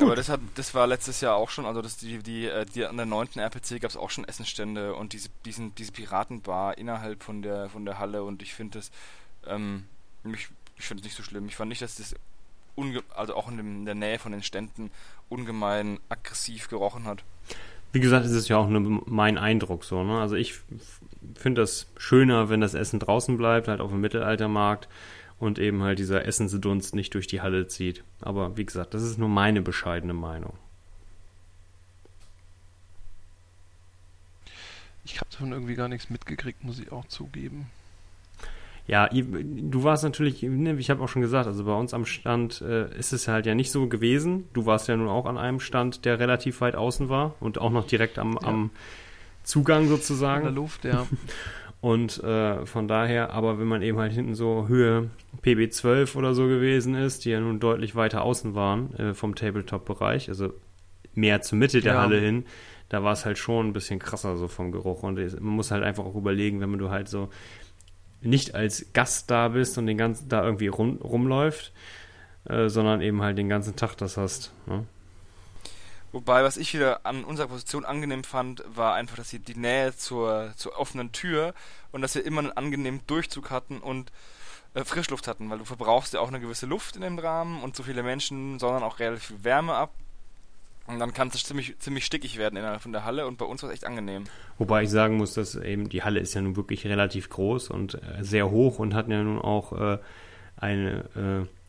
[0.00, 0.08] Gut.
[0.08, 2.86] Aber das, hat, das war letztes Jahr auch schon, also das, die, die, äh, die
[2.86, 3.28] an der 9.
[3.36, 7.84] RPC gab es auch schon Essenstände und diese, diesen, diese Piratenbar innerhalb von der, von
[7.84, 8.90] der Halle und ich finde das,
[9.46, 9.84] ähm,
[10.24, 10.48] ich,
[10.78, 11.46] ich finde es nicht so schlimm.
[11.48, 12.14] Ich fand nicht, dass das
[13.14, 14.90] also auch in, dem, in der Nähe von den Ständen
[15.28, 17.22] ungemein aggressiv gerochen hat.
[17.92, 20.18] Wie gesagt, es ist ja auch nur mein Eindruck so, ne?
[20.18, 20.54] Also ich
[21.34, 24.88] finde das schöner, wenn das Essen draußen bleibt, halt auf dem Mittelaltermarkt
[25.40, 28.04] und eben halt dieser Essensdunst nicht durch die Halle zieht.
[28.20, 30.52] Aber wie gesagt, das ist nur meine bescheidene Meinung.
[35.04, 37.66] Ich habe davon irgendwie gar nichts mitgekriegt, muss ich auch zugeben.
[38.86, 42.60] Ja, du warst natürlich, ne, ich habe auch schon gesagt, also bei uns am Stand
[42.60, 44.48] äh, ist es halt ja nicht so gewesen.
[44.52, 47.70] Du warst ja nun auch an einem Stand, der relativ weit außen war und auch
[47.70, 48.48] noch direkt am, ja.
[48.48, 48.70] am
[49.44, 50.46] Zugang sozusagen.
[50.46, 51.06] In der Luft, ja.
[51.80, 55.08] Und äh, von daher, aber wenn man eben halt hinten so Höhe
[55.42, 60.28] PB12 oder so gewesen ist, die ja nun deutlich weiter außen waren äh, vom Tabletop-Bereich,
[60.28, 60.52] also
[61.14, 62.02] mehr zur Mitte der ja.
[62.02, 62.44] Halle hin,
[62.90, 65.02] da war es halt schon ein bisschen krasser so vom Geruch.
[65.02, 67.30] Und man muss halt einfach auch überlegen, wenn man du halt so
[68.20, 71.72] nicht als Gast da bist und den ganzen da irgendwie rum, rumläuft,
[72.44, 74.52] äh, sondern eben halt den ganzen Tag das hast.
[74.66, 74.84] Ne?
[76.12, 79.94] Wobei, was ich wieder an unserer Position angenehm fand, war einfach, dass sie die Nähe
[79.96, 81.54] zur, zur offenen Tür
[81.92, 84.10] und dass wir immer einen angenehmen Durchzug hatten und
[84.74, 87.76] äh, Frischluft hatten, weil du verbrauchst ja auch eine gewisse Luft in dem Rahmen und
[87.76, 89.92] so viele Menschen sondern auch relativ viel Wärme ab.
[90.86, 93.62] Und dann kann es ziemlich, ziemlich stickig werden innerhalb von der Halle und bei uns
[93.62, 94.24] war es echt angenehm.
[94.58, 97.94] Wobei ich sagen muss, dass eben die Halle ist ja nun wirklich relativ groß und
[97.94, 99.98] äh, sehr hoch und hat ja nun auch äh,
[100.56, 101.59] eine äh,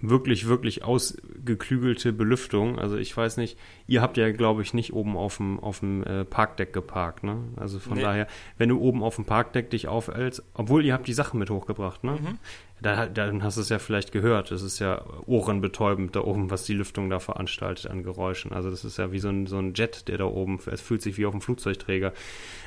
[0.00, 2.78] wirklich, wirklich ausgeklügelte Belüftung.
[2.78, 6.02] Also ich weiß nicht, ihr habt ja, glaube ich, nicht oben auf dem, auf dem
[6.04, 7.38] äh, Parkdeck geparkt, ne?
[7.56, 8.02] Also von nee.
[8.02, 11.50] daher, wenn du oben auf dem Parkdeck dich aufhältst, obwohl ihr habt die Sachen mit
[11.50, 12.12] hochgebracht, ne?
[12.12, 12.38] Mhm.
[12.82, 14.50] Da, dann hast du es ja vielleicht gehört.
[14.50, 18.52] Das ist ja ohrenbetäubend da oben, was die Lüftung da veranstaltet an Geräuschen.
[18.52, 21.02] Also das ist ja wie so ein, so ein Jet, der da oben, es fühlt
[21.02, 22.14] sich wie auf einem Flugzeugträger.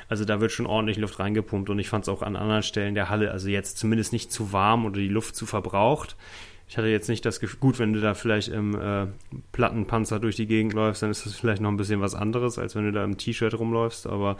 [0.08, 2.94] Also da wird schon ordentlich Luft reingepumpt und ich fand es auch an anderen Stellen
[2.94, 6.16] der Halle, also jetzt zumindest nicht zu warm oder die Luft zu verbraucht.
[6.68, 9.06] Ich hatte jetzt nicht das Gefühl, gut, wenn du da vielleicht im äh,
[9.52, 12.74] Plattenpanzer durch die Gegend läufst, dann ist das vielleicht noch ein bisschen was anderes, als
[12.74, 14.36] wenn du da im T-Shirt rumläufst, aber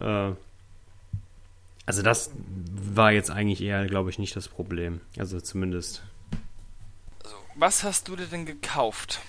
[0.00, 0.32] äh,
[1.88, 2.32] also das
[2.94, 5.00] war jetzt eigentlich eher, glaube ich, nicht das Problem.
[5.16, 6.02] Also zumindest.
[7.24, 9.20] Also, was hast du dir denn gekauft,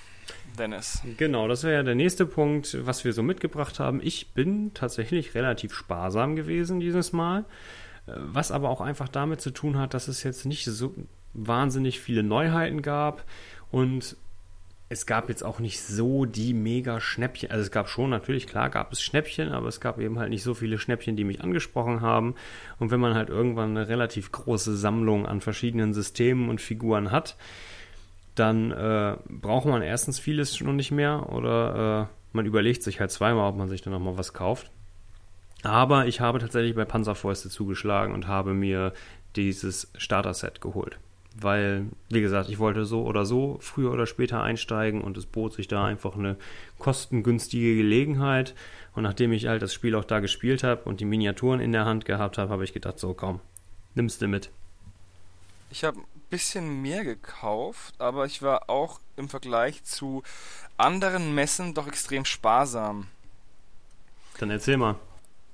[0.58, 1.02] Dennis?
[1.16, 4.02] Genau, das wäre ja der nächste Punkt, was wir so mitgebracht haben.
[4.04, 7.46] Ich bin tatsächlich relativ sparsam gewesen dieses Mal,
[8.08, 10.94] äh, was aber auch einfach damit zu tun hat, dass es jetzt nicht so
[11.34, 13.24] wahnsinnig viele Neuheiten gab
[13.72, 14.18] und
[14.92, 17.52] es gab jetzt auch nicht so die mega Schnäppchen.
[17.52, 20.42] Also es gab schon, natürlich, klar gab es Schnäppchen, aber es gab eben halt nicht
[20.42, 22.34] so viele Schnäppchen, die mich angesprochen haben.
[22.80, 27.38] Und wenn man halt irgendwann eine relativ große Sammlung an verschiedenen Systemen und Figuren hat,
[28.34, 33.12] dann äh, braucht man erstens vieles schon nicht mehr oder äh, man überlegt sich halt
[33.12, 34.72] zweimal, ob man sich dann nochmal was kauft.
[35.62, 38.94] Aber ich habe tatsächlich bei Panzerfäuste zugeschlagen und habe mir
[39.36, 40.98] dieses Starter-Set geholt
[41.42, 45.54] weil, wie gesagt, ich wollte so oder so früher oder später einsteigen und es bot
[45.54, 46.38] sich da einfach eine
[46.78, 48.56] kostengünstige Gelegenheit.
[48.96, 51.86] Und nachdem ich halt das Spiel auch da gespielt habe und die Miniaturen in der
[51.86, 53.40] Hand gehabt habe, habe ich gedacht, so komm,
[53.96, 54.50] nimmst du mit.
[55.72, 60.24] Ich habe ein bisschen mehr gekauft, aber ich war auch im Vergleich zu
[60.78, 63.08] anderen Messen doch extrem sparsam.
[64.40, 64.96] Dann erzähl mal.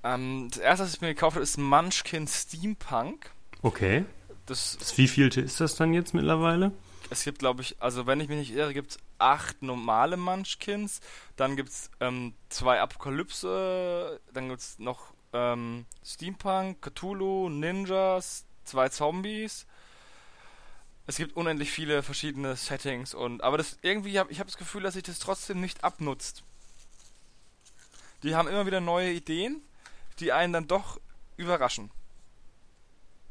[0.03, 3.31] Ähm, das erste, was ich mir gekauft habe, ist Munchkin Steampunk.
[3.63, 4.05] Okay.
[4.45, 6.72] Das, das wievielte ist das dann jetzt mittlerweile?
[7.09, 11.01] Es gibt, glaube ich, also wenn ich mich nicht irre, gibt es acht normale Munchkins,
[11.35, 18.89] dann gibt es ähm, zwei Apokalypse, dann gibt es noch ähm, Steampunk, Cthulhu, Ninjas, zwei
[18.89, 19.67] Zombies.
[21.07, 24.81] Es gibt unendlich viele verschiedene Settings und aber das irgendwie hab, ich habe das Gefühl,
[24.81, 26.43] dass sich das trotzdem nicht abnutzt.
[28.23, 29.61] Die haben immer wieder neue Ideen,
[30.19, 30.99] die einen dann doch
[31.38, 31.91] überraschen.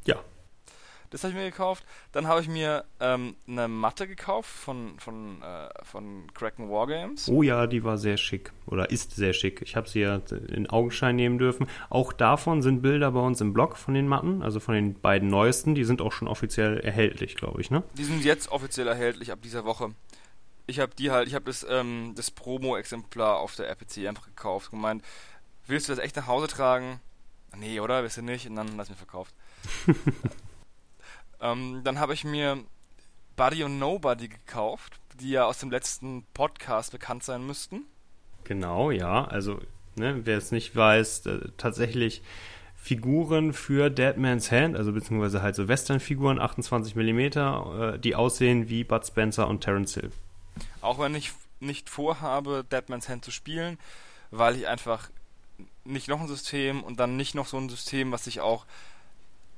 [0.04, 0.22] Ja,
[1.14, 1.84] das habe ich mir gekauft.
[2.10, 7.28] Dann habe ich mir ähm, eine Matte gekauft von, von, äh, von Kraken Wargames.
[7.28, 8.52] Oh ja, die war sehr schick.
[8.66, 9.62] Oder ist sehr schick.
[9.62, 11.68] Ich habe sie ja in Augenschein nehmen dürfen.
[11.88, 15.28] Auch davon sind Bilder bei uns im Blog von den Matten, also von den beiden
[15.28, 15.76] neuesten.
[15.76, 17.84] Die sind auch schon offiziell erhältlich, glaube ich, ne?
[17.96, 19.94] Die sind jetzt offiziell erhältlich ab dieser Woche.
[20.66, 24.72] Ich habe die halt, ich habe das, ähm, das Promo-Exemplar auf der RPC einfach gekauft.
[24.72, 25.04] Gemeint,
[25.68, 26.98] willst du das echt nach Hause tragen?
[27.56, 28.02] Nee, oder?
[28.02, 28.48] Willst du nicht?
[28.48, 29.32] Und dann lass mir verkauft.
[31.40, 32.58] Ähm, dann habe ich mir
[33.36, 37.82] Buddy und Nobody gekauft, die ja aus dem letzten Podcast bekannt sein müssten.
[38.44, 39.24] Genau, ja.
[39.24, 39.60] Also,
[39.96, 42.22] ne, wer es nicht weiß, äh, tatsächlich
[42.76, 48.68] Figuren für Dead Man's Hand, also beziehungsweise halt so Western-Figuren, 28 mm, äh, die aussehen
[48.68, 50.12] wie Bud Spencer und Terence Hill.
[50.82, 53.78] Auch wenn ich nicht vorhabe, Dead Man's Hand zu spielen,
[54.30, 55.08] weil ich einfach
[55.84, 58.66] nicht noch ein System und dann nicht noch so ein System, was sich auch,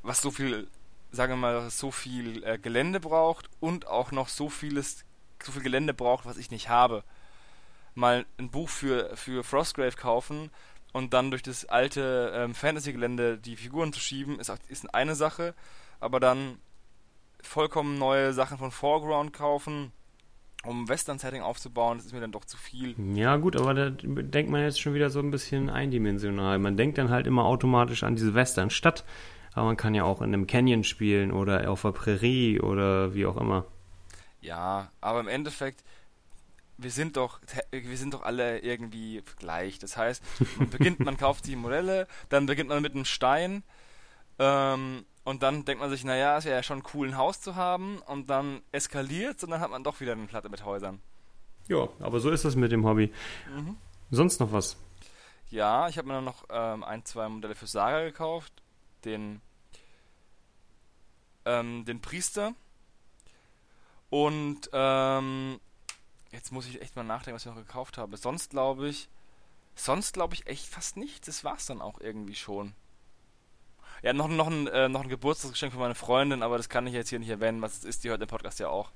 [0.03, 0.69] was so viel
[1.17, 5.05] sagen wir mal, so viel äh, Gelände braucht und auch noch so vieles,
[5.43, 7.03] so viel Gelände braucht, was ich nicht habe.
[7.95, 10.51] Mal ein Buch für, für Frostgrave kaufen
[10.93, 15.55] und dann durch das alte ähm, Fantasy-Gelände die Figuren zu schieben, ist, ist eine Sache,
[15.99, 16.59] aber dann
[17.43, 19.93] vollkommen neue Sachen von Foreground kaufen,
[20.65, 22.95] um Western-Setting aufzubauen, das ist mir dann doch zu viel.
[23.15, 26.59] Ja, gut, aber da denkt man jetzt schon wieder so ein bisschen eindimensional.
[26.59, 29.05] Man denkt dann halt immer automatisch an diese Western-Stadt
[29.57, 33.25] aber man kann ja auch in einem Canyon spielen oder auf der Prärie oder wie
[33.25, 33.65] auch immer.
[34.43, 35.83] Ja, aber im Endeffekt,
[36.77, 39.79] wir sind doch, wir sind doch alle irgendwie gleich.
[39.79, 40.23] Das heißt,
[40.59, 43.63] man beginnt, man kauft die Modelle, dann beginnt man mit einem Stein,
[44.39, 47.57] ähm, und dann denkt man sich, naja, es wäre ja schon cool, ein Haus zu
[47.57, 51.01] haben, und dann eskaliert und dann hat man doch wieder eine Platte mit Häusern.
[51.67, 53.11] Ja, aber so ist es mit dem Hobby.
[53.57, 53.77] Mhm.
[54.11, 54.77] Sonst noch was?
[55.49, 58.53] Ja, ich habe mir noch ähm, ein, zwei Modelle für Saga gekauft.
[59.05, 59.41] Den
[61.47, 62.53] ähm, den Priester.
[64.11, 65.59] Und ähm,
[66.33, 68.17] jetzt muss ich echt mal nachdenken, was ich noch gekauft habe.
[68.17, 69.09] Sonst glaube ich,
[69.75, 71.27] sonst glaube ich echt fast nicht.
[71.27, 72.75] Das war es dann auch irgendwie schon.
[74.03, 76.93] Ja, noch, noch, ein, äh, noch ein Geburtstagsgeschenk für meine Freundin, aber das kann ich
[76.93, 78.05] jetzt hier nicht erwähnen, was es ist.
[78.05, 78.91] Die hört den Podcast ja auch.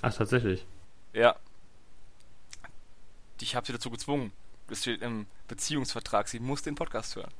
[0.00, 0.66] Ach, tatsächlich?
[1.12, 1.36] Ja.
[3.40, 4.32] Ich habe sie dazu gezwungen.
[4.68, 6.28] Das steht im Beziehungsvertrag.
[6.28, 7.32] Sie muss den Podcast hören.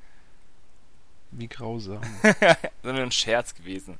[1.33, 2.01] Wie grausam.
[2.23, 3.99] das ist nur ein Scherz gewesen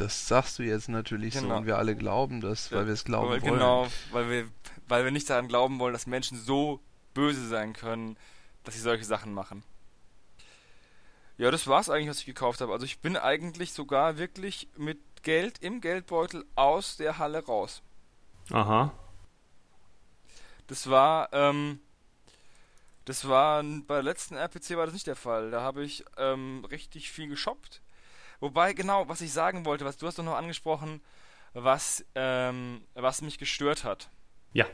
[0.00, 1.48] das sagst du jetzt natürlich genau.
[1.48, 3.52] so und wir alle glauben das, weil ja, wir es glauben weil, wollen.
[3.52, 4.48] Genau, weil wir,
[4.88, 6.80] weil wir nicht daran glauben wollen, dass Menschen so
[7.12, 8.16] böse sein können,
[8.64, 9.62] dass sie solche Sachen machen.
[11.36, 12.72] Ja, das war's eigentlich, was ich gekauft habe.
[12.72, 17.82] Also ich bin eigentlich sogar wirklich mit Geld im Geldbeutel aus der Halle raus.
[18.50, 18.92] Aha.
[20.66, 21.80] Das war, ähm,
[23.10, 25.50] das war bei der letzten RPC war das nicht der Fall.
[25.50, 27.82] Da habe ich ähm, richtig viel geshoppt.
[28.38, 31.02] Wobei, genau, was ich sagen wollte, was du hast doch noch angesprochen,
[31.52, 34.10] was, ähm, was mich gestört hat.
[34.52, 34.64] Ja.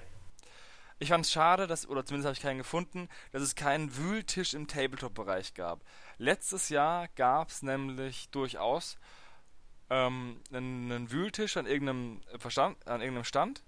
[0.98, 4.52] Ich fand es schade, dass, oder zumindest habe ich keinen gefunden, dass es keinen Wühltisch
[4.52, 5.80] im Tabletop-Bereich gab.
[6.18, 8.98] Letztes Jahr gab es nämlich durchaus
[9.88, 13.62] ähm, einen, einen, Wühltisch an irgendeinem, Verstand, an irgendeinem Stand,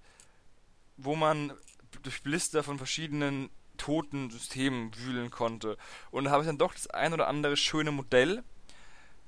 [0.98, 1.54] wo man
[2.02, 3.48] durch Blister von verschiedenen
[3.78, 5.78] toten Systemen wühlen konnte.
[6.10, 8.42] Und da habe ich dann doch das ein oder andere schöne Modell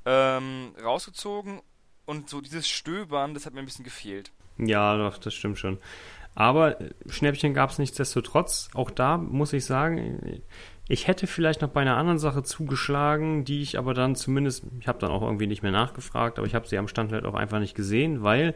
[0.05, 1.61] ähm, rausgezogen
[2.05, 4.33] und so dieses Stöbern, das hat mir ein bisschen gefehlt.
[4.59, 5.79] Ja, doch, das stimmt schon.
[6.35, 8.71] Aber äh, Schnäppchen gab es nichtsdestotrotz.
[8.75, 10.43] Auch da muss ich sagen,
[10.89, 14.89] ich hätte vielleicht noch bei einer anderen Sache zugeschlagen, die ich aber dann zumindest, ich
[14.89, 17.35] habe dann auch irgendwie nicht mehr nachgefragt, aber ich habe sie am Stand halt auch
[17.35, 18.55] einfach nicht gesehen, weil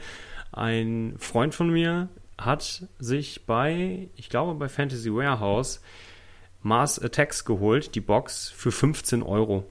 [0.52, 2.08] ein Freund von mir
[2.38, 5.80] hat sich bei, ich glaube bei Fantasy Warehouse,
[6.62, 9.64] Mars Attacks geholt, die Box, für 15 Euro.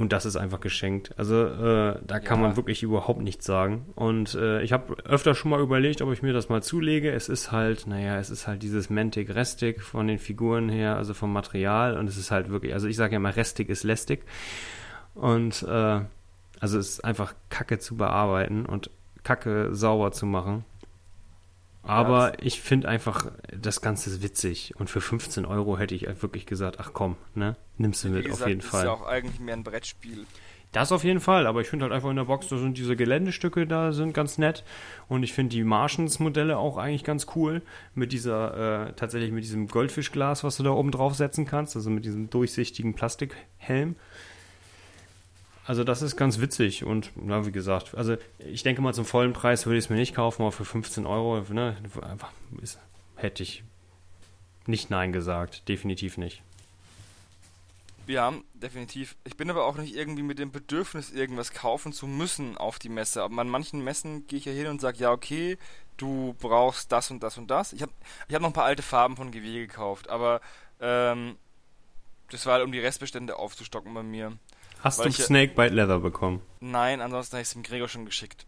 [0.00, 1.12] Und das ist einfach geschenkt.
[1.18, 2.48] Also äh, da kann ja.
[2.48, 3.84] man wirklich überhaupt nichts sagen.
[3.96, 7.12] Und äh, ich habe öfter schon mal überlegt, ob ich mir das mal zulege.
[7.12, 11.12] Es ist halt, naja, es ist halt dieses Mantic Restic von den Figuren her, also
[11.12, 11.98] vom Material.
[11.98, 14.24] Und es ist halt wirklich, also ich sage ja mal, Restic ist lästig.
[15.14, 16.00] Und äh,
[16.60, 18.88] also es ist einfach Kacke zu bearbeiten und
[19.22, 20.64] Kacke sauber zu machen.
[21.82, 24.74] Aber ja, ich finde einfach, das Ganze ist witzig.
[24.76, 27.56] Und für 15 Euro hätte ich wirklich gesagt, ach komm, ne?
[27.78, 28.84] Nimmst du mit, gesagt, auf jeden Fall.
[28.84, 30.26] Das ist ja auch eigentlich mehr ein Brettspiel.
[30.72, 32.94] Das auf jeden Fall, aber ich finde halt einfach in der Box, da sind diese
[32.94, 34.62] Geländestücke da, sind ganz nett.
[35.08, 37.62] Und ich finde die Martians-Modelle auch eigentlich ganz cool.
[37.94, 41.90] Mit dieser, äh, tatsächlich mit diesem Goldfischglas, was du da oben drauf setzen kannst, also
[41.90, 43.96] mit diesem durchsichtigen Plastikhelm.
[45.70, 49.32] Also das ist ganz witzig und ja, wie gesagt, also ich denke mal zum vollen
[49.32, 51.76] Preis würde ich es mir nicht kaufen, aber für 15 Euro ne,
[52.60, 52.80] ist,
[53.14, 53.62] hätte ich
[54.66, 56.42] nicht Nein gesagt, definitiv nicht.
[58.08, 59.14] Ja, definitiv.
[59.22, 62.88] Ich bin aber auch nicht irgendwie mit dem Bedürfnis, irgendwas kaufen zu müssen auf die
[62.88, 63.22] Messe.
[63.22, 65.56] Aber an manchen Messen gehe ich ja hin und sage, ja, okay,
[65.98, 67.72] du brauchst das und das und das.
[67.74, 67.92] Ich habe
[68.26, 70.40] ich hab noch ein paar alte Farben von GW gekauft, aber
[70.80, 71.36] ähm,
[72.28, 74.36] das war halt, um die Restbestände aufzustocken bei mir.
[74.82, 76.40] Hast du Snakebite Leather bekommen?
[76.60, 78.46] Nein, ansonsten habe ich es dem Gregor schon geschickt.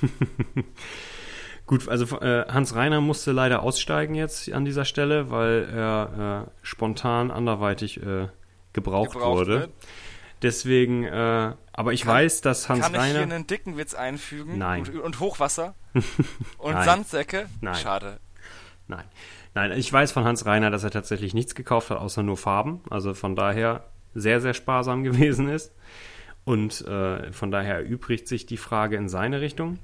[1.66, 6.50] Gut, also äh, Hans Reiner musste leider aussteigen jetzt an dieser Stelle, weil er äh,
[6.62, 8.28] spontan anderweitig äh,
[8.72, 9.60] gebraucht, gebraucht, wurde.
[9.60, 9.70] Wird.
[10.42, 12.98] Deswegen, äh, aber ich kann, weiß, dass Hans kann Reiner.
[13.00, 14.58] Kann ich hier einen dicken Witz einfügen?
[14.58, 14.80] Nein.
[14.80, 15.74] Und, und Hochwasser?
[16.58, 16.84] und Nein.
[16.84, 17.48] Sandsäcke?
[17.60, 17.76] Nein.
[17.76, 18.18] Schade.
[18.88, 19.04] Nein.
[19.54, 22.80] Nein, ich weiß von Hans Reiner, dass er tatsächlich nichts gekauft hat, außer nur Farben.
[22.90, 23.84] Also von daher
[24.14, 25.72] sehr, sehr sparsam gewesen ist.
[26.44, 29.78] Und äh, von daher erübrigt sich die Frage in seine Richtung.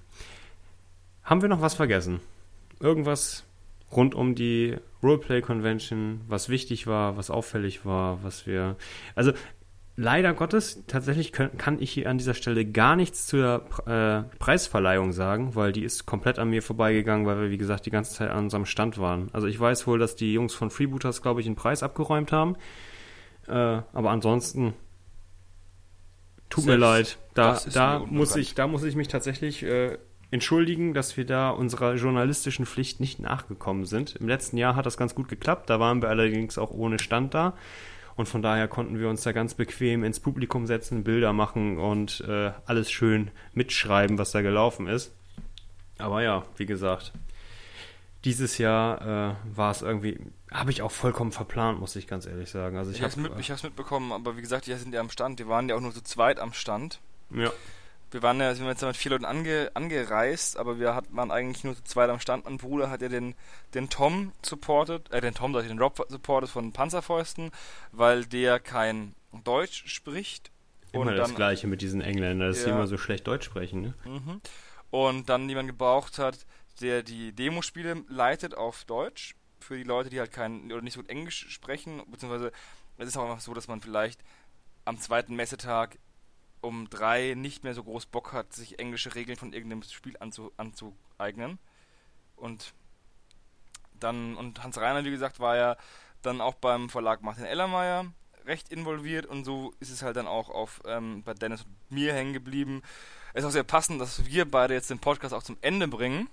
[1.22, 2.20] Haben wir noch was vergessen?
[2.80, 3.44] Irgendwas
[3.92, 8.76] rund um die Roleplay Convention, was wichtig war, was auffällig war, was wir.
[9.14, 9.32] Also
[9.96, 15.12] leider Gottes, tatsächlich können, kann ich hier an dieser Stelle gar nichts zur äh, Preisverleihung
[15.12, 18.30] sagen, weil die ist komplett an mir vorbeigegangen, weil wir, wie gesagt, die ganze Zeit
[18.30, 19.28] an unserem Stand waren.
[19.32, 22.56] Also ich weiß wohl, dass die Jungs von Freebooters, glaube ich, einen Preis abgeräumt haben.
[23.48, 24.74] Äh, aber ansonsten
[26.50, 27.18] tut Selbst mir leid.
[27.34, 29.98] Da, da muss ich, da muss ich mich tatsächlich äh,
[30.30, 34.16] entschuldigen, dass wir da unserer journalistischen Pflicht nicht nachgekommen sind.
[34.16, 35.70] Im letzten Jahr hat das ganz gut geklappt.
[35.70, 37.54] Da waren wir allerdings auch ohne Stand da.
[38.16, 42.20] Und von daher konnten wir uns da ganz bequem ins Publikum setzen, Bilder machen und
[42.28, 45.14] äh, alles schön mitschreiben, was da gelaufen ist.
[45.98, 47.12] Aber ja, wie gesagt,
[48.24, 50.18] dieses Jahr äh, war es irgendwie,
[50.50, 52.76] habe ich auch vollkommen verplant, muss ich ganz ehrlich sagen.
[52.76, 55.10] Also ich, ich habe es mit, äh, mitbekommen, aber wie gesagt, die sind ja am
[55.10, 55.38] Stand.
[55.38, 57.00] Die waren ja auch nur zu zweit am Stand.
[57.30, 57.52] Ja.
[58.10, 61.62] Wir waren ja, sind jetzt mit vier Leuten ange, angereist, aber wir hat, waren eigentlich
[61.64, 62.46] nur zu zweit am Stand.
[62.46, 63.34] Mein Bruder hat ja den,
[63.74, 67.50] den Tom supportet, äh, den Tom, sag ich, den Rob supportet von Panzerfäusten,
[67.92, 69.14] weil der kein
[69.44, 70.50] Deutsch spricht.
[70.92, 72.64] Immer und das dann, Gleiche mit diesen Engländern, dass ja.
[72.64, 73.94] sie immer so schlecht Deutsch sprechen, ne?
[74.06, 74.40] Mhm.
[74.90, 76.46] Und dann jemand gebraucht hat,
[76.80, 81.00] der die Demospiele leitet auf Deutsch für die Leute, die halt kein oder nicht so
[81.00, 82.52] gut Englisch sprechen, beziehungsweise
[82.98, 84.20] es ist auch einfach so, dass man vielleicht
[84.84, 85.98] am zweiten Messetag
[86.60, 90.52] um drei nicht mehr so groß Bock hat, sich englische Regeln von irgendeinem Spiel anzu,
[90.56, 91.58] anzueignen.
[92.36, 92.74] Und
[94.00, 95.76] dann, und Hans Reiner, wie gesagt, war ja
[96.22, 98.06] dann auch beim Verlag Martin Ellermeier
[98.44, 102.14] recht involviert und so ist es halt dann auch auf ähm, bei Dennis und mir
[102.14, 102.82] hängen geblieben.
[103.34, 106.28] Es ist auch sehr passend, dass wir beide jetzt den Podcast auch zum Ende bringen.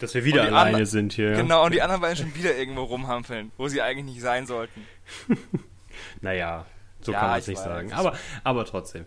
[0.00, 1.32] Dass wir wieder alleine andre, sind hier.
[1.32, 4.86] Genau, und die anderen beiden schon wieder irgendwo rumhampeln, wo sie eigentlich nicht sein sollten.
[6.20, 6.66] naja,
[7.02, 7.64] So Ja, kann man es nicht weiß.
[7.64, 7.92] sagen.
[7.92, 9.06] Aber, aber trotzdem.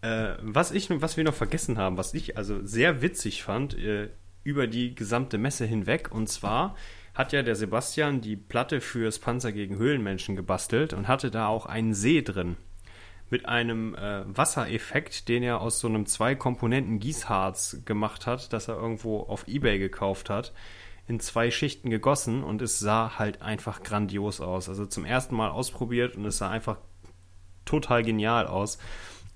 [0.00, 4.10] Äh, was, ich, was wir noch vergessen haben, was ich also sehr witzig fand, äh,
[4.44, 6.76] über die gesamte Messe hinweg, und zwar
[7.14, 11.66] hat ja der Sebastian die Platte fürs Panzer gegen Höhlenmenschen gebastelt und hatte da auch
[11.66, 12.56] einen See drin.
[13.30, 19.20] Mit einem äh, Wassereffekt, den er aus so einem Zwei-Komponenten-Gießharz gemacht hat, das er irgendwo
[19.20, 20.52] auf Ebay gekauft hat,
[21.06, 24.68] in zwei Schichten gegossen und es sah halt einfach grandios aus.
[24.68, 26.78] Also zum ersten Mal ausprobiert und es sah einfach
[27.64, 28.78] total genial aus.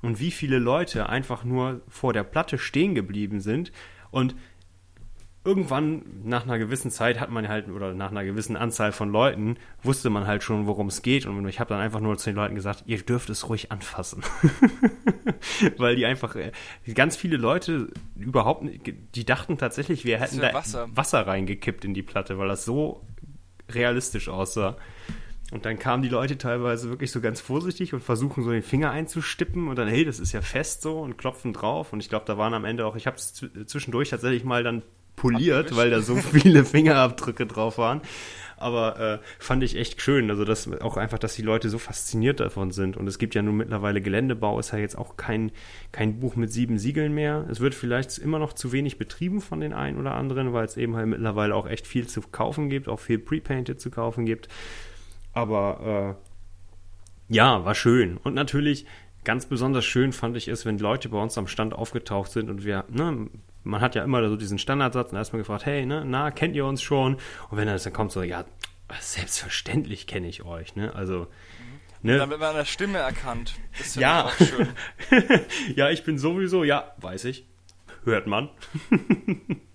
[0.03, 3.73] Und wie viele Leute einfach nur vor der Platte stehen geblieben sind
[4.11, 4.35] und
[5.45, 9.57] irgendwann nach einer gewissen Zeit hat man halt, oder nach einer gewissen Anzahl von Leuten,
[9.83, 11.27] wusste man halt schon, worum es geht.
[11.27, 14.23] Und ich habe dann einfach nur zu den Leuten gesagt, ihr dürft es ruhig anfassen.
[15.79, 16.53] Weil die einfach, äh,
[16.95, 18.65] ganz viele Leute überhaupt
[19.15, 20.89] die dachten tatsächlich, wir hätten da Wasser.
[20.95, 23.05] Wasser reingekippt in die Platte, weil das so
[23.69, 24.77] realistisch aussah.
[25.51, 28.91] Und dann kamen die Leute teilweise wirklich so ganz vorsichtig und versuchen so den Finger
[28.91, 31.93] einzustippen und dann, hey, das ist ja fest so und klopfen drauf.
[31.93, 33.35] Und ich glaube, da waren am Ende auch, ich habe es
[33.67, 34.83] zwischendurch tatsächlich mal dann
[35.17, 35.77] poliert, Abgewischt.
[35.77, 38.01] weil da so viele Fingerabdrücke drauf waren.
[38.57, 40.31] Aber äh, fand ich echt schön.
[40.31, 42.97] Also das auch einfach, dass die Leute so fasziniert davon sind.
[42.97, 45.51] Und es gibt ja nun mittlerweile Geländebau, ist ja jetzt auch kein,
[45.91, 47.45] kein Buch mit sieben Siegeln mehr.
[47.51, 50.77] Es wird vielleicht immer noch zu wenig betrieben von den einen oder anderen, weil es
[50.77, 54.47] eben halt mittlerweile auch echt viel zu kaufen gibt, auch viel Pre-Painted zu kaufen gibt.
[55.33, 56.17] Aber
[57.31, 58.17] äh, ja, war schön.
[58.19, 58.87] Und natürlich
[59.25, 62.65] ganz besonders schön fand ich es, wenn Leute bei uns am Stand aufgetaucht sind und
[62.65, 63.29] wir, ne,
[63.65, 66.67] man hat ja immer so diesen Standardsatz und erstmal gefragt, hey, ne, na, kennt ihr
[66.67, 67.15] uns schon?
[67.51, 68.45] Und wenn das dann kommt, so, ja,
[69.01, 70.95] selbstverständlich kenne ich euch, ne?
[70.95, 71.29] Also,
[72.03, 72.19] ne?
[72.19, 73.55] Dann wird man an der Stimme erkannt.
[73.79, 74.25] Das Ja.
[74.25, 74.69] auch schön.
[75.77, 77.47] ja, ich bin sowieso, ja, weiß ich.
[78.05, 78.51] Hört man.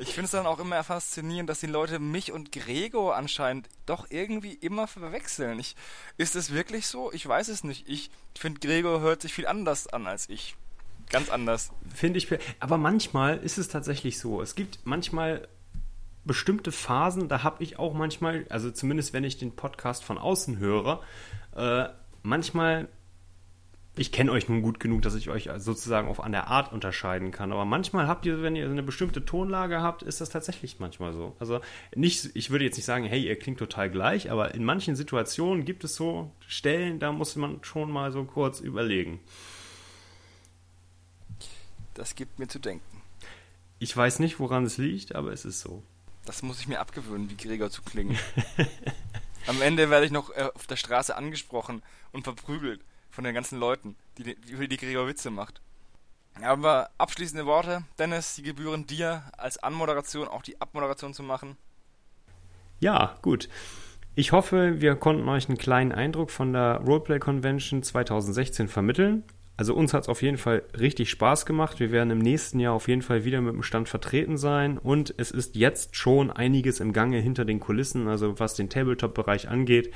[0.00, 4.06] Ich finde es dann auch immer faszinierend, dass die Leute mich und Gregor anscheinend doch
[4.10, 5.58] irgendwie immer verwechseln.
[5.58, 5.76] Ich,
[6.16, 7.12] ist es wirklich so?
[7.12, 7.88] Ich weiß es nicht.
[7.88, 10.56] Ich finde, Gregor hört sich viel anders an als ich.
[11.10, 11.70] Ganz anders.
[11.94, 12.28] Finde ich.
[12.60, 14.42] Aber manchmal ist es tatsächlich so.
[14.42, 15.48] Es gibt manchmal
[16.24, 20.58] bestimmte Phasen, da habe ich auch manchmal, also zumindest wenn ich den Podcast von außen
[20.58, 21.02] höre,
[21.56, 21.88] äh,
[22.22, 22.88] manchmal,
[23.98, 27.32] ich kenne euch nun gut genug, dass ich euch sozusagen auch an der Art unterscheiden
[27.32, 31.12] kann, aber manchmal habt ihr, wenn ihr eine bestimmte Tonlage habt, ist das tatsächlich manchmal
[31.12, 31.36] so.
[31.40, 31.60] Also
[31.94, 35.64] nicht, ich würde jetzt nicht sagen, hey, ihr klingt total gleich, aber in manchen Situationen
[35.64, 39.20] gibt es so Stellen, da muss man schon mal so kurz überlegen.
[41.94, 43.02] Das gibt mir zu denken.
[43.80, 45.82] Ich weiß nicht, woran es liegt, aber es ist so.
[46.24, 48.16] Das muss ich mir abgewöhnen, wie Gregor zu klingen.
[49.46, 52.80] Am Ende werde ich noch äh, auf der Straße angesprochen und verprügelt
[53.18, 55.60] von den ganzen Leuten, die, über die Gregor Witze macht.
[56.40, 61.56] Aber abschließende Worte, Dennis, die gebühren dir als Anmoderation auch die Abmoderation zu machen.
[62.78, 63.48] Ja, gut.
[64.14, 69.24] Ich hoffe, wir konnten euch einen kleinen Eindruck von der Roleplay Convention 2016 vermitteln.
[69.56, 71.80] Also uns hat es auf jeden Fall richtig Spaß gemacht.
[71.80, 75.12] Wir werden im nächsten Jahr auf jeden Fall wieder mit dem Stand vertreten sein und
[75.16, 79.92] es ist jetzt schon einiges im Gange hinter den Kulissen, also was den Tabletop-Bereich angeht.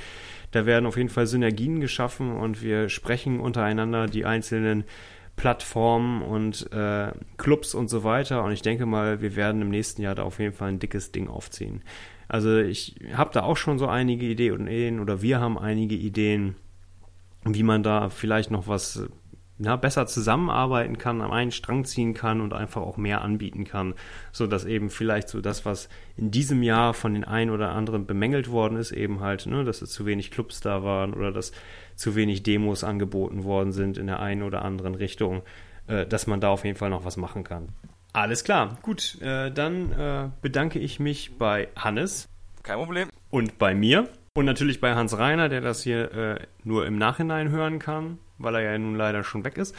[0.52, 4.84] Da werden auf jeden Fall Synergien geschaffen und wir sprechen untereinander die einzelnen
[5.34, 8.44] Plattformen und äh, Clubs und so weiter.
[8.44, 11.10] Und ich denke mal, wir werden im nächsten Jahr da auf jeden Fall ein dickes
[11.10, 11.82] Ding aufziehen.
[12.28, 16.54] Also ich habe da auch schon so einige Ideen oder wir haben einige Ideen,
[17.44, 19.06] wie man da vielleicht noch was
[19.64, 23.94] ja, besser zusammenarbeiten kann, am einen Strang ziehen kann und einfach auch mehr anbieten kann,
[24.32, 28.06] so dass eben vielleicht so das, was in diesem Jahr von den einen oder anderen
[28.06, 31.52] bemängelt worden ist, eben halt, ne, dass es zu wenig Clubs da waren oder dass
[31.94, 35.42] zu wenig Demos angeboten worden sind in der einen oder anderen Richtung,
[35.86, 37.68] äh, dass man da auf jeden Fall noch was machen kann.
[38.12, 42.28] Alles klar, gut, äh, dann äh, bedanke ich mich bei Hannes
[42.62, 43.08] Kein Problem.
[43.30, 47.50] und bei mir und natürlich bei Hans Reiner, der das hier äh, nur im Nachhinein
[47.50, 49.74] hören kann, weil er ja nun leider schon weg ist.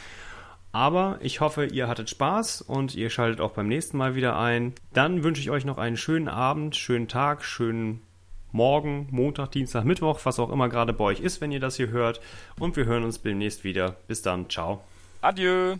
[0.72, 4.72] Aber ich hoffe, ihr hattet Spaß und ihr schaltet auch beim nächsten Mal wieder ein.
[4.92, 8.02] Dann wünsche ich euch noch einen schönen Abend, schönen Tag, schönen
[8.50, 11.88] Morgen, Montag, Dienstag, Mittwoch, was auch immer gerade bei euch ist, wenn ihr das hier
[11.88, 12.20] hört.
[12.58, 13.96] Und wir hören uns demnächst wieder.
[14.08, 14.82] Bis dann, ciao.
[15.20, 15.76] Adieu.